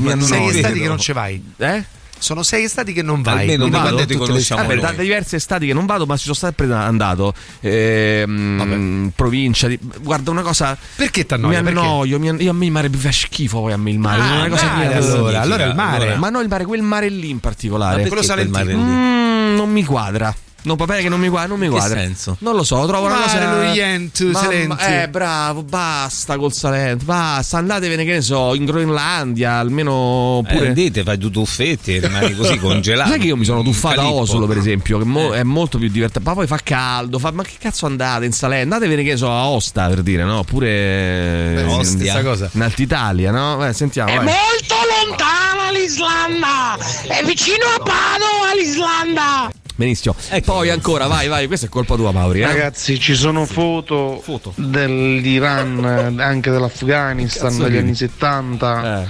mi 0.00 0.14
mi 0.14 0.22
Sei 0.22 0.48
estati 0.48 0.80
che 0.80 0.88
non 0.88 0.98
ci 0.98 1.12
vai. 1.12 1.42
Eh? 1.58 1.84
Sono 2.22 2.42
sei 2.44 2.64
estati 2.64 2.92
che 2.92 3.02
non 3.02 3.20
vai. 3.20 3.40
Almeno 3.40 3.66
Non 3.66 3.82
vado 3.82 4.06
ti 4.06 4.14
conosciamo. 4.16 4.62
Vabbè, 4.62 4.78
da 4.78 4.92
diverse 4.92 5.36
estati 5.36 5.66
che 5.66 5.74
non 5.74 5.86
vado, 5.86 6.06
ma 6.06 6.16
ci 6.16 6.22
sono 6.22 6.34
sempre 6.34 6.72
andato. 6.72 7.34
Ehm, 7.60 9.12
provincia 9.14 9.66
di. 9.66 9.78
Guarda, 10.00 10.30
una 10.30 10.42
cosa. 10.42 10.76
Perché 10.96 11.26
ti 11.26 11.34
Mi 11.34 11.40
annoia? 11.44 11.62
Perché? 11.62 11.78
annoio, 11.80 12.18
mi 12.20 12.28
an- 12.28 12.40
io 12.40 12.50
a 12.50 12.54
me 12.54 12.64
il 12.66 12.70
mare 12.70 12.88
mi 12.88 12.96
fa 12.96 13.10
schifo 13.12 13.60
poi 13.60 13.72
a 13.72 13.76
me 13.76 13.90
il 13.90 13.98
mare. 13.98 14.20
Ah, 14.22 14.34
una 14.40 14.48
cosa 14.48 14.66
mare, 14.66 14.88
che 14.88 14.94
mi- 14.94 14.94
allora, 15.04 15.40
allora 15.40 15.64
il 15.64 15.74
mare. 15.74 16.14
Ma 16.16 16.30
no, 16.30 16.40
il 16.40 16.48
mare, 16.48 16.64
quel 16.64 16.82
mare 16.82 17.08
lì 17.08 17.28
in 17.30 17.34
Ma 17.34 17.40
particolare. 17.40 17.94
perché 17.96 18.08
quello 18.08 18.22
salentino? 18.22 18.78
Mm, 18.78 19.54
non 19.56 19.70
mi 19.70 19.84
quadra. 19.84 20.34
Non 20.64 20.76
va 20.76 20.84
bene 20.84 21.02
che 21.02 21.08
non 21.08 21.18
mi 21.18 21.28
quadra, 21.28 21.48
non 21.48 21.58
mi 21.58 21.66
Che 21.66 21.72
quadra. 21.72 21.98
senso? 21.98 22.36
Non 22.40 22.54
lo 22.54 22.62
so, 22.62 22.86
trovo 22.86 23.06
una 23.06 23.16
cosa. 23.22 23.52
l'Oriente, 23.56 24.24
Mamma-. 24.24 25.02
Eh, 25.02 25.08
bravo, 25.08 25.62
basta 25.62 26.36
col 26.36 26.52
Salento. 26.52 27.04
Basta, 27.04 27.58
andatevene, 27.58 28.04
che 28.04 28.12
ne 28.12 28.20
so, 28.22 28.54
in 28.54 28.64
Groenlandia, 28.64 29.54
almeno 29.54 30.42
Eh, 30.46 30.52
pure. 30.54 30.72
dite, 30.72 31.02
fai 31.02 31.18
due 31.18 31.30
tuffetti 31.30 31.96
e 31.96 32.00
rimani 32.00 32.34
così 32.36 32.58
congelato. 32.60 33.10
Sai 33.10 33.18
che 33.18 33.26
io 33.26 33.36
mi 33.36 33.44
sono 33.44 33.62
tuffato 33.62 34.00
a. 34.00 34.10
Oslo, 34.12 34.46
per 34.46 34.56
esempio, 34.58 34.98
che 34.98 35.04
mo- 35.04 35.32
Eh. 35.34 35.38
è 35.38 35.42
molto 35.42 35.78
più 35.78 35.88
divertente. 35.88 36.28
Ma 36.28 36.34
poi 36.34 36.46
fa 36.46 36.58
caldo, 36.62 37.18
fa- 37.18 37.32
ma 37.32 37.42
che 37.42 37.54
cazzo 37.58 37.86
andate 37.86 38.24
in 38.24 38.32
Salento? 38.32 38.74
Andatevene, 38.74 39.02
che 39.02 39.10
ne 39.12 39.16
so, 39.16 39.30
a 39.32 39.48
Osta 39.48 39.88
per 39.88 40.02
dire, 40.02 40.22
no? 40.24 40.38
Oppure 40.38 41.64
Beh, 41.66 41.84
sì, 41.84 41.90
stessa 41.90 42.22
cosa. 42.22 42.48
in 42.52 42.62
Alta 42.62 42.82
Italia, 42.82 43.30
no? 43.30 43.66
Eh, 43.66 43.72
sentiamo. 43.72 44.14
vai. 44.14 44.24
molto 44.24 44.74
lontana 45.06 45.70
l'Islanda! 45.72 46.76
È 47.08 47.24
vicino 47.24 47.64
a 47.64 47.78
Padova 47.78 48.54
l'Islanda! 48.56 49.50
Benissimo. 49.74 50.14
Poi 50.44 50.70
ancora, 50.70 51.06
vai, 51.06 51.28
vai, 51.28 51.46
questa 51.46 51.66
è 51.66 51.68
colpa 51.68 51.96
tua, 51.96 52.12
Mauri. 52.12 52.40
Eh? 52.40 52.46
Ragazzi, 52.46 52.98
ci 52.98 53.14
sono 53.14 53.46
foto, 53.46 54.22
dell'Iran, 54.56 56.18
anche 56.20 56.50
dell'Afghanistan 56.50 57.56
degli 57.58 57.76
anni 57.78 57.94
70, 57.94 59.06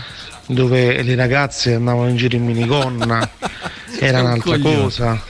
dove 0.46 1.02
le 1.02 1.14
ragazze 1.14 1.74
andavano 1.74 2.08
in 2.08 2.16
giro 2.16 2.36
in 2.36 2.44
minigonna, 2.44 3.28
era 3.98 4.20
un 4.20 4.26
un'altra 4.26 4.52
coglione. 4.52 4.82
cosa. 4.82 5.22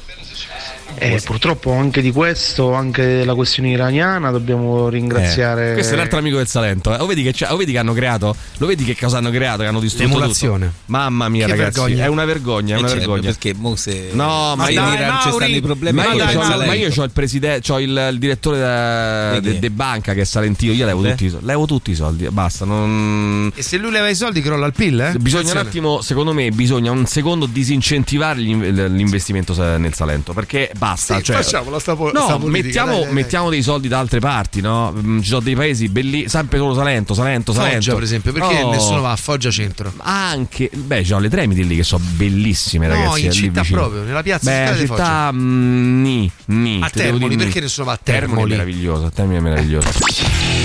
E 0.95 1.20
purtroppo 1.24 1.72
anche 1.72 2.01
di 2.01 2.12
questo, 2.12 2.72
anche 2.74 3.05
della 3.05 3.34
questione 3.34 3.70
iraniana, 3.70 4.30
dobbiamo 4.30 4.88
ringraziare. 4.88 5.70
Eh, 5.70 5.74
questo 5.74 5.95
è 5.95 5.97
l'altro 5.97 6.18
amico 6.18 6.36
del 6.36 6.47
Salento. 6.47 6.95
eh. 6.95 6.99
Lo 6.99 7.07
vedi, 7.07 7.22
che 7.22 7.34
lo 7.49 7.57
vedi 7.57 7.72
che 7.72 7.78
hanno 7.78 7.93
creato? 7.93 8.34
Lo 8.59 8.66
vedi 8.66 8.84
che 8.84 8.97
cosa 8.97 9.18
hanno 9.18 9.30
creato? 9.30 9.62
Che 9.62 9.66
hanno 9.68 9.80
distrutto 9.80 10.09
L'emulazione. 10.09 10.66
tutto? 10.66 10.78
Mamma 10.86 11.28
mia, 11.28 11.47
Che 11.47 11.51
ragazzi, 11.53 11.80
vergogna. 11.80 12.05
è 12.05 12.07
una 12.09 12.24
vergogna, 12.24 12.74
è 12.74 12.76
Eh, 12.76 12.80
una 12.80 12.88
certo, 12.88 13.11
vergogna. 13.11 13.30
perché 13.30 13.55
mo 13.57 13.74
se 13.74 14.11
No, 14.12 14.55
ma 14.57 14.68
io, 14.68 14.80
in 14.86 14.93
Iran 14.93 15.20
ci 15.22 15.28
stanno 15.32 15.47
i 15.57 15.61
problemi 15.61 15.97
ma 15.97 16.12
io, 16.12 16.28
Salento. 16.28 16.66
ma 16.66 16.74
io 16.74 16.88
c'ho 16.90 17.03
il 17.03 17.11
presidente, 17.11 17.66
c'ho 17.68 17.78
il, 17.80 18.09
il 18.12 18.18
direttore 18.18 18.59
da- 18.61 19.40
de, 19.40 19.59
de 19.59 19.70
banca 19.70 20.14
che 20.14 20.20
è 20.20 20.24
salentino. 20.24 20.72
Io 20.72 20.86
levo, 20.86 21.05
Eh? 21.05 21.11
tutti, 21.11 21.24
i 21.24 21.28
soldi- 21.30 21.47
levo 21.47 21.66
tutti 21.66 21.90
i 21.90 21.95
soldi. 21.95 22.28
Basta. 22.30 22.64
Non... 22.64 23.51
E 23.55 23.62
se 23.62 23.76
lui 23.78 23.90
leva 23.90 24.09
i 24.09 24.14
soldi 24.14 24.40
crolla 24.40 24.66
il 24.66 24.72
PIL, 24.72 25.01
eh? 25.01 25.12
Bisogna 25.18 25.51
un 25.51 25.57
Attenzione. 25.57 25.61
attimo, 25.68 26.01
secondo 26.01 26.32
me, 26.32 26.51
bisogna 26.51 26.90
un 26.93 27.07
secondo 27.07 27.47
disincentivare 27.47 28.40
l'investimento 28.40 29.55
nel 29.76 29.95
Salento 29.95 30.32
perché 30.32 30.70
basta. 30.83 31.16
Sì, 31.18 31.22
cioè, 31.22 31.37
facciamola 31.37 31.78
sta 31.78 31.95
po- 31.95 32.11
no, 32.12 32.39
mettiamo, 32.47 32.91
dai, 32.91 32.97
dai, 32.99 33.05
dai. 33.05 33.12
mettiamo 33.14 33.51
dei 33.51 33.62
soldi 33.62 33.89
da 33.89 33.99
altre 34.01 34.18
parti, 34.18 34.61
no? 34.61 34.93
Mm, 34.93 35.20
Ci 35.20 35.28
sono 35.28 35.41
dei 35.41 35.55
paesi 35.55 35.89
belli, 35.89 36.28
sempre 36.28 36.59
solo 36.59 36.74
Salento, 36.74 37.14
Salento, 37.14 37.53
Salento. 37.53 37.76
Foggia, 37.80 37.95
per 37.95 38.03
esempio, 38.03 38.33
perché 38.33 38.62
No, 38.62 38.70
nessuno 38.70 39.01
va 39.01 39.12
a 39.12 39.16
Foggia 39.16 39.51
Centro? 39.51 39.93
Anche, 39.99 40.70
beh, 40.74 40.99
ci 40.99 41.07
sono 41.07 41.20
le 41.20 41.28
Tremiti 41.28 41.66
lì 41.66 41.76
che 41.76 41.83
sono 41.85 42.03
bellissime, 42.16 42.87
No, 42.89 42.95
ragazzi. 42.95 43.20
in 43.20 43.26
eh, 43.28 43.33
città 43.33 43.61
vicino. 43.61 43.80
proprio, 43.80 44.03
nella 44.03 44.22
piazza 44.22 44.51
Beh, 44.51 44.72
di 44.72 44.87
città, 44.87 45.30
mm, 45.33 46.03
ni, 46.03 46.30
ni, 46.47 46.80
A 46.83 46.91
Termoli, 46.91 47.37
perché 47.37 47.61
nessuno 47.61 47.87
va 47.87 47.93
a 47.93 47.99
Termoli 48.03 48.22
è 48.22 48.28
Termoli? 48.28 48.51
meraviglioso, 48.51 49.11
Termoli 49.14 49.37
è 49.39 49.41
meraviglioso. 49.41 49.89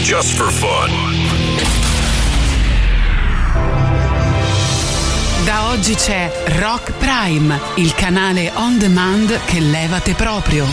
Just 0.03 0.36
for 0.36 0.51
fun. 0.51 1.26
Da 5.58 5.70
oggi 5.70 5.95
c'è 5.95 6.32
Rock 6.60 6.91
Prime, 6.99 7.60
il 7.78 7.91
canale 7.95 8.51
on 8.58 8.78
demand 8.78 9.39
che 9.45 9.60
levate 9.60 10.14
proprio. 10.14 10.68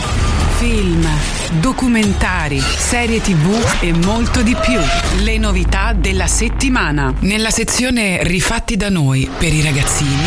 Film, 0.59 1.09
documentari, 1.59 2.61
serie 2.61 3.19
tv 3.23 3.65
e 3.81 3.95
molto 3.95 4.43
di 4.43 4.55
più. 4.55 4.79
Le 5.23 5.39
novità 5.39 5.95
della 5.95 6.27
settimana. 6.27 7.15
Nella 7.21 7.49
sezione 7.49 8.25
Rifatti 8.25 8.77
da 8.77 8.91
noi 8.91 9.27
per 9.39 9.55
i 9.55 9.63
ragazzini. 9.63 10.27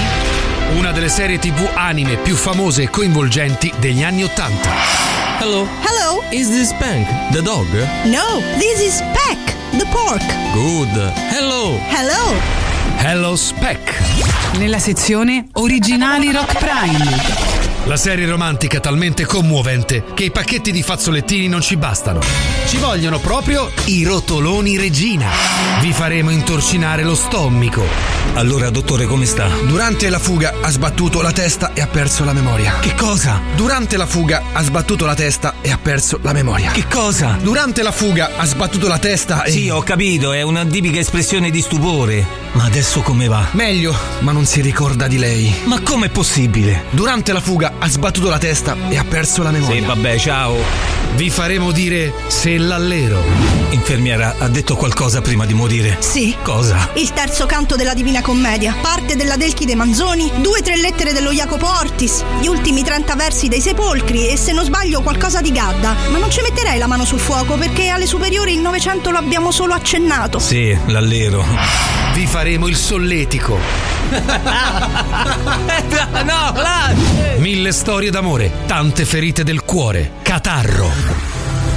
Una 0.75 0.91
delle 0.91 1.09
serie 1.09 1.37
TV 1.37 1.69
anime 1.75 2.15
più 2.15 2.33
famose 2.33 2.81
e 2.81 2.89
coinvolgenti 2.89 3.71
degli 3.77 4.01
anni 4.01 4.23
Ottanta. 4.23 4.71
Hello. 5.37 5.67
Hello. 5.83 6.23
Is 6.31 6.49
this 6.49 6.69
Spank, 6.69 7.07
the 7.29 7.43
dog? 7.43 7.67
No, 8.05 8.41
this 8.57 8.81
is 8.81 9.03
Peck, 9.13 9.55
the 9.77 9.85
pork. 9.91 10.25
Good. 10.51 11.13
Hello. 11.29 11.79
Hello. 11.89 12.65
Hello 12.99 13.35
Spec. 13.35 14.26
Nella 14.53 14.79
sezione 14.79 15.47
Originali 15.53 16.31
Rock 16.31 16.57
Prime. 16.57 17.56
La 17.87 17.95
serie 17.95 18.25
romantica 18.25 18.81
talmente 18.81 19.25
commovente 19.25 20.03
che 20.13 20.25
i 20.25 20.29
pacchetti 20.29 20.73
di 20.73 20.83
fazzolettini 20.83 21.47
non 21.47 21.61
ci 21.61 21.77
bastano. 21.77 22.19
Ci 22.67 22.75
vogliono 22.79 23.17
proprio 23.19 23.71
i 23.85 24.03
rotoloni 24.03 24.75
regina. 24.75 25.29
Vi 25.79 25.93
faremo 25.93 26.29
intorcinare 26.29 27.03
lo 27.03 27.15
stomaco. 27.15 27.85
Allora, 28.33 28.69
dottore, 28.69 29.05
come 29.05 29.25
sta? 29.25 29.47
Durante 29.65 30.09
la 30.09 30.19
fuga 30.19 30.55
ha 30.61 30.69
sbattuto 30.69 31.21
la 31.21 31.31
testa 31.31 31.71
e 31.73 31.79
ha 31.79 31.87
perso 31.87 32.25
la 32.25 32.33
memoria. 32.33 32.77
Che 32.81 32.93
cosa? 32.93 33.41
Durante 33.55 33.95
la 33.95 34.05
fuga 34.05 34.43
ha 34.51 34.61
sbattuto 34.61 35.05
la 35.05 35.15
testa 35.15 35.55
e 35.61 35.71
ha 35.71 35.79
perso 35.81 36.19
la 36.21 36.33
memoria. 36.33 36.71
Che 36.71 36.85
cosa? 36.89 37.37
Durante 37.41 37.83
la 37.83 37.91
fuga 37.91 38.31
ha 38.35 38.45
sbattuto 38.45 38.89
la 38.89 38.99
testa 38.99 39.43
e. 39.43 39.51
Sì, 39.51 39.69
ho 39.69 39.81
capito, 39.81 40.33
è 40.33 40.41
una 40.41 40.65
tipica 40.65 40.99
espressione 40.99 41.49
di 41.49 41.61
stupore. 41.61 42.45
Ma 42.51 42.65
adesso 42.65 43.01
come 43.01 43.27
va? 43.27 43.47
Meglio, 43.51 43.95
ma 44.19 44.33
non 44.33 44.45
si 44.45 44.61
ricorda 44.61 45.07
di 45.07 45.17
lei. 45.17 45.53
Ma 45.65 45.79
com'è 45.79 46.09
possibile? 46.09 46.85
Durante 46.89 47.31
la 47.31 47.39
fuga 47.39 47.73
ha 47.79 47.87
sbattuto 47.87 48.29
la 48.29 48.37
testa 48.37 48.75
e 48.89 48.97
ha 48.97 49.03
perso 49.03 49.43
la 49.43 49.51
memoria. 49.51 49.79
Sì, 49.79 49.85
vabbè, 49.85 50.17
ciao. 50.17 50.55
Vi 51.15 51.29
faremo 51.29 51.71
dire 51.71 52.13
se 52.27 52.57
l'allero. 52.57 53.23
Infermiera, 53.69 54.35
ha 54.37 54.47
detto 54.47 54.75
qualcosa 54.75 55.21
prima 55.21 55.45
di 55.45 55.53
morire? 55.53 55.97
Sì. 55.99 56.35
Cosa? 56.41 56.89
Il 56.93 57.11
terzo 57.13 57.45
canto 57.45 57.75
della 57.75 57.93
Divina 57.93 58.21
Commedia, 58.21 58.75
parte 58.81 59.15
della 59.15 59.35
Delchi 59.35 59.65
dei 59.65 59.75
Manzoni, 59.75 60.31
due 60.41 60.59
o 60.59 60.61
tre 60.61 60.77
lettere 60.77 61.13
dello 61.13 61.31
Jacopo 61.31 61.67
Ortis, 61.67 62.23
gli 62.39 62.47
ultimi 62.47 62.83
30 62.83 63.15
versi 63.15 63.47
dei 63.47 63.61
Sepolcri 63.61 64.29
e 64.29 64.37
se 64.37 64.51
non 64.53 64.63
sbaglio 64.63 65.01
qualcosa 65.01 65.41
di 65.41 65.51
Gadda. 65.51 65.95
Ma 66.09 66.17
non 66.17 66.29
ci 66.31 66.41
metterei 66.41 66.77
la 66.77 66.87
mano 66.87 67.05
sul 67.05 67.19
fuoco 67.19 67.55
perché 67.55 67.89
alle 67.89 68.05
superiori 68.05 68.53
il 68.53 68.59
Novecento 68.59 69.11
lo 69.11 69.17
abbiamo 69.17 69.51
solo 69.51 69.73
accennato. 69.73 70.39
Sì, 70.39 70.77
l'allero. 70.87 71.45
Vi 72.13 72.25
faremo 72.25 72.67
il 72.67 72.75
solletico. 72.75 73.57
no, 76.23 76.51
là! 76.61 76.93
Mille 77.37 77.71
storie 77.71 78.09
d'amore, 78.09 78.51
tante 78.65 79.05
ferite 79.05 79.43
del 79.43 79.63
cuore. 79.63 80.11
Catarro. 80.21 80.91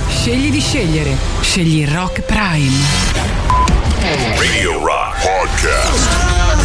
Scegli 0.08 0.50
di 0.50 0.60
scegliere. 0.60 1.16
Scegli 1.40 1.86
Rock 1.86 2.20
Prime. 2.22 2.76
Radio 4.36 4.78
Rock 4.84 5.22
Podcast. 5.22 6.59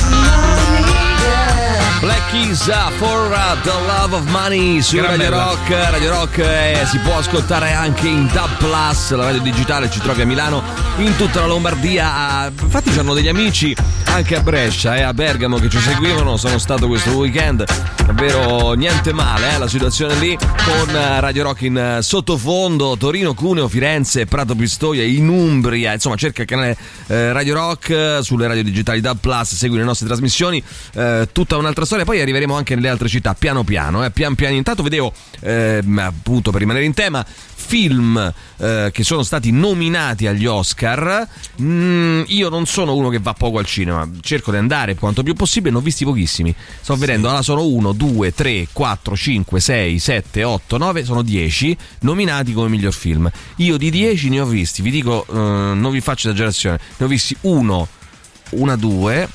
Black 2.02 2.30
Keys 2.30 2.64
for 2.98 3.30
the 3.64 3.72
Love 3.88 4.16
of 4.16 4.26
Money 4.30 4.82
su 4.82 4.98
Gran 4.98 5.12
Radio 5.18 5.30
bella. 5.30 5.44
Rock. 5.44 5.70
Radio 5.70 6.10
Rock 6.12 6.38
eh, 6.40 6.84
si 6.86 6.98
può 7.00 7.18
ascoltare 7.18 7.72
anche 7.72 8.08
in 8.08 8.28
Tab 8.32 8.58
Plus, 8.58 9.12
la 9.12 9.26
radio 9.26 9.42
digitale 9.42 9.90
ci 9.90 10.00
trovi 10.00 10.22
a 10.22 10.26
Milano, 10.26 10.62
in 10.98 11.16
tutta 11.16 11.40
la 11.42 11.48
Lombardia. 11.48 12.14
Ah, 12.14 12.52
Infatti 12.62 12.92
c'hanno 12.92 13.14
degli 13.14 13.28
amici 13.28 13.76
anche 14.06 14.36
a 14.36 14.42
Brescia 14.42 14.96
e 14.96 15.02
a 15.02 15.14
Bergamo 15.14 15.58
che 15.58 15.70
ci 15.70 15.80
seguivano, 15.80 16.38
sono 16.38 16.58
stato 16.58 16.88
questo 16.88 17.12
weekend. 17.12 17.64
Davvero 18.06 18.74
niente 18.74 19.12
male, 19.14 19.56
eh, 19.56 19.58
la 19.58 19.68
situazione 19.68 20.16
lì 20.16 20.38
con 20.38 20.96
eh, 20.96 21.20
Radio 21.20 21.44
Rock 21.44 21.62
in 21.62 21.78
eh, 21.78 22.02
sottofondo, 22.02 22.96
Torino, 22.98 23.34
Cuneo, 23.34 23.68
Firenze, 23.68 24.26
Prato 24.26 24.54
Pistoia, 24.54 25.04
in 25.04 25.28
Umbria. 25.28 25.94
Insomma, 25.94 26.16
cerca 26.16 26.44
il 26.44 26.48
canale 26.48 26.78
eh, 27.08 27.32
Radio 27.34 27.56
Rock 27.56 27.90
eh, 27.90 28.20
sulle 28.22 28.48
radio 28.48 28.64
digitali 28.64 29.02
Dab 29.02 29.18
Plus, 29.20 29.56
segui 29.56 29.78
le 29.78 29.84
nostre 29.84 30.06
trasmissioni, 30.08 30.64
eh, 30.94 31.28
tutta 31.32 31.58
un'altra 31.58 31.85
storia. 31.86 32.06
Poi 32.06 32.20
arriveremo 32.22 32.56
anche 32.56 32.76
nelle 32.76 32.90
altre 32.90 33.08
città, 33.08 33.34
piano 33.34 33.64
piano, 33.64 34.04
eh, 34.04 34.12
pian 34.12 34.36
piano. 34.36 34.56
Intanto 34.56 34.84
vedevo, 34.84 35.14
ehm, 35.42 36.00
appunto, 36.00 36.52
per 36.52 36.60
rimanere 36.60 36.86
in 36.86 36.94
tema, 36.94 37.26
film 37.66 38.34
eh, 38.58 38.90
che 38.94 39.04
sono 39.04 39.24
stati 39.24 39.52
nominati 39.52 40.28
agli 40.28 40.46
Oscar. 40.46 41.28
Mm, 41.62 42.24
io 42.28 42.50
non 42.50 42.66
sono 42.66 42.96
uno 42.96 43.10
che 43.10 43.20
va 43.20 43.34
poco 43.34 43.58
al 43.58 43.66
cinema, 43.66 44.08
cerco 44.22 44.52
di 44.52 44.58
andare 44.58 44.96
quanto 44.96 45.24
più 45.24 45.34
possibile, 45.34 45.72
ne 45.72 45.78
ho 45.78 45.82
visti 45.82 46.06
pochissimi. 46.06 46.54
Sto 46.82 46.96
vedendo, 46.96 47.28
allora 47.28 47.42
sono 47.42 47.66
1, 47.66 47.94
2, 47.94 48.34
3, 48.34 48.68
4, 48.72 49.16
5, 49.16 49.60
6, 49.60 50.00
7, 50.00 50.44
8, 50.44 50.78
9, 50.78 51.04
sono 51.04 51.22
10 51.22 51.78
nominati 52.02 52.54
come 52.54 52.70
miglior 52.70 52.94
film. 52.94 53.30
Io 53.58 53.78
di 53.78 53.90
10 53.90 54.30
ne 54.30 54.40
ho 54.40 54.46
visti, 54.46 54.82
vi 54.82 54.92
dico, 54.92 55.26
eh, 55.28 55.34
non 55.34 55.92
vi 55.92 56.02
faccio 56.02 56.28
esagerazione, 56.30 56.80
ne 56.98 57.06
ho 57.06 57.10
visti 57.10 57.36
1, 57.42 57.88
1, 58.52 58.78
2. 58.78 59.30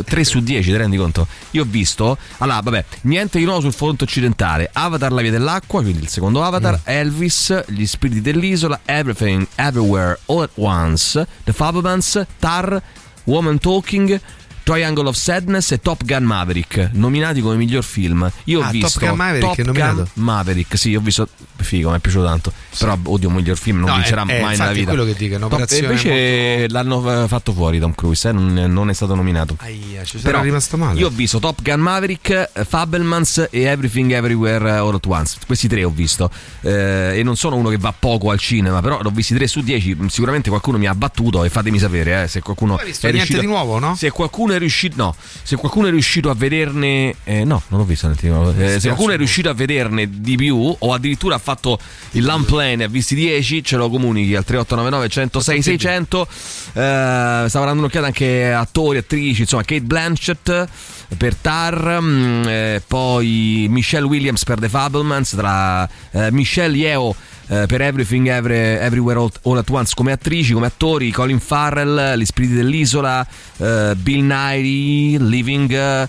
3 0.00 0.24
su 0.24 0.40
10, 0.40 0.70
ti 0.70 0.76
rendi 0.76 0.96
conto? 0.96 1.26
Io 1.50 1.62
ho 1.62 1.66
visto, 1.68 2.16
allora, 2.38 2.60
vabbè, 2.60 2.84
niente 3.02 3.38
di 3.38 3.44
nuovo 3.44 3.60
sul 3.60 3.72
fronte 3.74 4.04
occidentale. 4.04 4.70
Avatar, 4.72 5.12
la 5.12 5.20
via 5.20 5.30
dell'acqua, 5.30 5.82
quindi 5.82 6.02
il 6.02 6.08
secondo 6.08 6.42
Avatar. 6.42 6.80
Elvis, 6.84 7.64
gli 7.66 7.84
spiriti 7.84 8.20
dell'isola. 8.22 8.80
Everything, 8.84 9.46
Everywhere, 9.56 10.18
All 10.26 10.42
at 10.42 10.50
Once. 10.54 11.26
The 11.44 11.52
Fablemans, 11.52 12.24
Tar, 12.38 12.80
Woman 13.24 13.58
Talking. 13.58 14.20
Triangle 14.64 15.08
of 15.08 15.16
Sadness 15.16 15.72
e 15.72 15.80
Top 15.80 16.04
Gun 16.04 16.22
Maverick, 16.22 16.90
nominati 16.92 17.40
come 17.40 17.56
miglior 17.56 17.82
film. 17.82 18.30
Io 18.44 18.60
ho 18.60 18.62
Ah, 18.62 18.66
Top 18.66 18.72
visto 18.74 18.98
Gun 19.00 19.16
Maverick 19.16 19.58
è 19.58 19.64
nominato? 19.64 20.08
Gun 20.14 20.24
Maverick, 20.24 20.78
sì, 20.78 20.94
ho 20.94 21.00
visto 21.00 21.28
figo, 21.62 21.90
mi 21.90 21.96
è 21.96 21.98
piaciuto 22.00 22.24
tanto. 22.24 22.52
Però 22.78 22.96
odio 23.04 23.30
miglior 23.30 23.56
film, 23.58 23.78
non 23.80 23.90
No, 23.90 23.94
vincerà 23.96 24.22
è- 24.22 24.24
è 24.24 24.40
mai 24.40 24.40
nella 24.40 24.52
infatti 24.52 24.78
vita. 24.78 24.88
quello 24.90 25.04
che 25.04 25.14
dico, 25.14 25.36
è 25.36 25.76
invece 25.78 26.68
l'hanno 26.68 27.24
eh, 27.24 27.28
fatto 27.28 27.52
fuori 27.52 27.78
Tom 27.78 27.94
Cruise, 27.94 28.28
eh, 28.28 28.32
non, 28.32 28.52
non 28.72 28.90
è 28.90 28.92
stato 28.92 29.14
nominato. 29.14 29.56
Aia, 29.60 30.04
ci 30.04 30.18
sarà 30.18 30.40
rimasto 30.40 30.76
male. 30.76 30.98
Io 30.98 31.06
ho 31.06 31.10
visto 31.10 31.38
Top 31.38 31.60
Gun 31.62 31.80
Maverick, 31.80 32.50
eh, 32.52 32.64
Fabelmans 32.64 33.48
e 33.50 33.62
Everything 33.62 34.10
Everywhere 34.12 34.68
eh, 34.68 34.72
All 34.72 34.94
at 34.94 35.06
Once. 35.06 35.36
Questi 35.46 35.68
tre 35.68 35.84
ho 35.84 35.90
visto. 35.90 36.30
Eh, 36.62 37.18
e 37.18 37.22
non 37.22 37.36
sono 37.36 37.56
uno 37.56 37.68
che 37.68 37.78
va 37.78 37.92
poco 37.96 38.30
al 38.30 38.38
cinema, 38.38 38.80
però 38.80 39.00
l'ho 39.02 39.10
visti 39.10 39.34
3 39.34 39.46
su 39.46 39.60
10. 39.60 39.96
Sicuramente 40.08 40.48
qualcuno 40.48 40.78
mi 40.78 40.86
ha 40.86 40.94
battuto 40.94 41.44
e 41.44 41.48
fatemi 41.50 41.78
sapere 41.78 42.22
eh, 42.24 42.28
se 42.28 42.40
qualcuno 42.40 42.78
è 42.78 42.82
niente 42.84 43.10
riuscito. 43.10 43.40
di 43.40 43.46
nuovo, 43.46 43.78
no? 43.78 43.94
Se 43.94 44.10
qualcuno 44.10 44.52
è 44.54 44.58
riuscito. 44.58 44.94
No, 44.96 45.14
se 45.42 45.56
qualcuno 45.56 45.86
è 45.88 45.90
riuscito 45.90 46.30
a 46.30 46.34
vederne. 46.34 47.14
eh, 47.24 47.44
no, 47.44 47.62
non 47.68 47.80
ho 47.80 47.84
visto 47.84 48.06
niente 48.06 48.26
di 48.26 48.32
nuovo. 48.32 48.52
Eh, 48.56 48.80
se 48.80 48.88
qualcuno 48.88 49.12
è 49.12 49.16
riuscito 49.16 49.48
a 49.48 49.54
vederne 49.54 50.08
di 50.20 50.36
più, 50.36 50.74
o 50.78 50.92
addirittura 50.92 51.34
ha 51.34 51.38
fatto 51.38 51.51
fatto 51.52 51.78
il 52.12 52.24
Lamplane, 52.24 52.84
ha 52.84 52.88
visti 52.88 53.14
10, 53.14 53.62
ce 53.62 53.76
lo 53.76 53.88
comunichi 53.88 54.34
al 54.34 54.44
3899 54.44 55.08
106 55.08 55.62
600. 55.62 56.26
Eh, 56.26 57.44
stava 57.48 57.64
dando 57.64 57.80
un'occhiata 57.80 58.06
anche 58.06 58.52
a 58.52 58.60
attori, 58.60 58.98
attrici, 58.98 59.42
insomma, 59.42 59.62
Kate 59.62 59.82
Blanchett 59.82 60.68
per 61.16 61.34
Tar, 61.36 62.00
mm, 62.00 62.44
eh, 62.46 62.82
poi 62.86 63.66
Michelle 63.68 64.06
Williams 64.06 64.44
per 64.44 64.58
The 64.58 64.68
Fablemans, 64.68 65.34
tra 65.36 65.88
eh, 66.12 66.30
Michelle 66.32 66.76
Yeo 66.76 67.14
eh, 67.48 67.66
per 67.66 67.82
Everything 67.82 68.28
Every- 68.28 68.78
Everywhere 68.78 69.18
All, 69.18 69.30
All 69.42 69.58
at 69.58 69.68
Once 69.68 69.92
come 69.94 70.12
attrici, 70.12 70.52
come 70.52 70.66
attori, 70.66 71.10
Colin 71.10 71.40
Farrell, 71.40 72.16
Gli 72.16 72.24
Spiriti 72.24 72.54
dell'Isola, 72.54 73.26
eh, 73.58 73.94
Bill 73.96 74.24
Nighy, 74.24 75.18
Living, 75.18 75.70
eh, 75.72 76.08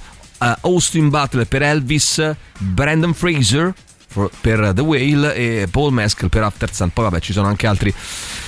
Austin 0.61 1.09
Butler 1.09 1.47
per 1.47 1.61
Elvis, 1.61 2.35
Brandon 2.57 3.13
Fraser 3.13 3.73
for- 4.13 4.29
per 4.39 4.71
The 4.73 4.81
Whale 4.81 5.33
e 5.35 5.67
Paul 5.69 5.91
Mescal 5.91 6.29
per 6.29 6.43
After 6.43 6.73
Sun. 6.73 6.91
Poi 6.93 7.03
vabbè 7.05 7.19
ci 7.19 7.33
sono 7.33 7.47
anche 7.47 7.67
altri 7.67 7.93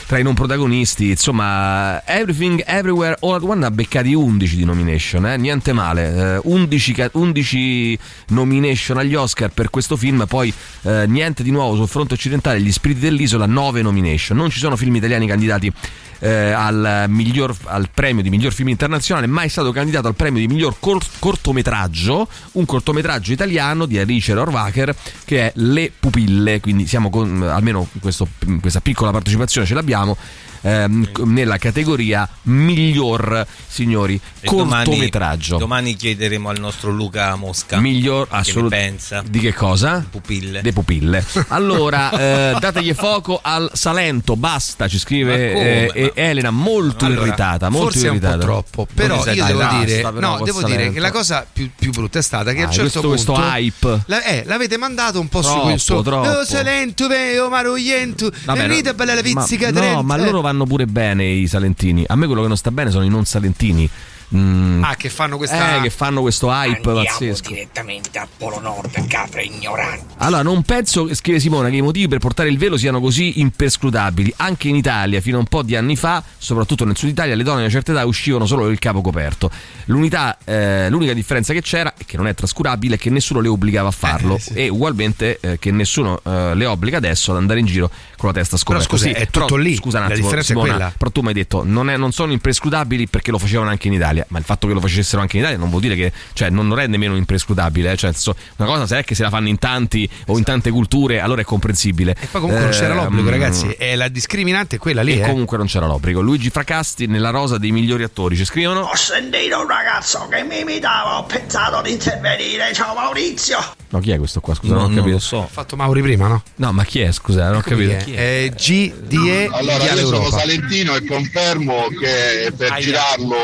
tra 0.07 0.19
i 0.19 0.23
non 0.23 0.35
protagonisti, 0.35 1.09
insomma, 1.09 2.05
Everything 2.05 2.61
Everywhere 2.65 3.17
All 3.21 3.33
at 3.35 3.41
One 3.41 3.65
ha 3.65 3.71
beccati 3.71 4.13
11 4.13 4.55
di 4.55 4.63
nomination, 4.63 5.25
eh? 5.25 5.37
niente 5.37 5.73
male, 5.73 6.35
eh, 6.35 6.41
11, 6.43 6.93
ca- 6.93 7.09
11 7.13 7.97
nomination 8.27 8.97
agli 8.97 9.15
Oscar 9.15 9.49
per 9.49 9.71
questo 9.71 9.97
film, 9.97 10.25
poi 10.27 10.53
eh, 10.83 11.05
niente 11.07 11.41
di 11.41 11.49
nuovo 11.49 11.75
sul 11.75 11.87
fronte 11.87 12.13
occidentale, 12.13 12.61
Gli 12.61 12.71
Spiriti 12.71 12.99
dell'Isola, 12.99 13.47
9 13.47 13.81
nomination, 13.81 14.37
non 14.37 14.51
ci 14.51 14.59
sono 14.59 14.75
film 14.75 14.95
italiani 14.95 15.25
candidati 15.25 15.71
eh, 16.19 16.51
al, 16.51 17.05
miglior, 17.07 17.55
al 17.65 17.89
premio 17.93 18.21
di 18.21 18.29
miglior 18.29 18.53
film 18.53 18.69
internazionale, 18.69 19.25
mai 19.27 19.49
stato 19.49 19.71
candidato 19.71 20.07
al 20.07 20.15
premio 20.15 20.39
di 20.39 20.47
miglior 20.47 20.75
cor- 20.79 21.03
cortometraggio, 21.17 22.27
un 22.53 22.65
cortometraggio 22.65 23.31
italiano 23.31 23.85
di 23.85 23.97
Alice 23.97 24.31
Rohrwacher 24.33 24.95
che 25.25 25.47
è 25.47 25.51
Le 25.55 25.91
Pupille, 25.99 26.59
quindi 26.59 26.85
siamo 26.85 27.09
con, 27.09 27.41
almeno 27.41 27.87
questo- 27.99 28.27
questa 28.61 28.81
piccola 28.81 29.09
partecipazione 29.11 29.65
ce 29.65 29.73
l'abbiamo 29.73 29.93
abbiamo 29.95 30.17
ehm, 30.65 31.09
nella 31.25 31.57
categoria 31.57 32.27
miglior 32.43 33.45
signori 33.67 34.19
E 34.39 34.47
domani- 34.47 34.85
cortometraggio 34.85 35.57
Domani, 35.57 35.95
chiederemo 35.95 36.49
al 36.49 36.59
nostro 36.59 36.91
Luca 36.91 37.35
Mosca 37.35 37.79
miglior 37.79 38.27
assolutamente 38.29 38.73
pensa. 38.97 39.23
di 39.27 39.39
che 39.39 39.53
cosa? 39.53 40.05
Pupille. 40.09 40.61
De 40.61 40.73
pupille. 40.73 41.23
Allora, 41.49 42.11
eh, 42.53 42.57
dategli 42.59 42.93
fuoco 42.93 43.39
al 43.41 43.69
Salento, 43.73 44.35
basta, 44.35 44.87
ci 44.87 44.97
scrive 44.99 45.51
come? 45.53 45.87
eh, 45.87 46.11
Elena, 46.15 46.49
molto 46.51 47.05
Allora, 47.05 47.25
irritata, 47.27 47.69
molto 47.69 47.91
forse 47.91 48.07
è 48.07 48.09
un 48.09 48.15
irritata. 48.15 48.37
po' 48.37 48.43
troppo, 48.43 48.87
però 48.93 49.15
io 49.25 49.45
devo 49.45 49.63
dire, 49.79 50.01
basta, 50.01 50.11
però, 50.11 50.37
no, 50.37 50.43
devo 50.43 50.59
dire 50.63 50.71
Salento. 50.73 50.93
che 50.93 50.99
la 50.99 51.11
cosa 51.11 51.45
più, 51.51 51.69
più 51.77 51.91
brutta 51.91 52.19
è 52.19 52.21
stata 52.21 52.53
che 52.53 52.61
a 52.61 52.63
un 52.63 52.69
Ah, 52.69 52.71
certo 52.73 53.01
questo- 53.01 53.33
punto 53.33 53.33
questo 53.33 53.57
hype. 53.57 54.03
la- 54.07 54.23
eh, 54.23 54.43
l'avete 54.45 54.77
mandato 54.77 55.19
un 55.19 55.27
po' 55.27 55.41
su 55.41 55.49
Troppo, 55.51 55.67
questo 55.69 56.01
troppo. 56.01 56.27
Oh, 56.29 56.43
Salento, 56.45 57.07
veo, 57.07 57.49
marogliento, 57.49 58.31
Vabbè, 58.45 58.67
venite 58.67 58.93
bella 58.95 59.13
la 59.15 59.21
pizzica 59.21 59.71
ma, 59.71 59.91
no, 59.91 60.01
ma 60.03 60.17
loro 60.17 60.41
vanno 60.41 60.54
pure 60.63 60.85
bene 60.85 61.25
i 61.25 61.47
salentini. 61.47 62.05
A 62.07 62.15
me 62.15 62.25
quello 62.25 62.41
che 62.41 62.47
non 62.47 62.55
sta 62.55 62.71
bene 62.71 62.89
sono 62.91 63.03
i 63.03 63.09
non 63.09 63.25
salentini. 63.25 63.89
Mm, 64.35 64.83
Ah, 64.83 64.95
che 64.95 65.09
fanno 65.09 65.37
questa 65.37 65.77
eh, 65.77 65.81
che 65.81 65.89
fanno 65.89 66.21
questo 66.21 66.49
hype 66.51 66.79
pazzesco. 66.81 67.49
direttamente 67.49 68.17
a 68.19 68.27
Polo 68.37 68.59
Nord, 68.59 69.05
capre 69.07 69.43
ignoranti. 69.43 70.13
Allora, 70.17 70.41
non 70.41 70.61
penso, 70.63 71.13
scrive 71.13 71.39
Simona, 71.39 71.69
che 71.69 71.75
i 71.75 71.81
motivi 71.81 72.07
per 72.07 72.19
portare 72.19 72.49
il 72.49 72.57
velo 72.57 72.77
siano 72.77 72.99
così 72.99 73.39
imperscrutabili. 73.39 74.33
Anche 74.37 74.67
in 74.67 74.75
Italia, 74.75 75.21
fino 75.21 75.37
a 75.37 75.39
un 75.39 75.45
po' 75.47 75.61
di 75.63 75.75
anni 75.75 75.95
fa, 75.95 76.23
soprattutto 76.37 76.85
nel 76.85 76.95
sud 76.97 77.09
Italia, 77.09 77.35
le 77.35 77.43
donne 77.43 77.57
di 77.57 77.63
una 77.63 77.71
certa 77.71 77.91
età 77.91 78.05
uscivano 78.05 78.45
solo 78.45 78.63
con 78.63 78.71
il 78.71 78.79
capo 78.79 79.01
coperto. 79.01 79.49
L'unità, 79.85 80.37
eh, 80.43 80.89
l'unica 80.89 81.13
differenza 81.13 81.53
che 81.53 81.61
c'era, 81.61 81.93
e 81.97 82.05
che 82.05 82.17
non 82.17 82.27
è 82.27 82.33
trascurabile, 82.33 82.95
è 82.95 82.97
che 82.97 83.09
nessuno 83.09 83.39
le 83.39 83.47
obbligava 83.47 83.89
a 83.89 83.91
farlo. 83.91 84.39
E 84.53 84.69
ugualmente 84.69 85.39
eh, 85.39 85.59
che 85.59 85.71
nessuno 85.71 86.19
eh, 86.23 86.53
le 86.55 86.65
obbliga 86.65 86.97
adesso 86.97 87.31
ad 87.31 87.37
andare 87.37 87.59
in 87.59 87.65
giro 87.65 87.89
con 88.17 88.29
la 88.29 88.33
testa 88.35 88.57
scoperta. 88.57 88.87
scusa, 88.87 89.05
Sì, 89.05 89.11
è 89.11 89.25
tutto 89.27 89.45
però, 89.45 89.57
lì. 89.57 89.75
Scusa 89.75 89.97
un 89.99 90.03
La 90.05 90.09
attimo, 90.09 90.21
differenza 90.27 90.53
è 90.53 90.55
Simona, 90.55 90.73
quella. 90.75 90.93
però 90.97 91.11
tu 91.11 91.21
mi 91.21 91.27
hai 91.29 91.33
detto 91.33 91.63
non, 91.65 91.89
è- 91.89 91.97
non 91.97 92.11
sono 92.11 92.31
imprescrutabili 92.31 93.07
perché 93.07 93.31
lo 93.31 93.37
facevano 93.37 93.69
anche 93.69 93.87
in 93.87 93.93
Italia, 93.93 94.14
ma 94.29 94.37
il 94.39 94.45
fatto 94.45 94.67
che 94.67 94.73
lo 94.73 94.79
facessero 94.81 95.21
anche 95.21 95.35
in 95.37 95.41
Italia 95.43 95.57
non 95.59 95.69
vuol 95.69 95.81
dire 95.81 95.95
che 95.95 96.11
cioè, 96.33 96.49
non 96.49 96.67
lo 96.67 96.75
rende 96.75 96.97
meno 96.97 97.15
imprescrutabile. 97.15 97.91
eh. 97.91 97.95
Cioè, 97.97 98.13
so- 98.13 98.35
una 98.57 98.67
cosa 98.67 98.85
se 98.87 98.99
è 98.99 99.03
che 99.03 99.15
se 99.15 99.23
la 99.23 99.29
fanno 99.29 99.47
in 99.47 99.57
tanti 99.59 100.09
o 100.27 100.37
in 100.37 100.43
tante 100.43 100.69
culture, 100.71 101.19
allora 101.19 101.41
è 101.41 101.43
comprensibile. 101.45 102.15
E 102.19 102.27
poi 102.31 102.41
comunque 102.41 102.63
non 102.65 102.71
c'era 102.73 102.93
Ehm, 102.93 103.01
l'obbligo, 103.03 103.29
ragazzi. 103.29 103.69
E 103.77 103.95
la 103.95 104.07
discriminante 104.07 104.75
è 104.77 104.79
quella 104.79 105.01
lì, 105.01 105.13
E 105.19 105.21
eh. 105.23 105.27
comunque 105.27 105.57
non 105.57 105.67
c'era 105.67 105.85
l'obbligo. 105.85 106.21
Luigi 106.21 106.49
Fracasti 106.49 107.07
nella 107.07 107.29
rosa 107.29 107.57
dei 107.57 107.71
migliori 107.71 108.03
attori 108.03 108.35
ci 108.35 108.45
scrivono. 108.45 108.81
Ho 108.81 108.95
sentito 108.95 109.59
un 109.61 109.67
ragazzo 109.67 110.27
che 110.29 110.43
mi 110.43 110.59
imitava, 110.59 111.17
ho 111.17 111.23
pensato 111.23 111.81
di 111.81 111.91
intervenire. 111.91 112.71
Ciao 112.73 112.93
Maurizio. 112.93 113.57
No, 113.89 113.99
chi 113.99 114.11
è 114.11 114.17
questo 114.17 114.41
qua? 114.41 114.53
Scusa, 114.55 114.73
No, 114.73 114.79
non 114.81 114.85
ho 114.85 114.87
non 114.89 114.97
capito. 114.97 115.15
lo 115.15 115.21
so. 115.21 115.41
Ha 115.43 115.47
fatto 115.47 115.75
Mauri 115.75 116.01
prima, 116.01 116.27
no? 116.27 116.43
No, 116.55 116.71
ma 116.71 116.83
chi 116.83 116.99
è? 117.01 117.11
Scusa, 117.11 117.45
non 117.47 117.57
ho 117.57 117.61
capito. 117.61 117.95
Chi 118.03 118.13
è? 118.13 118.19
Eh, 118.45 118.53
GDE 118.55 119.49
Allora, 119.51 119.73
Mondiale 119.77 120.01
io 120.01 120.07
sono 120.07 120.29
salentino 120.29 120.95
e 120.95 121.05
confermo 121.05 121.87
che 121.99 122.51
per 122.55 122.71
Aia. 122.71 122.81
girarlo 122.83 123.35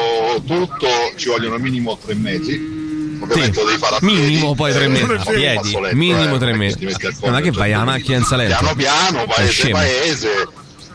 tutto 0.66 0.88
ci 1.16 1.30
vogliono 1.30 1.58
minimo 1.58 1.98
tre 1.98 2.14
mesi. 2.14 2.80
Ovviamente 3.20 3.60
lo 3.60 3.66
devi 3.68 3.78
fare 3.78 3.96
a 3.96 4.00
Minimo 4.02 4.54
piedi, 4.54 4.56
poi 4.56 4.74
tre 4.74 4.88
mesi. 4.88 5.04
A 5.04 5.32
piedi. 5.32 5.78
Minimo 5.94 6.36
eh, 6.36 6.40
tre 6.40 6.52
non 6.54 7.36
è 7.36 7.42
che 7.42 7.46
mesi. 7.46 7.58
vai 7.58 7.74
a 7.74 7.82
alla 7.82 7.86
macchina 7.86 8.18
in 8.18 8.24
Salento? 8.24 8.58
Piano 8.58 8.76
piano, 8.76 9.26
paese 9.26 9.52
scemo. 9.52 9.78
paese, 9.78 10.48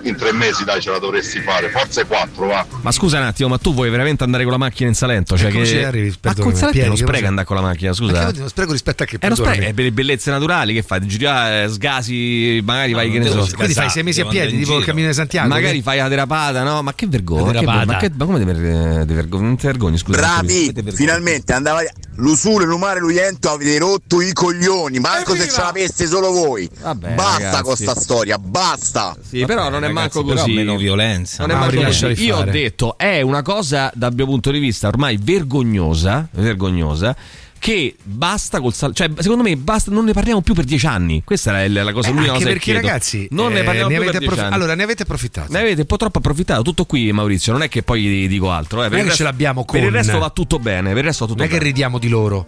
in 0.08 0.16
tre 0.16 0.32
mesi 0.32 0.64
dai 0.64 0.80
ce 0.80 0.90
la 0.90 0.98
dovresti 0.98 1.40
fare, 1.40 1.68
forse 1.70 2.04
quattro 2.06 2.46
va. 2.46 2.64
Ma 2.82 2.90
scusa 2.92 3.18
un 3.18 3.24
attimo, 3.24 3.48
ma 3.48 3.58
tu 3.58 3.72
vuoi 3.74 3.90
veramente 3.90 4.24
andare 4.24 4.42
con 4.44 4.52
la 4.52 4.58
macchina 4.58 4.88
in 4.88 4.94
Salento? 4.94 5.36
Cioè 5.36 5.48
E 5.48 5.52
come 5.52 5.64
che... 5.64 5.70
ci 5.70 5.82
arrivi? 5.82 6.14
Ma 6.22 6.34
con 6.34 6.54
Salento 6.54 6.90
che 6.90 6.96
spreca 6.96 7.12
cosa- 7.12 7.26
andare 7.28 7.46
con 7.46 7.56
la 7.56 7.62
macchina, 7.62 7.88
Ma 7.90 7.94
scusa. 7.96 8.30
che 8.32 8.38
non 8.38 8.48
spreco 8.48 8.72
rispetto 8.72 9.02
a 9.02 9.06
che? 9.06 9.16
È 9.16 9.18
Perdonami. 9.18 9.54
spreco, 9.54 9.70
è 9.70 9.74
per 9.74 9.84
le 9.84 9.92
bellezze 9.92 10.30
naturali 10.30 10.74
che 10.74 10.82
fai? 10.82 11.06
Giri 11.06 11.24
là, 11.24 11.62
eh, 11.64 11.68
sgasi, 11.68 12.60
magari 12.64 12.92
vai 12.92 13.10
che 13.10 13.18
ne 13.18 13.28
so. 13.30 13.46
Quindi 13.54 13.74
fai 13.74 13.90
sei 13.90 14.02
mesi 14.02 14.20
a 14.20 14.26
piedi, 14.26 14.58
tipo 14.58 14.78
il 14.78 14.84
cammino 14.84 15.08
di 15.08 15.14
Santiago. 15.14 15.48
Magari 15.48 15.82
fai 15.82 15.98
la 15.98 16.08
derapata, 16.08 16.62
no? 16.62 16.82
Ma 16.82 16.94
che 16.94 17.06
vergogna! 17.06 17.62
Ma, 17.62 17.96
che, 17.98 18.10
ma, 18.14 18.24
come 18.24 18.38
ti 18.38 18.44
ver- 18.44 19.06
ti 19.06 19.14
vergogni? 19.14 19.44
Non 19.44 19.56
ti 19.56 19.66
vergogni, 19.66 19.98
scusa. 19.98 20.18
Bravi, 20.18 20.72
finalmente 20.92 21.52
andava 21.52 21.80
l'usule, 22.16 22.64
l'umare, 22.64 23.00
l'uiento 23.00 23.50
avete 23.50 23.78
rotto 23.78 24.20
i 24.20 24.32
coglioni, 24.32 24.98
manco 24.98 25.34
se 25.34 25.48
ce 25.48 25.60
l'aveste 25.60 26.06
solo 26.06 26.30
voi. 26.30 26.68
Vabbè, 26.80 27.10
basta 27.14 27.42
ragazzi. 27.42 27.62
con 27.62 27.76
sta 27.76 27.94
storia, 27.94 28.38
basta. 28.38 29.16
Sì, 29.28 29.44
però 29.44 29.68
non 29.68 29.84
è 29.84 29.88
manco 30.00 30.24
però 30.24 30.40
così. 30.42 30.52
meno 30.54 30.76
violenza. 30.76 31.44
Non 31.46 31.56
è 31.56 31.58
manco 31.58 31.82
così. 31.82 32.24
Io 32.24 32.36
ho 32.36 32.44
detto 32.44 32.96
è 32.98 33.20
una 33.20 33.42
cosa 33.42 33.90
dal 33.94 34.14
mio 34.14 34.26
punto 34.26 34.50
di 34.50 34.58
vista 34.58 34.88
ormai 34.88 35.18
vergognosa, 35.20 36.28
vergognosa. 36.32 37.16
Che 37.58 37.96
basta 38.02 38.60
col 38.60 38.74
sal- 38.74 38.94
cioè 38.94 39.08
secondo 39.18 39.42
me 39.42 39.56
basta, 39.56 39.90
non 39.90 40.04
ne 40.04 40.12
parliamo 40.12 40.42
più 40.42 40.52
per 40.52 40.64
dieci 40.64 40.86
anni. 40.86 41.22
Questa 41.24 41.58
è 41.62 41.68
la 41.68 41.82
la 41.84 41.92
cosa, 41.92 42.08
Eh, 42.08 42.12
l'unica 42.12 42.32
anche 42.32 42.44
cosa 42.44 42.52
che 42.54 42.58
perché 42.58 42.70
chiedo. 42.72 42.86
ragazzi 42.86 43.26
non 43.30 43.52
ne 43.54 43.60
eh, 43.60 43.64
parliamo 43.64 43.88
più 43.88 43.96
avete 43.96 44.10
per 44.12 44.18
dieci 44.20 44.34
approf- 44.34 44.46
anni. 44.52 44.54
Allora 44.62 44.74
ne 44.76 44.82
avete 44.82 45.02
approfittato. 45.02 45.52
Ne 45.52 45.58
avete 45.60 45.80
un 45.80 45.86
po' 45.86 45.96
troppo 45.96 46.18
approfittato, 46.18 46.62
tutto 46.62 46.84
qui 46.84 47.10
Maurizio, 47.12 47.52
non 47.52 47.62
è 47.62 47.68
che 47.68 47.82
poi 47.82 48.06
vi 48.06 48.28
dico 48.28 48.50
altro. 48.52 48.80
Eh. 48.84 48.88
Per, 48.88 48.90
Non 48.90 48.98
il 49.00 49.04
resto, 49.06 49.16
ce 49.16 49.24
l'abbiamo 49.24 49.64
per 49.64 49.76
il 49.80 49.86
con- 49.86 49.92
resto 49.96 50.18
va 50.18 50.30
tutto 50.30 50.58
bene, 50.58 50.90
per 50.90 50.98
il 50.98 51.04
resto 51.04 51.24
va 51.24 51.30
tutto 51.32 51.42
Non 51.42 51.48
è 51.50 51.52
che 51.52 51.58
bene. 51.58 51.70
ridiamo 51.70 51.98
di 51.98 52.08
loro. 52.08 52.46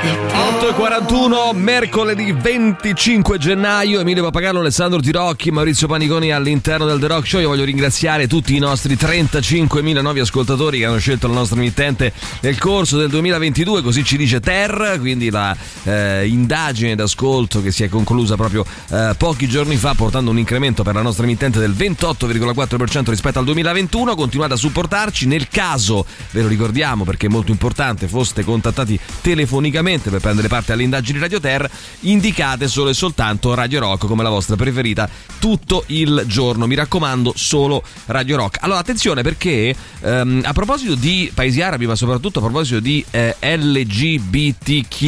8.41, 0.01 1.57
mercoledì 1.57 2.31
25 2.31 3.37
gennaio, 3.37 3.99
Emilio 3.99 4.23
Papagallo, 4.23 4.61
Alessandro 4.61 5.01
Tirocchi, 5.01 5.51
Maurizio 5.51 5.89
Paniconi 5.89 6.31
all'interno 6.31 6.87
del 6.87 7.01
The 7.01 7.07
Rock 7.09 7.27
Show. 7.27 7.41
Io 7.41 7.49
voglio 7.49 7.65
ringraziare 7.65 8.29
tutti 8.29 8.55
i 8.55 8.61
nostri 8.61 8.95
35.000 8.95 10.01
nuovi 10.01 10.21
ascoltatori 10.21 10.79
che 10.79 10.85
hanno 10.85 10.99
scelto 10.99 11.27
la 11.27 11.35
nostra 11.35 11.59
emittente 11.59 12.13
nel 12.43 12.59
corso 12.59 12.97
del 12.97 13.09
2022, 13.09 13.83
così 13.83 14.05
ci 14.05 14.17
dice 14.17 14.39
Ter, 14.39 14.99
quindi 15.01 15.31
la 15.31 15.57
eh, 15.83 16.29
indagine 16.29 16.95
d'ascolto 16.95 17.61
che 17.61 17.73
si 17.73 17.83
è 17.83 17.89
conclusa 17.89 18.37
proprio 18.37 18.65
eh, 18.91 19.15
pochi 19.19 19.49
giorni 19.49 19.77
fa 19.77 19.95
portando 19.95 20.31
un 20.31 20.39
incremento 20.39 20.85
per 20.85 20.95
la 20.95 21.03
nostra 21.03 21.25
emittente 21.25 21.59
del 21.59 21.73
28,4% 21.73 23.11
rispetto 23.11 23.41
al 23.41 23.45
2021. 23.47 24.15
Continuate 24.15 24.53
a 24.55 24.57
supportarci, 24.57 25.27
nel 25.27 25.49
caso, 25.49 26.07
ve 26.31 26.43
lo 26.43 26.49
ricordiamo 26.49 27.03
perché 27.03 27.27
è 27.27 27.31
molto 27.31 27.51
importante, 27.51 28.07
foste 28.07 28.45
contattati 28.45 28.99
telefonicamente 29.21 29.88
per 29.89 30.21
prendere 30.21 30.49
parte 30.49 30.73
alle 30.73 30.83
indagini 30.83 31.19
Radio 31.19 31.41
Ter, 31.41 31.67
indicate 32.01 32.69
solo 32.69 32.91
e 32.91 32.95
soltanto 32.95 33.55
Radio 33.55 33.81
Rock 33.81 34.07
come 34.07 34.23
la 34.23 34.29
vostra 34.29 34.55
preferita 34.55 35.09
tutto 35.39 35.85
il 35.87 36.25
giorno. 36.27 36.67
Mi 36.67 36.75
raccomando, 36.75 37.33
solo 37.35 37.83
Radio 38.07 38.37
Rock. 38.37 38.59
Allora, 38.61 38.81
attenzione 38.81 39.23
perché 39.23 39.75
ehm, 40.01 40.43
a 40.45 40.53
proposito 40.53 40.95
di 40.95 41.33
paesi 41.33 41.63
arabi, 41.63 41.87
ma 41.87 41.95
soprattutto 41.95 42.41
a 42.41 42.43
proposito 42.43 42.81
di 42.81 43.03
eh, 43.11 43.35
LGBTQ, 43.41 45.03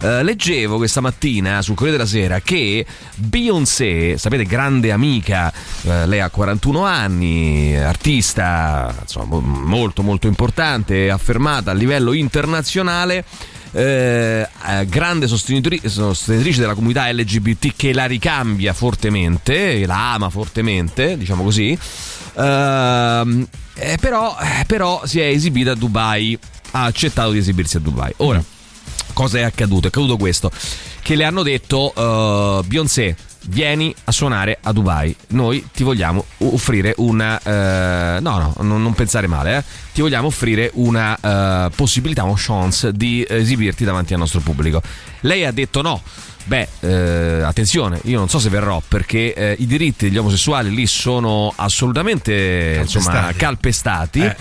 eh, 0.00 0.24
leggevo 0.24 0.76
questa 0.76 1.00
mattina 1.00 1.62
sul 1.62 1.76
Corriere 1.76 1.98
della 1.98 2.08
Sera 2.10 2.40
che 2.40 2.84
Beyoncé, 3.14 4.18
sapete, 4.18 4.42
grande 4.42 4.90
amica, 4.90 5.52
eh, 5.82 6.04
lei 6.08 6.18
ha 6.18 6.30
41 6.30 6.84
anni, 6.84 7.76
artista 7.76 8.92
insomma, 9.02 9.38
mo- 9.38 9.40
molto 9.40 10.02
molto 10.02 10.26
importante, 10.26 11.10
affermata 11.10 11.70
a 11.70 11.74
livello 11.74 12.12
internazionale. 12.12 13.24
Eh, 13.74 14.48
eh, 14.68 14.86
grande 14.86 15.26
sostenitrice 15.26 16.60
della 16.60 16.74
comunità 16.74 17.10
LGBT 17.10 17.74
che 17.76 17.92
la 17.92 18.06
ricambia 18.06 18.72
fortemente, 18.72 19.84
la 19.84 20.14
ama 20.14 20.30
fortemente, 20.30 21.18
diciamo 21.18 21.42
così. 21.42 21.76
Ehm, 22.36 23.46
eh, 23.74 23.98
però, 24.00 24.36
eh, 24.40 24.64
però 24.66 25.02
si 25.04 25.20
è 25.20 25.26
esibita 25.26 25.72
a 25.72 25.74
Dubai, 25.74 26.38
ha 26.72 26.84
accettato 26.84 27.32
di 27.32 27.38
esibirsi 27.38 27.76
a 27.76 27.80
Dubai. 27.80 28.12
Ora, 28.18 28.42
cosa 29.12 29.38
è 29.38 29.42
accaduto? 29.42 29.86
È 29.86 29.88
accaduto 29.88 30.16
questo, 30.16 30.50
che 31.02 31.16
le 31.16 31.24
hanno 31.24 31.42
detto 31.42 31.92
uh, 31.94 32.64
Beyoncé 32.64 33.16
vieni 33.46 33.94
a 34.04 34.12
suonare 34.12 34.58
a 34.62 34.72
Dubai. 34.72 35.14
Noi 35.28 35.66
ti 35.72 35.82
vogliamo 35.82 36.24
offrire 36.38 36.94
una. 36.98 37.40
eh, 37.42 38.20
no, 38.20 38.38
no, 38.38 38.54
non, 38.60 38.82
non 38.82 38.94
pensare 38.94 39.26
male, 39.26 39.58
eh. 39.58 39.64
Ti 39.92 40.00
vogliamo 40.00 40.26
offrire 40.26 40.70
una 40.74 41.16
eh, 41.20 41.70
possibilità, 41.74 42.24
un 42.24 42.34
chance 42.36 42.92
di 42.92 43.24
esibirti 43.28 43.84
davanti 43.84 44.12
al 44.12 44.18
nostro 44.20 44.40
pubblico. 44.40 44.82
Lei 45.20 45.44
ha 45.44 45.52
detto 45.52 45.82
no. 45.82 46.02
Beh, 46.46 46.68
eh, 46.80 47.40
attenzione, 47.42 48.00
io 48.04 48.18
non 48.18 48.28
so 48.28 48.38
se 48.38 48.50
verrò 48.50 48.82
perché 48.86 49.32
eh, 49.32 49.56
i 49.58 49.66
diritti 49.66 50.08
degli 50.08 50.18
omosessuali 50.18 50.74
lì 50.74 50.86
sono 50.86 51.50
assolutamente 51.56 52.80
insomma, 52.82 53.32
calpestati. 53.34 54.20
Eh. 54.20 54.36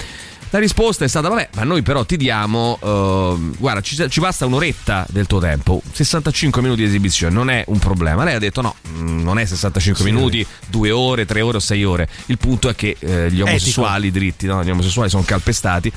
La 0.54 0.60
risposta 0.60 1.04
è 1.04 1.08
stata: 1.08 1.30
vabbè, 1.30 1.49
ma 1.56 1.64
noi 1.64 1.82
però 1.82 2.06
ti 2.06 2.16
diamo. 2.16 2.78
eh, 2.80 3.56
guarda, 3.58 3.82
ci, 3.82 4.08
ci 4.08 4.20
basta 4.20 4.45
un'oretta 4.45 5.04
del 5.10 5.26
tuo 5.26 5.39
tempo, 5.39 5.82
65 5.91 6.62
minuti 6.62 6.82
di 6.82 6.88
esibizione, 6.88 7.34
non 7.34 7.49
è 7.49 7.64
un 7.70 7.80
problema. 7.80 8.24
Lei 8.24 8.36
ha 8.36 8.39
detto: 8.39 8.62
no, 8.62 8.76
mm, 8.88 9.24
non 9.24 9.39
è 9.39 9.45
65 9.45 10.04
minuti, 10.04 10.45
due 10.68 10.91
ore, 10.91 11.26
tre 11.26 11.41
ore 11.41 11.58
o 11.58 11.60
sei 11.60 11.84
ore. 11.84 12.08
Il 12.28 12.38
punto 12.38 12.70
è 12.70 12.76
che 12.76 12.95
eh, 12.99 13.32
gli 13.32 13.41
omosessuali, 13.41 14.08
i 14.08 14.12
diritti, 14.12 14.45
no? 14.45 14.64
gli 14.64 14.70
omosessuali 14.70 15.10
sono 15.10 15.24
calpestati. 15.24 15.91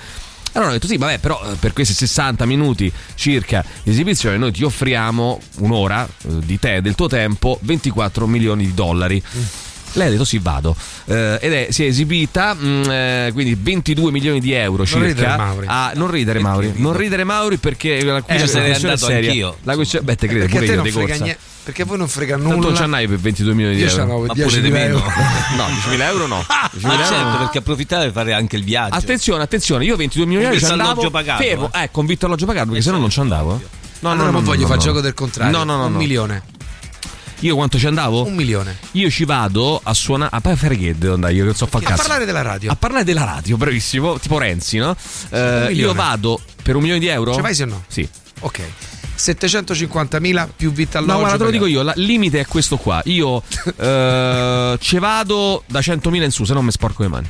Allora 0.53 0.71
hanno 0.71 0.79
detto 0.79 0.87
sì, 0.87 0.97
vabbè, 0.97 1.19
però 1.19 1.39
eh, 1.45 1.57
per 1.57 1.75
questi 1.75 1.93
60 1.93 2.47
minuti 2.47 2.91
circa 3.15 3.63
di 3.83 3.91
esibizione 3.91 4.39
noi 4.39 4.53
ti 4.53 4.65
offriamo 4.65 5.39
un'ora 5.59 6.07
eh, 6.07 6.29
di 6.43 6.59
te, 6.59 6.81
del 6.81 6.95
tuo 6.95 7.09
tempo, 7.09 7.59
24 7.61 8.27
milioni 8.27 8.65
di 8.65 8.73
dollari. 8.73 9.23
Lei 9.97 10.09
ha 10.09 10.11
detto 10.11 10.25
sì, 10.25 10.39
vado. 10.39 10.77
Eh, 11.07 11.39
ed 11.41 11.53
è, 11.53 11.67
si 11.71 11.85
è 11.85 11.87
esibita, 11.87 12.53
mh, 12.55 12.91
eh, 12.91 13.31
quindi 13.33 13.57
22 13.61 14.11
milioni 14.11 14.41
di 14.41 14.53
euro 14.53 14.79
Non 14.79 14.87
circa. 14.87 15.07
ridere, 15.07 15.37
Mauri. 15.37 15.67
a- 15.69 15.93
non 15.95 16.11
ridere 16.11 16.39
Mauri, 16.41 16.73
non 16.77 16.97
ridere 16.97 17.25
Mauri 17.25 17.57
perché 17.57 18.03
la, 18.05 18.21
qui 18.21 18.35
Eh, 18.35 18.39
questione 18.39 18.67
è 18.67 18.75
andato 18.75 19.07
seria. 19.07 19.31
anch'io. 19.31 19.57
La 19.63 19.75
questione, 19.75 20.05
beh, 20.05 20.15
te 20.17 20.27
credo 20.27 20.47
pure 20.47 20.67
io 20.67 20.83
frega 20.85 20.91
corsa. 20.91 21.25
niente. 21.25 21.39
Perché 21.67 21.83
voi 21.83 21.99
non 21.99 22.07
frega 22.09 22.35
Tanto 22.37 22.49
non 22.51 22.61
nulla. 22.61 22.77
ce 22.77 22.87
n'hai 22.87 23.09
per 23.09 23.19
22 23.19 23.53
milioni 23.55 23.75
di 23.77 23.83
Io 23.83 23.89
euro. 23.89 24.01
c'avevo 24.03 24.25
Ma 24.27 24.35
10 24.35 24.57
pure 24.61 24.71
meno. 24.71 24.99
No, 24.99 25.65
10.000 25.67 26.01
euro 26.09 26.27
no. 26.29 26.45
10.000 26.47 26.81
Ma 26.87 26.93
euro 26.93 27.05
certo, 27.07 27.29
no. 27.29 27.39
perché 27.39 27.59
approfittare 27.59 28.05
per 28.05 28.13
fare 28.13 28.33
anche 28.35 28.57
il 28.57 28.63
viaggio. 28.65 28.95
Attenzione, 28.95 29.43
attenzione, 29.43 29.85
io 29.85 29.97
22 29.97 30.27
milioni 30.27 30.49
di 30.49 30.55
euro 30.55 30.65
ci 30.67 30.71
andavo 30.73 30.91
alloggio 30.93 31.11
pagato, 31.11 31.43
fermo, 31.43 31.71
eh, 31.73 31.89
convinto 31.91 32.27
alloggio 32.27 32.47
pagato 32.47 32.67
perché 32.69 32.83
se 32.83 32.91
no 32.93 32.99
non 32.99 33.11
ci 33.11 33.19
andavo. 33.19 33.57
eh. 33.61 33.85
No, 33.99 34.11
Allora 34.11 34.31
non 34.31 34.45
voglio 34.45 34.67
fare 34.67 34.79
gioco 34.79 35.01
del 35.01 35.15
contrario. 35.15 35.57
No, 35.57 35.65
no, 35.65 35.77
no. 35.79 35.87
Un 35.87 35.93
no. 35.93 35.99
milione. 35.99 36.43
Io 37.41 37.55
quanto 37.55 37.79
ci 37.79 37.87
andavo? 37.87 38.25
Un 38.27 38.35
milione. 38.35 38.77
Io 38.93 39.11
ci 39.11 39.25
vado 39.25 39.79
a 39.83 39.93
suonare. 39.93 40.31
A 40.35 40.57
fare 40.57 40.77
che 40.77 40.97
devo 40.97 41.15
andare 41.15 41.35
io 41.35 41.47
che 41.47 41.55
so 41.55 41.67
fa 41.67 41.79
A 41.79 41.81
cazzo. 41.83 41.97
parlare 41.97 42.25
della 42.25 42.43
radio. 42.43 42.71
A 42.71 42.77
parlare 42.77 43.05
della 43.05 43.25
radio, 43.25 43.57
bravissimo, 43.57 44.19
tipo 44.19 44.39
Renzi, 44.39 44.79
no? 44.79 44.97
Eh, 45.31 45.69
io 45.73 45.93
vado 45.93 46.41
per 46.63 46.75
un 46.77 46.81
milione 46.83 47.01
di 47.01 47.09
euro. 47.09 47.35
Ci 47.35 47.41
vai 47.41 47.55
sì 47.55 47.63
o 47.63 47.67
no? 47.67 47.85
Sì. 47.89 48.09
Ok. 48.41 48.61
750.000 49.19 50.49
più 50.57 50.73
vita 50.73 50.99
No, 51.01 51.05
alloggio. 51.05 51.21
guarda, 51.21 51.37
te 51.39 51.45
lo 51.45 51.51
dico 51.51 51.67
io, 51.67 51.81
il 51.81 51.93
limite 51.97 52.41
è 52.41 52.47
questo 52.47 52.77
qua. 52.77 53.01
Io 53.07 53.43
eh, 53.77 54.77
ci 54.81 54.99
vado 54.99 55.63
da 55.67 55.81
100.000 55.81 56.23
in 56.23 56.31
su, 56.31 56.45
se 56.45 56.53
no 56.55 56.63
mi 56.63 56.71
sporco 56.71 57.03
le 57.03 57.09
mani. 57.09 57.29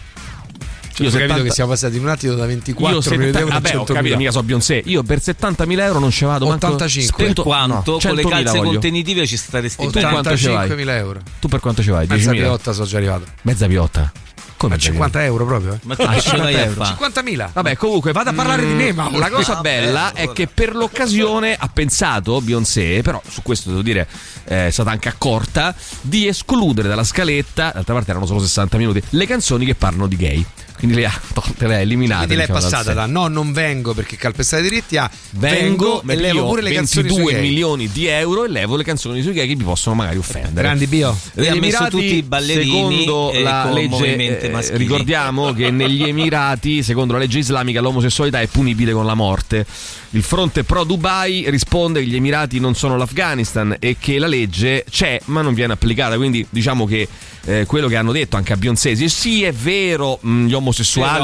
Io 0.98 1.08
ho 1.08 1.12
capito 1.12 1.42
che 1.42 1.50
siamo 1.50 1.70
passati 1.70 1.96
in 1.96 2.02
un 2.02 2.08
attimo 2.08 2.34
da 2.34 2.46
24 2.46 2.94
io 2.96 3.00
milioni 3.02 3.26
di 3.26 3.32
70 3.32 3.38
euro 3.38 3.50
a 3.50 3.60
vabbè, 3.60 3.76
ho 3.76 3.82
100.000. 3.84 3.94
capito, 3.94 4.16
mica 4.16 4.30
so 4.30 4.42
Beyoncé. 4.42 4.82
Io 4.86 5.02
per 5.02 5.18
70.000 5.18 5.78
euro 5.80 5.98
non 5.98 6.10
ci 6.10 6.24
vado. 6.24 6.46
manco- 6.46 6.66
85. 6.66 7.24
Per 7.24 7.34
quanto 7.34 7.74
no, 7.92 7.98
con 8.00 8.14
le 8.14 8.22
100.000 8.22 8.28
calze 8.28 8.56
voglio. 8.58 8.70
contenitive 8.72 9.26
ci 9.26 9.36
staresti 9.36 9.86
bene. 9.86 10.00
Tu 10.06 10.08
quanto 10.08 10.36
ci 10.36 10.46
vai? 10.48 10.68
85.000 10.68 10.88
euro. 10.96 11.20
Tu 11.40 11.48
per 11.48 11.60
quanto 11.60 11.82
ci 11.82 11.90
vai? 11.90 12.06
Mezza 12.06 12.30
10.000? 12.30 12.34
piotta 12.36 12.72
sono 12.72 12.86
già 12.86 12.96
arrivato. 12.96 13.24
Mezza 13.42 13.66
piotta. 13.66 14.12
Come 14.58 14.76
A 14.76 14.78
50 14.78 15.22
euro 15.22 15.44
proprio? 15.44 15.74
eh? 15.74 15.78
Ma 15.82 15.94
tu 15.96 16.06
che 16.08 16.18
ce 16.22 16.34
l'hai 16.38 16.54
a 16.58 16.70
fare? 16.70 16.96
50.000. 17.22 17.50
Vabbè, 17.52 17.76
comunque 17.76 18.12
vado 18.12 18.30
a 18.30 18.32
parlare 18.32 18.64
di 18.64 18.72
me, 18.72 18.90
ma 18.94 19.10
la 19.18 19.28
cosa 19.28 19.58
Ah, 19.58 19.60
bella 19.60 20.10
bello, 20.14 20.30
è 20.30 20.32
che 20.34 20.46
per 20.46 20.74
l'occasione 20.74 21.54
ha 21.58 21.68
pensato 21.70 22.40
Beyoncé, 22.40 23.02
però 23.02 23.20
su 23.28 23.42
questo 23.42 23.68
devo 23.68 23.82
dire 23.82 24.08
eh, 24.46 24.68
è 24.68 24.70
stata 24.70 24.90
anche 24.90 25.10
accorta, 25.10 25.74
di 26.00 26.26
escludere 26.26 26.88
dalla 26.88 27.04
scaletta, 27.04 27.70
d'altra 27.74 27.92
parte 27.92 28.10
erano 28.12 28.24
solo 28.24 28.40
60 28.40 28.78
minuti, 28.78 29.02
le 29.10 29.26
canzoni 29.26 29.66
che 29.66 29.74
parlano 29.74 30.06
di 30.06 30.16
gay. 30.16 30.46
Quindi 30.76 30.96
le 30.96 31.06
ha 31.06 31.20
tolte, 31.32 31.66
le 31.66 31.76
ha 31.76 31.80
eliminate. 31.80 32.26
Quindi 32.26 32.36
lei 32.36 32.44
è 32.44 32.48
diciamo, 32.48 32.70
dal 32.70 32.70
passata 32.70 32.92
da 32.94 33.06
no, 33.06 33.28
non 33.28 33.52
vengo 33.52 33.94
perché 33.94 34.16
calpestare 34.16 34.64
i 34.64 34.68
diritti 34.68 34.96
a 34.96 35.10
Vengo, 35.30 36.02
e 36.06 36.16
levo 36.16 36.46
pure 36.46 36.62
le 36.62 36.72
canzoni 36.72 37.08
sui 37.08 37.16
22 37.16 37.32
gay. 37.32 37.48
milioni 37.48 37.88
di 37.90 38.06
euro 38.06 38.44
e 38.44 38.48
levo 38.48 38.76
le 38.76 38.84
canzoni 38.84 39.22
sui 39.22 39.32
gay 39.32 39.46
che 39.46 39.56
mi 39.56 39.64
possono 39.64 39.94
magari 39.96 40.18
offendere. 40.18 40.62
Grandi 40.62 40.86
bio. 40.86 41.16
Messo 41.34 41.54
Emirati, 41.54 41.90
tutti 41.90 42.14
i 42.14 42.22
ballerini 42.22 42.64
secondo 42.64 43.32
e 43.32 43.42
la 43.42 43.62
con 43.64 43.74
legge, 43.74 44.40
eh, 44.40 44.76
ricordiamo 44.76 45.52
che 45.52 45.70
negli 45.70 46.02
Emirati, 46.06 46.82
secondo 46.82 47.14
la 47.14 47.18
legge 47.18 47.38
islamica, 47.38 47.80
l'omosessualità 47.80 48.40
è 48.40 48.46
punibile 48.46 48.92
con 48.92 49.06
la 49.06 49.14
morte. 49.14 49.66
Il 50.10 50.22
fronte 50.22 50.64
pro 50.64 50.84
Dubai 50.84 51.50
risponde 51.50 52.00
che 52.00 52.06
gli 52.06 52.16
Emirati 52.16 52.60
non 52.60 52.74
sono 52.74 52.96
l'Afghanistan 52.96 53.76
e 53.78 53.96
che 53.98 54.18
la 54.18 54.28
legge 54.28 54.84
c'è 54.88 55.20
ma 55.26 55.42
non 55.42 55.52
viene 55.52 55.72
applicata. 55.72 56.16
Quindi 56.16 56.46
diciamo 56.48 56.86
che 56.86 57.08
eh, 57.44 57.64
quello 57.66 57.88
che 57.88 57.96
hanno 57.96 58.12
detto 58.12 58.36
anche 58.36 58.52
a 58.52 58.56
Beyoncé, 58.56 58.94
sì, 59.08 59.42
è 59.44 59.52
vero, 59.52 60.18
mh, 60.20 60.46
gli 60.46 60.52
omosessuali 60.52 60.65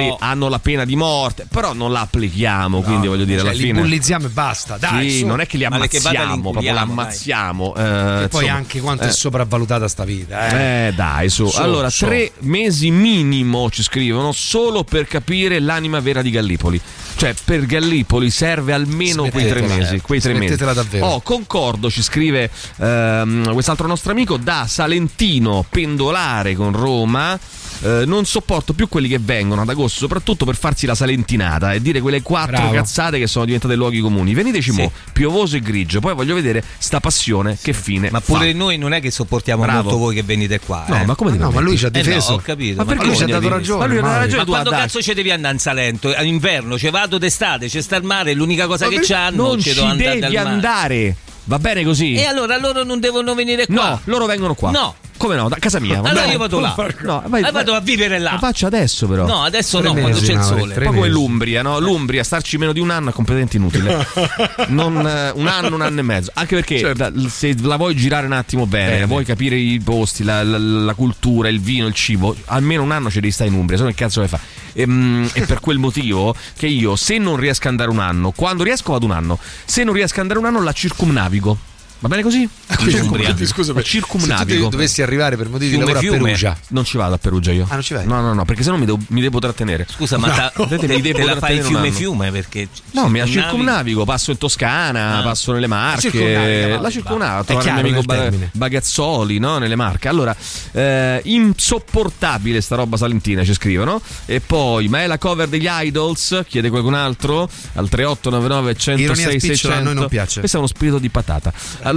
Però- 0.04 0.16
hanno 0.20 0.48
la 0.48 0.58
pena 0.58 0.84
di 0.84 0.96
morte, 0.96 1.46
però 1.50 1.72
non 1.72 1.92
la 1.92 2.00
applichiamo, 2.00 2.82
quindi 2.82 3.06
voglio 3.06 3.24
dire 3.24 3.40
Cioè, 3.40 3.48
alla 3.48 3.56
li 3.56 3.64
fine... 3.64 3.80
bullizziamo 3.80 4.26
e 4.26 4.28
basta. 4.30 4.76
Dai, 4.78 5.10
sì, 5.10 5.18
su. 5.18 5.26
non 5.26 5.40
è 5.40 5.46
che 5.46 5.56
li 5.56 5.66
Male 5.68 5.88
che 5.88 6.00
vada, 6.00 6.24
li 6.24 6.68
ammazziamo, 6.68 7.72
proprio 7.72 8.20
eh, 8.20 8.24
E 8.24 8.28
poi 8.28 8.42
insomma, 8.42 8.58
anche 8.58 8.80
quanto 8.80 9.04
eh, 9.04 9.08
è 9.08 9.12
sopravvalutata 9.12 9.88
sta 9.88 10.04
vita. 10.04 10.48
Eh. 10.48 10.86
eh 10.88 10.92
dai, 10.92 11.28
su. 11.28 11.46
Su, 11.46 11.60
allora, 11.60 11.88
su. 11.88 12.04
tre 12.04 12.32
mesi 12.40 12.90
minimo 12.90 13.70
ci 13.70 13.82
scrivono 13.82 14.32
solo 14.32 14.84
per 14.84 15.06
capire 15.06 15.60
l'anima 15.60 16.00
vera 16.00 16.22
di 16.22 16.30
Gallipoli. 16.30 16.80
Cioè, 17.16 17.34
per 17.44 17.66
Gallipoli 17.66 18.30
serve 18.30 18.72
almeno 18.72 19.28
quei 19.28 19.48
tre 19.48 19.62
mesi. 19.62 20.00
Quei 20.00 20.20
tre 20.20 20.34
mesi. 20.34 20.56
Davvero. 20.56 21.06
Oh, 21.06 21.20
concordo, 21.20 21.90
ci 21.90 22.02
scrive 22.02 22.50
ehm, 22.78 23.52
quest'altro 23.52 23.86
nostro 23.86 24.12
amico 24.12 24.36
da 24.36 24.66
Salentino, 24.66 25.64
pendolare 25.68 26.54
con 26.54 26.72
Roma. 26.72 27.38
Eh, 27.84 28.04
non 28.06 28.24
sopporto 28.24 28.74
più 28.74 28.88
quelli 28.88 29.08
che 29.08 29.18
vengono 29.18 29.62
ad 29.62 29.68
agosto, 29.68 29.98
soprattutto 29.98 30.44
per 30.44 30.54
farsi 30.56 30.86
la 30.86 30.94
salentinata 30.94 31.72
e 31.72 31.82
dire 31.82 32.00
quelle 32.00 32.22
quattro 32.22 32.56
Bravo. 32.56 32.72
cazzate 32.72 33.18
che 33.18 33.26
sono 33.26 33.44
diventate 33.44 33.74
luoghi 33.74 33.98
comuni. 34.00 34.34
Veniteci 34.34 34.70
mo, 34.70 34.92
piovoso 35.12 35.56
e 35.56 35.60
grigio, 35.60 35.98
poi 36.00 36.14
voglio 36.14 36.34
vedere 36.34 36.62
sta 36.78 37.00
passione 37.00 37.58
che 37.60 37.72
fine 37.72 38.08
Ma 38.10 38.20
fa. 38.20 38.34
pure 38.34 38.52
noi 38.52 38.78
non 38.78 38.92
è 38.92 39.00
che 39.00 39.10
sopportiamo 39.10 39.62
Bravo. 39.64 39.82
molto 39.82 39.98
voi 39.98 40.14
che 40.14 40.22
venite 40.22 40.60
qua. 40.60 40.84
No, 40.88 41.00
eh. 41.00 41.04
ma 41.06 41.14
come 41.16 41.32
ti 41.32 41.38
no, 41.38 41.50
ma 41.50 41.60
lui 41.60 41.76
ci 41.76 41.84
ha 41.86 41.88
Eh 41.92 41.98
no, 41.98 42.02
difeso. 42.04 42.32
ho 42.34 42.36
capito. 42.36 42.76
Ma 42.76 42.84
perché 42.84 43.02
come 43.02 43.16
ci 43.16 43.22
ha 43.24 43.26
dato 43.26 43.48
ragione, 43.48 43.78
Ma 43.80 43.86
lui 43.86 43.98
ha 43.98 44.16
ragione, 44.18 44.38
Ma 44.38 44.44
quando 44.44 44.70
cazzo 44.70 45.02
ci 45.02 45.14
devi 45.14 45.30
andare 45.32 45.54
in 45.54 45.60
Salento? 45.60 46.14
All'inverno, 46.14 46.78
ci 46.78 46.88
vado 46.90 47.18
d'estate, 47.18 47.66
c'è 47.68 47.80
sta 47.82 47.96
il 47.96 48.04
mare, 48.04 48.32
l'unica 48.34 48.66
cosa 48.66 48.86
che 48.88 49.00
c'hanno, 49.02 49.42
non 49.48 49.60
ci 49.60 49.70
ci 49.70 49.74
devo 49.74 49.86
andare 49.88 50.18
devi 50.20 50.32
dal 50.34 50.44
mare. 50.44 50.48
andare. 50.54 51.16
Va 51.44 51.58
bene 51.58 51.84
così? 51.84 52.14
E 52.14 52.24
allora 52.24 52.56
loro 52.58 52.84
non 52.84 53.00
devono 53.00 53.34
venire 53.34 53.66
qua? 53.66 53.74
No, 53.90 54.00
loro 54.04 54.26
vengono 54.26 54.54
qua. 54.54 54.70
No. 54.70 54.94
Come 55.16 55.36
no? 55.36 55.48
Da 55.48 55.56
casa 55.60 55.78
mia. 55.78 55.98
Allora 55.98 56.12
bene? 56.14 56.32
io 56.32 56.38
vado 56.38 56.58
là. 56.58 56.74
No, 57.02 57.22
vai, 57.28 57.44
Eh, 57.44 57.50
vado 57.52 57.74
a 57.74 57.80
vivere 57.80 58.18
là. 58.18 58.32
Ma 58.32 58.38
faccia 58.38 58.66
adesso 58.66 59.06
però. 59.06 59.24
No, 59.24 59.42
adesso 59.44 59.78
Tre 59.78 59.86
no, 59.88 59.94
mesi, 59.94 60.08
quando 60.08 60.26
c'è 60.26 60.32
il 60.32 60.38
Mauri, 60.38 60.60
sole. 60.60 60.74
Un 60.74 60.82
po' 60.84 60.92
come 60.92 61.08
l'Umbria, 61.08 61.62
no? 61.62 61.78
L'Umbria, 61.78 62.24
starci 62.24 62.58
meno 62.58 62.72
di 62.72 62.80
un 62.80 62.90
anno 62.90 63.10
è 63.10 63.12
completamente 63.12 63.56
inutile. 63.56 64.04
Non, 64.68 64.96
eh, 65.06 65.30
un 65.34 65.46
anno, 65.46 65.74
un 65.74 65.80
anno 65.82 66.00
e 66.00 66.02
mezzo. 66.02 66.30
Anche 66.34 66.54
perché 66.56 66.92
da- 66.94 67.12
se 67.28 67.54
la 67.60 67.76
vuoi 67.76 67.94
girare 67.94 68.26
un 68.26 68.32
attimo 68.32 68.66
bene, 68.66 68.90
Bene. 68.92 69.06
vuoi 69.06 69.24
capire 69.24 69.56
i 69.56 69.80
posti, 69.80 70.24
la, 70.24 70.42
la- 70.42 70.58
la 70.58 70.94
cultura, 70.94 71.48
il 71.48 71.60
vino, 71.60 71.86
il 71.86 71.94
cibo, 71.94 72.34
almeno 72.46 72.82
un 72.82 72.90
anno 72.90 73.08
ci 73.10 73.20
devi 73.20 73.32
stare 73.32 73.50
in 73.50 73.56
Umbria, 73.56 73.76
se 73.78 73.84
no 73.84 73.90
che 73.90 73.96
cazzo 73.96 74.20
vai 74.20 74.28
a 74.32 74.38
Ehm, 74.74 75.28
E, 75.34 75.46
per 75.46 75.60
quel 75.60 75.78
motivo 75.78 76.34
che 76.56 76.66
io, 76.66 76.96
se 76.96 77.18
non 77.18 77.36
riesco 77.36 77.64
ad 77.64 77.72
andare 77.72 77.90
un 77.90 77.98
anno, 77.98 78.32
quando 78.32 78.62
riesco 78.62 78.92
vado 78.92 79.06
un 79.06 79.12
anno, 79.12 79.38
se 79.64 79.84
non 79.84 79.94
riesco 79.94 80.14
ad 80.14 80.20
andare 80.20 80.38
un 80.38 80.46
anno 80.46 80.62
la 80.62 80.72
circumnavigo. 80.72 81.70
Va 82.02 82.08
bene 82.08 82.22
così? 82.22 82.48
Quindi, 82.76 83.46
scusa, 83.46 83.72
La 83.72 83.78
se 83.78 83.84
tu 83.84 83.88
circumnavigo. 83.90 84.68
dovessi 84.68 85.02
arrivare 85.02 85.36
per 85.36 85.48
motivi 85.48 85.70
di 85.70 85.76
Fiume, 85.76 85.92
lavoro 85.92 85.98
a 85.98 86.10
fiume. 86.10 86.24
Perugia. 86.30 86.56
Non 86.70 86.84
ci 86.84 86.96
vado 86.96 87.14
a 87.14 87.18
Perugia 87.18 87.52
io. 87.52 87.64
Ah, 87.68 87.74
non 87.74 87.82
ci 87.82 87.94
vai? 87.94 88.04
No, 88.06 88.20
no, 88.20 88.34
no, 88.34 88.44
perché 88.44 88.64
sennò 88.64 88.76
mi 88.76 88.86
devo, 88.86 88.98
mi 89.08 89.20
devo 89.20 89.38
trattenere. 89.38 89.86
Scusa, 89.88 90.18
ma 90.18 90.28
ta- 90.28 90.52
No, 90.58 90.66
te, 90.66 90.78
mi 90.88 91.00
devo 91.00 91.18
te 91.18 91.24
la 91.24 91.36
fai 91.36 91.60
fiume 91.62 91.92
fiume 91.92 92.32
perché 92.32 92.66
No, 92.90 93.08
mi 93.08 93.18
la 93.20 93.24
circumnavi- 93.26 93.30
circumnavigo, 93.30 94.04
passo 94.04 94.32
in 94.32 94.38
Toscana, 94.38 95.18
Ah. 95.18 95.22
passo 95.22 95.52
nelle 95.52 95.68
Marche. 95.68 96.76
La 96.80 96.90
circumnaviga, 96.90 97.36
va. 97.36 97.44
trovare 97.44 97.68
il 97.70 97.76
È 97.78 97.82
mio 97.88 97.98
amico 98.00 98.02
Ba-. 98.02 98.48
Bagazzoli, 98.52 99.38
no? 99.38 99.58
Nelle 99.58 99.76
Marche. 99.76 100.08
Allora, 100.08 100.34
eh, 100.72 101.20
insopportabile 101.24 102.60
sta 102.60 102.74
roba 102.74 102.96
salentina, 102.96 103.44
ci 103.44 103.54
scrivono. 103.54 104.00
E 104.26 104.40
poi, 104.40 104.88
ma 104.88 105.02
è 105.02 105.06
la 105.06 105.18
cover 105.18 105.46
degli 105.48 105.66
Idols? 105.68 106.42
Chiede 106.48 106.68
qualcun 106.68 106.94
altro 106.94 107.48
al 107.74 107.88
3899 107.88 108.74
106 108.74 109.04
Ironia 109.04 109.28
spicciola, 109.38 109.54
600. 109.54 109.78
a 109.78 109.80
noi 109.82 109.94
non 109.94 110.08
piace. 110.08 110.38
Questo 110.40 110.56
è 110.56 110.60
uno 110.60 110.68
spirito 110.68 110.98
di 110.98 111.08
patata. 111.08 111.52
Allora, 111.82 111.90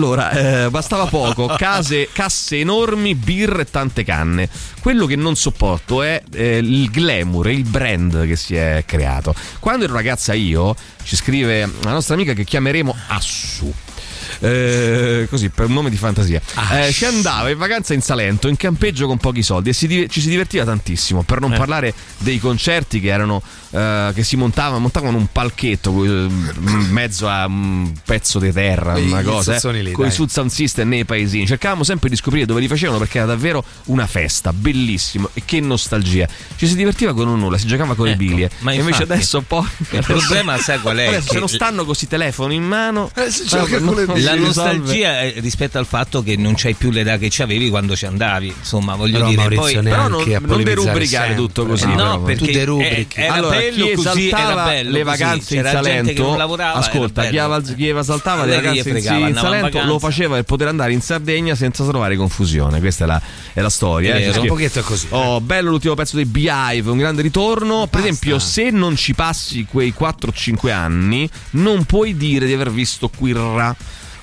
eh, 0.66 0.70
bastava 0.70 1.06
poco, 1.06 1.48
case, 1.58 2.10
casse 2.12 2.60
enormi, 2.60 3.16
birre 3.16 3.64
e 3.64 3.66
tante 3.66 4.04
canne. 4.04 4.50
Quello 4.80 5.06
che 5.06 5.16
non 5.16 5.36
sopporto 5.36 6.02
è 6.02 6.22
eh, 6.32 6.58
il 6.58 6.90
glamour, 6.90 7.50
il 7.50 7.64
brand 7.64 8.26
che 8.28 8.36
si 8.36 8.56
è 8.56 8.84
creato. 8.86 9.34
Quando 9.60 9.86
ero 9.86 9.94
ragazza 9.94 10.34
io, 10.34 10.76
ci 11.04 11.16
scrive 11.16 11.70
la 11.84 11.92
nostra 11.92 12.14
amica 12.16 12.34
che 12.34 12.44
chiameremo 12.44 12.96
Assu. 13.08 13.74
Eh, 14.40 15.28
così, 15.30 15.50
per 15.50 15.66
un 15.68 15.74
nome 15.74 15.90
di 15.90 15.98
fantasia. 15.98 16.42
Ah. 16.56 16.80
Eh, 16.80 16.92
si 16.92 17.06
andava 17.06 17.50
in 17.50 17.58
vacanza 17.58 17.94
in 17.94 18.02
Salento, 18.02 18.48
in 18.48 18.56
campeggio 18.58 19.08
con 19.08 19.18
pochi 19.18 19.44
soldi 19.44 19.70
e 19.70 19.74
si 19.74 20.08
ci 20.10 20.22
si 20.22 20.30
divertiva 20.30 20.64
tantissimo. 20.66 21.24
Per 21.24 21.40
non 21.40 21.54
Eh. 21.54 21.58
parlare 21.58 21.94
dei 22.20 22.40
concerti 22.40 23.00
che 23.00 23.08
erano. 23.10 23.42
eh, 23.76 24.12
che 24.16 24.24
si 24.24 24.38
montavano, 24.38 24.80
montavano 24.80 25.18
un 25.18 25.28
palchetto 25.30 26.06
eh, 26.06 26.08
in 26.08 26.88
mezzo 26.92 27.28
a 27.28 27.46
un 27.46 27.92
pezzo 28.06 28.40
di 28.40 28.50
terra, 28.54 28.94
Quei 28.94 29.08
una 29.12 29.22
cosa, 29.22 29.58
eh, 29.58 29.82
lì, 29.82 29.92
con 29.92 30.08
i. 30.08 30.12
Sud 30.12 30.30
Sound 30.30 30.50
System 30.50 30.88
nei 30.88 31.04
paesini. 31.04 31.46
Cercavamo 31.46 31.84
sempre 31.84 32.08
di 32.08 32.16
scoprire 32.16 32.46
dove 32.46 32.62
li 32.62 32.70
facevano 32.70 33.00
perché 33.00 33.18
era 33.18 33.28
davvero 33.28 33.62
una 33.86 34.08
festa, 34.08 34.54
bellissimo 34.54 35.30
e 35.34 35.42
che 35.44 35.60
nostalgia. 35.60 36.26
Ci 36.56 36.68
si 36.68 36.76
divertiva 36.76 37.14
con 37.14 37.28
un 37.28 37.38
nulla, 37.38 37.58
si 37.58 37.68
giocava 37.68 37.96
con 37.96 38.06
le 38.08 38.16
biglie. 38.16 38.46
Ecco, 38.46 38.56
ma 38.60 38.72
e 38.72 38.76
invece 38.76 39.02
infatti, 39.02 39.12
adesso 39.12 39.42
poi. 39.42 39.68
il 39.90 40.04
problema, 40.06 40.58
sai 40.58 40.80
qual 40.80 40.96
è? 40.98 41.08
Adesso 41.08 41.26
Che- 41.28 41.34
se 41.34 41.40
non 41.40 41.50
stanno 41.50 41.84
questi 41.84 42.08
telefoni 42.08 42.56
in 42.56 42.64
mano. 42.64 43.12
Eh, 43.14 43.30
si 43.30 43.46
gioca 43.46 43.78
con 43.82 43.94
le 43.96 44.06
si 44.06 44.25
La 44.26 44.36
nostalgia 44.36 45.22
è 45.22 45.34
rispetto 45.38 45.78
al 45.78 45.86
fatto 45.86 46.22
che 46.24 46.36
non 46.36 46.54
c'hai 46.56 46.74
più 46.74 46.92
l'età 46.92 47.18
che 47.18 47.28
c'avevi 47.30 47.70
quando 47.70 47.96
ci 47.96 48.06
andavi. 48.06 48.54
Insomma, 48.58 48.96
voglio 48.96 49.14
Però, 49.18 49.28
dire, 49.30 49.38
Maurizio, 49.42 49.82
poi 49.82 49.90
Però 49.90 50.08
non, 50.08 50.24
non 50.42 50.64
derubricare 50.64 51.28
sempre. 51.28 51.36
tutto 51.36 51.66
così. 51.66 51.86
no, 51.88 51.96
però. 51.96 52.20
perché 52.24 52.46
Tu 52.46 52.52
derubrichi. 52.52 53.20
eh, 53.20 53.24
era 53.24 53.34
allora, 53.34 53.58
bello 53.58 53.86
chi 53.86 53.94
così, 53.94 54.08
era 54.08 54.38
esaltava 54.38 54.64
bello 54.66 54.90
le 54.92 55.04
così. 55.04 55.04
vacanze 55.20 55.56
in 55.56 55.62
C'era 55.64 55.82
gente 55.82 55.90
che 55.90 55.96
Salento, 55.96 56.24
non 56.24 56.38
lavorava, 56.38 56.80
ascolta, 56.80 57.28
era 57.30 57.62
chi, 57.62 57.88
esaltava 57.90 58.46
le 58.46 58.56
vacanze 58.56 58.90
in, 58.90 58.96
fregava, 58.96 59.18
in 59.18 59.24
andava 59.26 59.28
in 59.28 59.36
Salento 59.46 59.66
vacanza. 59.78 59.88
lo 59.88 60.00
faceva 60.00 60.36
per 60.36 60.44
poter 60.44 60.68
andare 60.68 60.94
in 60.94 61.02
Sardegna 61.02 61.56
senza 61.56 61.86
trovare 61.86 62.16
confusione. 62.16 62.80
Questa 62.80 63.04
è 63.04 63.08
la, 63.08 63.22
è 63.54 63.62
la 63.62 63.70
storia. 63.70 64.14
È 64.14 64.18
eh. 64.18 64.20
vero. 64.22 64.32
C'è 64.34 64.40
Un 64.40 64.48
pochetto 64.48 64.80
è 64.80 64.84
così. 64.84 65.08
Oh, 65.10 65.42
bello 65.42 65.70
l'ultimo 65.70 65.94
pezzo 65.94 66.16
dei 66.16 66.26
Beehive, 66.26 66.90
un 66.90 66.98
grande 66.98 67.22
ritorno. 67.22 67.88
Per 67.88 68.00
esempio, 68.00 68.40
se 68.40 68.70
non 68.72 68.96
ci 68.96 69.14
passi 69.14 69.66
quei 69.70 69.94
4-5 69.98 70.72
anni, 70.72 71.30
non 71.52 71.84
puoi 71.86 72.16
dire 72.18 72.46
di 72.46 72.54
aver 72.54 72.72
visto 72.72 73.10
Quirra. 73.10 73.76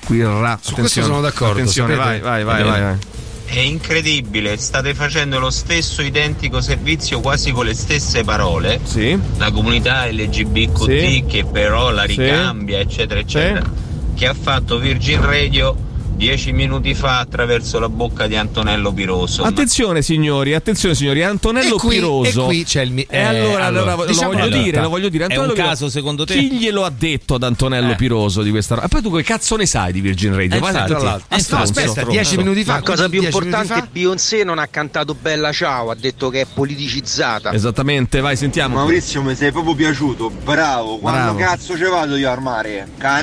Quirra. 0.05 0.59
Su 0.61 0.73
questo 0.73 1.01
sono 1.01 1.21
d'accordo, 1.21 1.53
Attenzione, 1.53 1.95
vai, 1.95 2.19
vai, 2.19 2.43
vai, 2.43 2.63
vai, 2.63 2.81
vai. 2.81 2.97
È 3.45 3.59
incredibile, 3.59 4.57
state 4.57 4.93
facendo 4.95 5.37
lo 5.39 5.49
stesso 5.51 6.01
identico 6.01 6.59
servizio 6.61 7.19
quasi 7.19 7.51
con 7.51 7.65
le 7.65 7.75
stesse 7.75 8.23
parole. 8.23 8.79
Sì. 8.83 9.17
La 9.37 9.51
comunità 9.51 10.05
LGBTQ 10.07 10.85
Sì. 10.85 11.23
che 11.27 11.45
però 11.45 11.91
la 11.91 12.05
Sì. 12.07 12.21
ricambia, 12.21 12.79
eccetera, 12.79 13.19
eccetera. 13.19 13.69
Che 14.15 14.27
ha 14.27 14.33
fatto 14.33 14.77
Virgin 14.79 15.23
Radio 15.23 15.75
dieci 16.15 16.51
minuti 16.53 16.93
fa 16.93 17.19
attraverso 17.19 17.79
la 17.79 17.89
bocca 17.89 18.27
di 18.27 18.35
Antonello 18.35 18.91
Piroso. 18.93 19.41
Ma- 19.41 19.49
Attenzione 19.49 20.01
signori, 20.01 20.53
attenzione 20.53 20.95
signori, 20.95 21.23
Antonello 21.23 21.75
E 21.75 21.79
qui- 21.79 21.95
Piroso. 21.95 22.43
e 22.43 22.45
qui 22.45 22.63
c'è 22.63 22.81
il 22.81 22.91
mi- 22.91 23.05
E 23.09 23.17
eh, 23.17 23.21
allora, 23.21 23.65
allora, 23.65 23.91
allora, 23.93 24.07
diciamo 24.07 24.31
lo 24.31 24.37
voglio 24.39 24.55
la 24.55 24.61
dire, 24.63 24.81
lo 24.81 24.89
voglio 24.89 25.09
dire. 25.09 25.23
È 25.23 25.27
un 25.27 25.31
Antonello 25.33 25.53
caso, 25.55 25.75
Piroso, 25.75 25.89
secondo 25.89 26.25
te? 26.25 26.33
Chi 26.35 26.51
glielo 26.51 26.83
ha 26.85 26.91
detto 26.95 27.35
ad 27.35 27.43
Antonello 27.43 27.91
Eh. 27.91 27.95
Piroso 27.95 28.41
di 28.41 28.51
questa 28.51 28.75
roba? 28.75 28.87
E 28.87 28.89
poi 28.89 29.01
tu 29.01 29.15
che 29.15 29.23
cazzo 29.23 29.55
ne 29.55 29.65
sai 29.65 29.91
di 29.91 30.01
Virgin 30.01 30.35
Radio? 30.35 30.55
Eh, 30.57 30.59
Vai 30.59 30.71
tra 30.71 30.99
l'altro. 30.99 31.25
Eh, 31.29 31.43
Ah, 31.53 31.59
aspetta, 31.61 32.03
dieci 32.05 32.37
minuti 32.37 32.63
fa. 32.63 32.73
La 32.75 32.81
cosa 32.81 33.09
più 33.09 33.21
importante? 33.21 33.87
Beyoncé 33.91 34.43
non 34.43 34.59
ha 34.59 34.67
cantato 34.67 35.15
Bella 35.19 35.51
Ciao, 35.51 35.89
ha 35.89 35.95
detto 35.95 36.29
che 36.29 36.41
è 36.41 36.45
politicizzata. 36.51 37.51
Esattamente, 37.53 38.19
vai, 38.21 38.35
sentiamo. 38.37 38.75
Maurizio 38.75 39.21
mi 39.21 39.35
sei 39.35 39.51
proprio 39.51 39.75
piaciuto, 39.75 40.29
bravo. 40.29 40.97
Quando 40.99 41.33
Bravo. 41.33 41.37
cazzo 41.37 41.75
ci 41.75 41.83
vado 41.83 42.15
io 42.15 42.29
al 42.31 42.41
mare? 42.41 42.87
Ca 42.97 43.21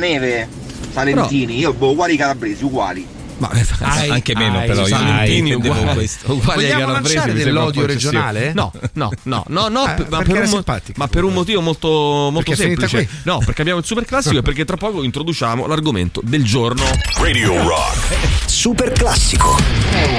Salentini, 0.92 1.58
io 1.58 1.72
boh, 1.72 1.90
uguali 1.90 2.16
calabresi, 2.16 2.64
uguali. 2.64 3.06
Ma, 3.38 3.50
Ai, 3.78 4.10
Anche 4.10 4.36
meno, 4.36 4.58
ai, 4.58 4.66
però. 4.66 4.82
Io 4.82 4.86
Salentini 4.88 5.48
intendevo 5.52 5.74
uguali, 5.78 5.96
questo. 5.96 6.32
uguali 6.32 6.64
ai 6.64 6.70
Vogliamo 6.72 6.86
calabresi, 6.92 7.14
lanciare 7.16 7.44
dell'odio 7.44 7.86
regionale? 7.86 8.52
No, 8.52 8.70
no, 8.92 9.10
no, 9.22 9.44
no, 9.48 9.68
no, 9.68 9.84
Eh, 9.84 10.06
ma, 10.10 10.18
perché 10.18 10.32
per 10.32 10.42
un, 10.52 10.64
ma 10.96 11.08
per 11.08 11.24
un 11.24 11.32
motivo 11.32 11.62
molto, 11.62 12.28
molto 12.30 12.54
semplice. 12.54 13.08
No, 13.22 13.38
perché 13.38 13.62
abbiamo 13.62 13.78
il 13.80 13.86
super 13.86 14.04
classico 14.04 14.38
e 14.38 14.42
perché 14.42 14.66
tra 14.66 14.76
poco 14.76 15.02
introduciamo 15.02 15.66
l'argomento 15.66 16.20
del 16.22 16.44
giorno. 16.44 16.84
Radio 17.18 17.66
Rock. 17.66 18.14
Super 18.44 18.92
classico. 18.92 19.56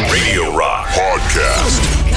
Radio 0.09 0.55
Rock 0.57 0.93
Podcast. 0.95 2.10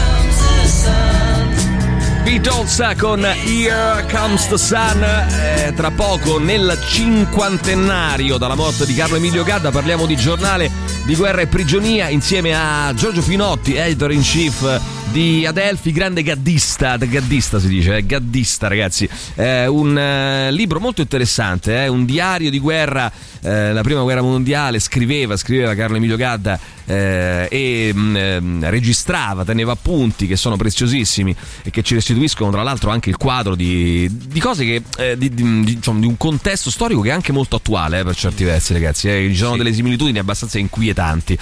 Beatles 2.25 2.83
con 2.99 3.23
Here 3.23 4.07
Comes 4.11 4.49
the 4.49 4.57
Sun. 4.57 5.05
Eh, 5.05 5.75
tra 5.75 5.91
poco, 5.91 6.39
nel 6.39 6.79
cinquantenario 6.89 8.39
dalla 8.39 8.55
morte 8.55 8.87
di 8.87 8.95
Carlo 8.95 9.17
Emilio 9.17 9.45
Gadda, 9.45 9.71
parliamo 9.71 10.07
di 10.07 10.17
giornale 10.17 10.71
di 11.05 11.15
guerra 11.15 11.43
e 11.43 11.47
prigionia 11.47 12.09
insieme 12.09 12.55
a 12.55 12.93
Giorgio 12.97 13.21
Pinotti, 13.21 13.75
editor 13.75 14.11
in 14.11 14.23
chief 14.23 14.81
di 15.13 15.45
Adelphi, 15.45 15.93
grande 15.93 16.23
gaddista. 16.23 16.97
Gaddista 16.97 17.61
si 17.61 17.69
dice, 17.69 17.99
eh, 17.99 18.07
gaddista, 18.07 18.69
ragazzi. 18.69 19.07
Eh, 19.35 19.67
un 19.67 19.97
eh, 19.97 20.51
libro 20.51 20.81
molto 20.81 21.03
interessante, 21.03 21.85
eh, 21.85 21.89
un 21.89 22.07
diario 22.07 22.49
di 22.51 22.59
guerra. 22.59 23.13
eh, 23.43 23.73
la 23.73 23.83
prima 23.83 24.01
guerra 24.01 24.23
mondiale 24.23 24.81
scriveva, 24.81 25.37
scriveva 25.37 25.75
Carlo 25.75 25.97
Emilio 25.97 26.17
Gadda 26.17 26.59
eh, 26.87 27.49
e 27.51 27.93
mh, 27.95 28.17
ehm, 28.17 28.71
registrava, 28.71 29.45
teneva 29.45 29.73
appunti 29.73 30.27
che 30.27 30.37
sono 30.37 30.57
preziosissimi 30.57 31.35
e 31.63 31.71
che 31.71 31.83
ci 31.83 31.95
restituiscono 31.95 32.51
tra 32.51 32.63
l'altro 32.63 32.91
anche 32.91 33.11
il 33.11 33.17
quadro 33.17 33.55
di, 33.55 34.09
di 34.11 34.41
cose 34.41 34.65
che 34.65 34.83
eh, 34.99 35.17
di, 35.17 35.33
di- 35.33 35.65
di- 35.65 35.73
insomma, 35.73 36.01
di 36.01 36.07
un 36.07 36.17
contesto 36.17 36.71
storico 36.71 37.01
che 37.01 37.11
è 37.11 37.13
anche 37.13 37.33
molto 37.33 37.57
attuale 37.57 38.01
eh, 38.01 38.05
per 38.05 38.15
certi 38.15 38.45
versi 38.45 38.73
ragazzi 38.73 39.09
eh. 39.09 39.29
ci 39.31 39.37
sono 39.37 39.57
delle 39.57 39.73
similitudini 39.73 40.19
abbastanza 40.19 40.59
inquietanti. 40.59 41.39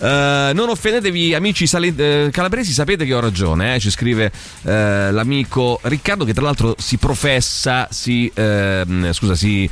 Eh, 0.00 0.50
non 0.54 0.68
offendetevi 0.68 1.34
amici 1.34 1.66
sale- 1.66 1.94
eh, 1.96 2.28
calabresi 2.30 2.72
sapete 2.72 3.04
che 3.04 3.14
ho 3.14 3.20
ragione 3.20 3.78
ci 3.80 3.90
scrive 3.90 4.30
l'amico 4.62 5.80
Riccardo 5.82 6.24
che 6.24 6.34
tra 6.34 6.44
l'altro 6.44 6.74
si 6.78 6.96
professa 6.98 7.88
si 7.90 8.30
ehm, 8.32 9.12
scusa 9.12 9.34
si 9.34 9.68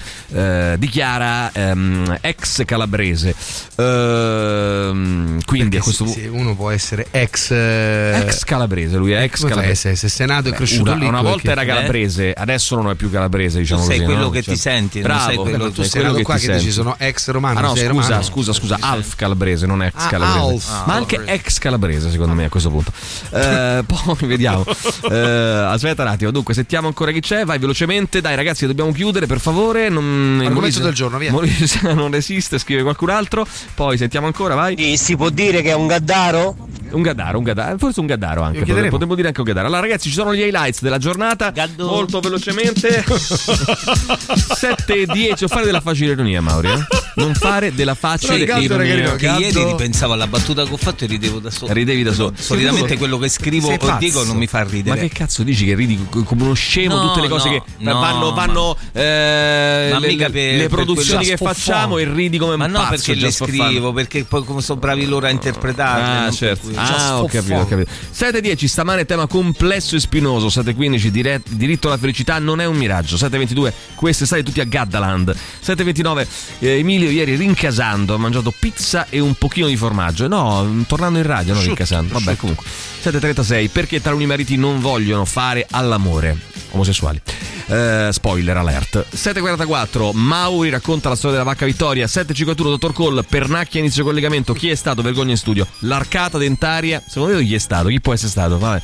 dichiara 0.76 1.52
ehm, 1.52 2.18
ex 2.20 2.64
calabrese. 2.64 3.34
Ehm, 3.76 5.05
quindi 5.44 5.76
a 5.76 5.82
questo 5.82 6.04
punto 6.04 6.18
Se 6.20 6.26
uno 6.28 6.54
può 6.54 6.70
essere 6.70 7.06
ex. 7.10 7.50
eh, 7.50 8.22
Ex 8.26 8.44
calabrese, 8.44 8.96
lui 8.96 9.12
è 9.12 9.22
ex 9.22 9.44
calabrese. 9.46 9.94
Se 9.96 10.08
sei 10.08 10.26
nato 10.26 10.48
e 10.48 10.50
Beh, 10.50 10.56
cresciuto 10.56 10.90
una, 10.92 11.00
lì. 11.00 11.06
una 11.06 11.22
volta 11.22 11.40
che- 11.42 11.50
era 11.50 11.64
calabrese, 11.64 12.32
adesso 12.32 12.74
non 12.76 12.90
è 12.90 12.94
più 12.94 13.10
calabrese, 13.10 13.58
diciamo 13.58 13.82
sei 13.82 13.96
così. 13.98 14.04
quello 14.04 14.20
no? 14.24 14.30
che 14.30 14.42
ti 14.42 14.56
senti, 14.56 15.00
bravo, 15.00 15.20
sei 15.26 15.34
quello 15.36 15.50
quello 15.50 15.64
che- 15.66 15.74
Tu 15.74 15.82
sei 15.82 15.90
quello 15.90 16.10
nato 16.12 16.22
qua 16.22 16.36
ti 16.36 16.46
che 16.46 16.52
dici 16.56 16.70
sono 16.72 16.94
ex 16.98 17.28
romano. 17.30 17.58
Ah 17.58 17.62
no, 17.62 17.74
sei 17.74 17.86
scusa, 17.88 18.02
romano? 18.08 18.22
scusa, 18.22 18.52
scusa, 18.52 18.76
Alf 18.80 19.14
calabrese, 19.16 19.66
non 19.66 19.82
ex 19.82 19.92
Ah, 19.96 20.06
calabrese. 20.08 20.38
Alf. 20.70 20.86
Ma 20.86 20.94
anche 20.94 21.20
ex 21.24 21.58
calabrese, 21.58 22.10
secondo 22.10 22.34
me, 22.34 22.44
a 22.44 22.48
questo 22.48 22.70
punto. 22.70 22.92
Eh, 23.36 23.84
poi 23.86 24.16
vediamo. 24.28 24.64
Eh, 25.10 25.16
aspetta 25.16 26.02
un 26.02 26.08
attimo, 26.08 26.30
dunque, 26.30 26.54
sentiamo 26.54 26.86
ancora 26.86 27.10
chi 27.12 27.20
c'è. 27.20 27.44
Vai 27.44 27.58
velocemente, 27.58 28.20
dai 28.20 28.34
ragazzi, 28.34 28.66
dobbiamo 28.66 28.92
chiudere, 28.92 29.26
per 29.26 29.40
favore. 29.40 29.88
Non, 29.88 30.04
il 30.04 30.46
Argomento 30.46 30.60
Molise- 30.60 30.80
del 30.82 30.94
giorno, 30.94 31.18
via. 31.18 31.30
Molise 31.32 31.80
non 31.92 32.14
esiste, 32.14 32.58
scrive 32.58 32.82
qualcun 32.82 33.10
altro. 33.10 33.46
Poi 33.74 33.96
sentiamo 33.98 34.26
ancora, 34.26 34.54
vai. 34.54 34.74
Si 34.96 35.16
può 35.16 35.28
dire 35.30 35.62
che 35.62 35.70
è 35.70 35.74
un 35.74 35.86
gaddaro? 35.86 36.56
Un 36.90 37.02
gaddaro, 37.02 37.38
un 37.38 37.44
gaddaro, 37.44 37.78
forse 37.78 38.00
un 38.00 38.06
gaddaro 38.06 38.42
anche. 38.42 38.58
Potremmo 38.90 39.14
dire 39.14 39.28
anche 39.28 39.40
un 39.40 39.46
gaddaro. 39.46 39.66
Allora, 39.66 39.80
ragazzi, 39.82 40.08
ci 40.08 40.14
sono 40.14 40.34
gli 40.34 40.40
highlights 40.40 40.82
della 40.82 40.98
giornata. 40.98 41.50
Molto 41.84 42.20
velocemente. 42.20 43.04
7 43.06 44.94
e 45.02 45.06
10. 45.06 45.44
O 45.44 45.48
fare 45.48 45.64
della 45.64 45.80
facile 45.80 46.12
ironia, 46.12 46.40
Mauri. 46.40 46.68
eh? 46.68 46.86
Non 47.16 47.34
fare 47.34 47.74
della 47.74 47.94
facile 47.94 48.46
Sai 48.46 48.46
che 48.46 48.64
ironia. 48.64 49.16
che 49.16 49.26
ieri 49.26 49.64
ripensavo 49.64 50.12
alla 50.12 50.26
battuta 50.26 50.64
che 50.64 50.72
ho 50.72 50.76
fatto 50.76 51.04
e 51.04 51.06
ridevo 51.06 51.38
da 51.38 51.50
solo. 51.50 51.72
Ridevi 51.72 52.02
da 52.02 52.12
solo. 52.12 52.32
Solitamente 52.36 52.96
quello 52.98 53.16
che 53.18 53.28
scrivo 53.28 53.72
o 53.72 53.76
pazzo. 53.78 53.98
dico 53.98 54.22
non 54.24 54.36
mi 54.36 54.46
fa 54.46 54.62
ridere. 54.64 54.96
Ma 54.96 55.00
che 55.02 55.08
cazzo 55.08 55.42
dici 55.42 55.64
che 55.64 55.74
ridi 55.74 55.98
co- 56.10 56.22
come 56.24 56.42
uno 56.42 56.52
scemo 56.54 56.94
No, 56.96 57.06
tutte 57.08 57.22
le 57.22 57.28
cose 57.28 57.48
no, 57.48 57.54
che 57.54 57.62
no, 57.84 57.98
vanno, 57.98 58.32
vanno 58.32 58.76
eh, 58.92 59.88
Ma 59.92 59.98
le, 59.98 60.14
per- 60.16 60.30
le 60.32 60.68
produzioni 60.68 61.24
che 61.24 61.36
facciamo 61.38 61.96
e 61.98 62.04
ridi 62.04 62.36
come 62.38 62.52
un 62.52 62.58
Ma 62.58 62.66
no, 62.66 62.78
pazzo. 62.80 62.90
perché 62.90 63.14
le 63.14 63.20
just 63.20 63.38
for 63.38 63.48
fun. 63.50 63.66
scrivo, 63.66 63.92
perché 63.92 64.24
poi 64.24 64.44
come 64.44 64.60
sono 64.60 64.78
bravi 64.78 65.06
loro 65.06 65.26
a 65.26 65.30
interpretarle. 65.30 66.26
Ah, 66.26 66.30
certo. 66.30 66.68
Ah, 66.74 67.22
ho 67.22 67.26
capito, 67.26 67.54
ho 67.54 67.66
capito. 67.66 67.90
7.10, 68.14 68.66
stamane 68.66 69.06
tema 69.06 69.26
complesso 69.26 69.96
e 69.96 70.00
spinoso. 70.00 70.48
7.15, 70.48 71.06
dire- 71.08 71.40
diritto 71.48 71.88
alla 71.88 71.96
felicità 71.98 72.38
non 72.38 72.60
è 72.60 72.66
un 72.66 72.76
miraggio. 72.76 73.16
7.22, 73.16 73.72
quest'estate 73.94 74.42
tutti 74.42 74.60
a 74.60 74.64
Gaddaland. 74.64 75.34
7.29, 75.64 76.26
eh, 76.58 76.68
Emilio 76.78 77.05
ieri 77.10 77.36
rincasando, 77.36 78.14
ha 78.14 78.18
mangiato 78.18 78.52
pizza 78.58 79.06
e 79.08 79.18
un 79.18 79.34
pochino 79.34 79.66
di 79.66 79.76
formaggio. 79.76 80.28
No, 80.28 80.84
tornando 80.86 81.18
in 81.18 81.26
radio, 81.26 81.54
non 81.54 81.62
rincasando. 81.62 82.14
Vabbè, 82.14 82.36
comunque. 82.36 82.66
7.36, 83.02 83.70
perché 83.70 84.00
taluni 84.00 84.26
mariti 84.26 84.56
non 84.56 84.80
vogliono 84.80 85.24
fare 85.24 85.66
all'amore? 85.70 86.36
Omosessuali. 86.70 87.20
Eh, 87.68 88.08
spoiler 88.12 88.56
alert. 88.56 89.06
7.44, 89.14 90.12
Mauri 90.12 90.70
racconta 90.70 91.08
la 91.08 91.16
storia 91.16 91.38
della 91.38 91.50
vacca 91.50 91.66
Vittoria. 91.66 92.06
7.51, 92.06 92.54
dottor 92.54 92.92
Cole, 92.92 93.22
Pernacchia 93.22 93.80
inizio 93.80 94.04
collegamento. 94.04 94.52
Chi 94.52 94.70
è 94.70 94.74
stato? 94.74 95.02
Vergogna 95.02 95.32
in 95.32 95.36
studio. 95.36 95.66
L'arcata 95.80 96.38
dentaria. 96.38 97.02
Secondo 97.06 97.36
me 97.36 97.44
chi 97.44 97.54
è 97.54 97.58
stato? 97.58 97.88
Chi 97.88 98.00
può 98.00 98.12
essere 98.12 98.30
stato? 98.30 98.58
Vabbè. 98.58 98.82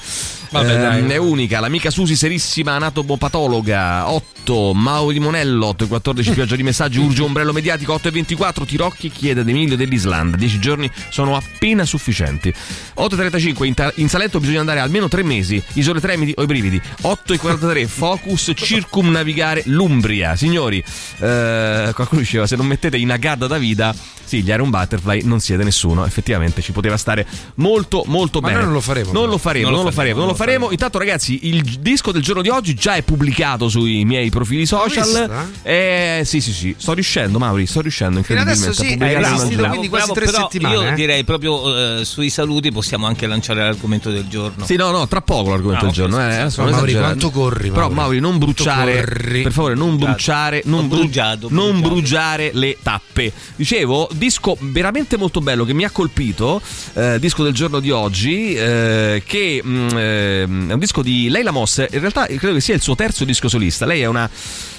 Vabbè, 0.53 0.79
dai. 0.79 1.11
è 1.11 1.16
unica, 1.16 1.61
l'amica 1.61 1.91
Susi 1.91 2.14
serissima 2.14 2.73
anatomopatologa. 2.73 4.11
8 4.11 4.41
Mauro 4.45 5.12
di 5.12 5.20
Monello 5.20 5.66
8 5.66 5.84
e 5.84 5.86
14 5.86 6.30
pioggia 6.34 6.57
di 6.57 6.62
messaggi 6.62 6.99
urge 6.99 7.22
ombrello 7.22 7.53
mediatico 7.53 7.93
8 7.93 8.09
e 8.09 8.11
24 8.11 8.64
Tirocchi 8.64 9.11
chiede 9.11 9.40
ad 9.40 9.49
Emilio 9.49 9.76
dell'Islanda 9.76 10.36
10 10.36 10.59
giorni 10.59 10.90
sono 11.11 11.36
appena 11.36 11.84
sufficienti 11.84 12.53
8 12.95 13.14
e 13.14 13.18
35 13.18 13.66
in, 13.66 13.74
ta- 13.74 13.93
in 13.97 14.09
Salento 14.09 14.40
bisogna 14.40 14.61
andare 14.61 14.80
almeno 14.80 15.09
3 15.09 15.22
mesi 15.22 15.62
isole 15.74 16.01
tremiti 16.01 16.32
o 16.36 16.43
i 16.43 16.47
brividi 16.47 16.80
8 17.03 17.32
e 17.32 17.38
43 17.38 17.86
Focus 17.88 18.53
circumnavigare 18.55 19.62
l'Umbria 19.66 20.34
signori 20.36 20.82
eh, 21.18 21.90
qualcuno 21.95 22.20
diceva 22.20 22.47
se 22.47 22.57
non 22.57 22.66
mettete 22.66 22.97
in 22.97 23.11
Agada 23.11 23.47
da 23.47 23.59
Vida 23.59 23.95
sì, 24.32 24.43
gli 24.43 24.49
Iron 24.49 24.70
Butterfly 24.70 25.24
non 25.24 25.40
siete 25.40 25.62
nessuno. 25.62 26.07
Effettivamente 26.07 26.62
ci 26.62 26.72
poteva 26.72 26.97
stare 26.97 27.26
molto, 27.57 28.05
molto 28.07 28.40
Ma 28.40 28.47
bene. 28.47 28.61
noi 28.61 28.66
non 28.66 28.74
lo 28.76 28.80
faremo, 28.80 29.12
Non 29.12 29.22
però. 29.22 29.32
lo 29.32 29.36
faremo, 29.38 29.68
non, 29.68 29.84
lo 29.84 29.90
faremo, 29.90 30.18
non 30.20 30.28
lo 30.28 30.34
faremo. 30.34 30.70
Intanto, 30.70 30.97
ragazzi, 30.97 31.49
il 31.49 31.61
disco 31.80 32.12
del 32.12 32.22
giorno 32.22 32.40
di 32.40 32.49
oggi 32.49 32.72
già 32.72 32.95
è 32.95 33.03
pubblicato 33.03 33.68
sui 33.68 34.07
miei 34.07 34.30
profili 34.33 34.64
social. 34.66 35.51
Eh, 35.62 36.22
sì, 36.24 36.41
sì, 36.41 36.53
sì. 36.53 36.74
Sto 36.78 36.95
riuscendo, 36.95 37.39
Mauri. 37.39 37.66
Sto 37.66 37.83
riuscendo 37.83 38.18
incredibilmente 38.18 38.66
adesso 38.68 38.83
sì, 38.83 38.87
a 38.87 38.91
pubblicare 38.97 39.24
hai 39.26 39.30
resistito, 39.33 39.68
quindi 39.68 39.89
quasi 39.89 40.12
tre 40.12 40.24
però 40.24 40.39
settimane, 40.39 40.74
Io 40.74 40.83
eh. 40.89 40.93
direi 40.95 41.24
proprio 41.24 41.99
eh, 42.01 42.05
sui 42.05 42.30
saluti 42.30 42.72
possiamo 42.72 43.07
anche 43.07 43.26
lanciare 43.26 43.61
l'argomento 43.62 44.11
del 44.11 44.26
giorno. 44.28 44.64
Sì, 44.64 44.76
no, 44.76 44.91
no, 44.91 45.07
tra 45.07 45.20
poco 45.20 45.51
l'argomento 45.51 45.85
Ah, 45.87 45.91
del 45.93 46.05
ok, 46.05 46.11
giorno. 46.11 46.30
eh, 46.30 46.49
non 46.57 46.70
Mauri, 46.70 46.93
quanto 46.95 47.30
corri, 47.30 47.68
Però, 47.70 47.80
Mauri? 47.83 47.95
Mauri, 47.95 48.20
non 48.20 48.39
bruciare. 48.39 49.05
corri? 49.05 49.43
Per 49.43 49.53
favore, 49.53 49.74
non 49.74 49.97
bruciare. 49.99 50.62
Non, 50.64 50.85
Ho 50.85 50.89
bru- 50.89 51.01
bruciato, 51.03 51.49
non 51.51 51.80
bruciare 51.80 52.51
le 52.55 52.78
tappe. 52.83 53.33
Dicevo, 53.57 54.09
disco 54.14 54.57
veramente 54.61 55.16
molto 55.18 55.41
bello 55.41 55.64
che 55.64 55.74
mi 55.74 55.85
ha 55.85 55.91
colpito. 55.91 56.61
eh, 56.95 57.18
disco 57.18 57.43
del 57.45 57.53
giorno 57.53 57.80
di 57.80 57.91
oggi. 57.91 58.55
eh, 58.55 59.22
che 59.26 59.62
mm, 59.64 59.89
ehm, 59.95 60.70
è 60.70 60.72
un 60.72 60.78
disco 60.78 61.03
di 61.03 61.28
Leila 61.28 61.51
Moss. 61.51 61.78
In 61.91 62.01
realtà, 62.01 62.26
credo 62.26 62.55
che 62.55 62.61
sia 62.61 62.74
il 62.74 62.80
suo 62.80 62.95
terzo 62.95 63.24
disco 63.24 63.49
solista. 63.49 63.85
Lei 63.87 64.01
è 64.01 64.07
una. 64.07 64.22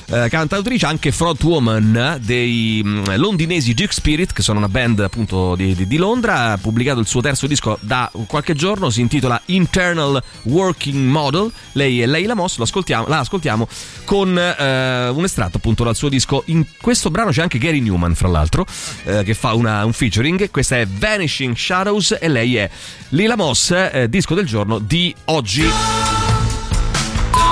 Eh, 0.08 0.28
cantautrice 0.30 0.86
anche 0.86 1.12
frontwoman 1.12 2.20
dei 2.22 2.82
mm, 2.84 3.04
londinesi 3.16 3.74
Duke 3.74 3.94
Spirit 3.94 4.34
che 4.34 4.42
sono 4.42 4.58
una 4.60 4.68
band 4.68 5.00
appunto 5.00 5.56
di, 5.56 5.74
di- 5.76 5.88
di 5.88 5.98
Londra. 5.98 6.52
Ha 6.52 6.58
pubblicato 6.58 7.00
il 7.00 7.08
suo 7.08 7.22
terzo 7.22 7.48
disco 7.48 7.78
da 7.82 8.12
qualche 8.28 8.54
giorno 8.54 8.90
si 8.90 9.02
intitola 9.02 9.42
Internal 9.46 10.22
Working 10.44 11.08
Model. 11.10 11.52
Lei 11.74 12.02
è 12.02 12.06
Leila 12.06 12.36
Moss 12.36 12.58
la 12.58 13.20
ascoltiamo 13.20 13.68
con 14.04 14.38
eh, 14.38 15.08
un 15.10 15.24
estratto 15.24 15.58
appunto 15.58 15.84
dal 15.84 15.96
suo 15.96 16.10
disco. 16.10 16.44
In 16.48 16.66
questo 16.80 17.10
brano 17.10 17.32
c'è 17.32 17.42
anche 17.42 17.58
Gary 17.58 17.80
Newman 17.80 18.14
fra 18.16 18.28
l'altro 18.28 18.66
eh, 19.06 19.24
che 19.24 19.34
fa 19.34 19.54
una- 19.54 19.86
un 19.86 19.94
featuring. 19.94 20.50
Questa 20.52 20.78
è 20.78 20.86
Vanishing 20.86 21.56
Shadows 21.56 22.18
e 22.20 22.28
lei 22.28 22.58
è 22.58 22.70
Leila 23.10 23.36
Moss 23.38 23.72
eh, 23.72 24.08
disco 24.10 24.36
del 24.36 24.46
giorno 24.46 24.80
di 24.80 25.14
oggi 25.26 25.64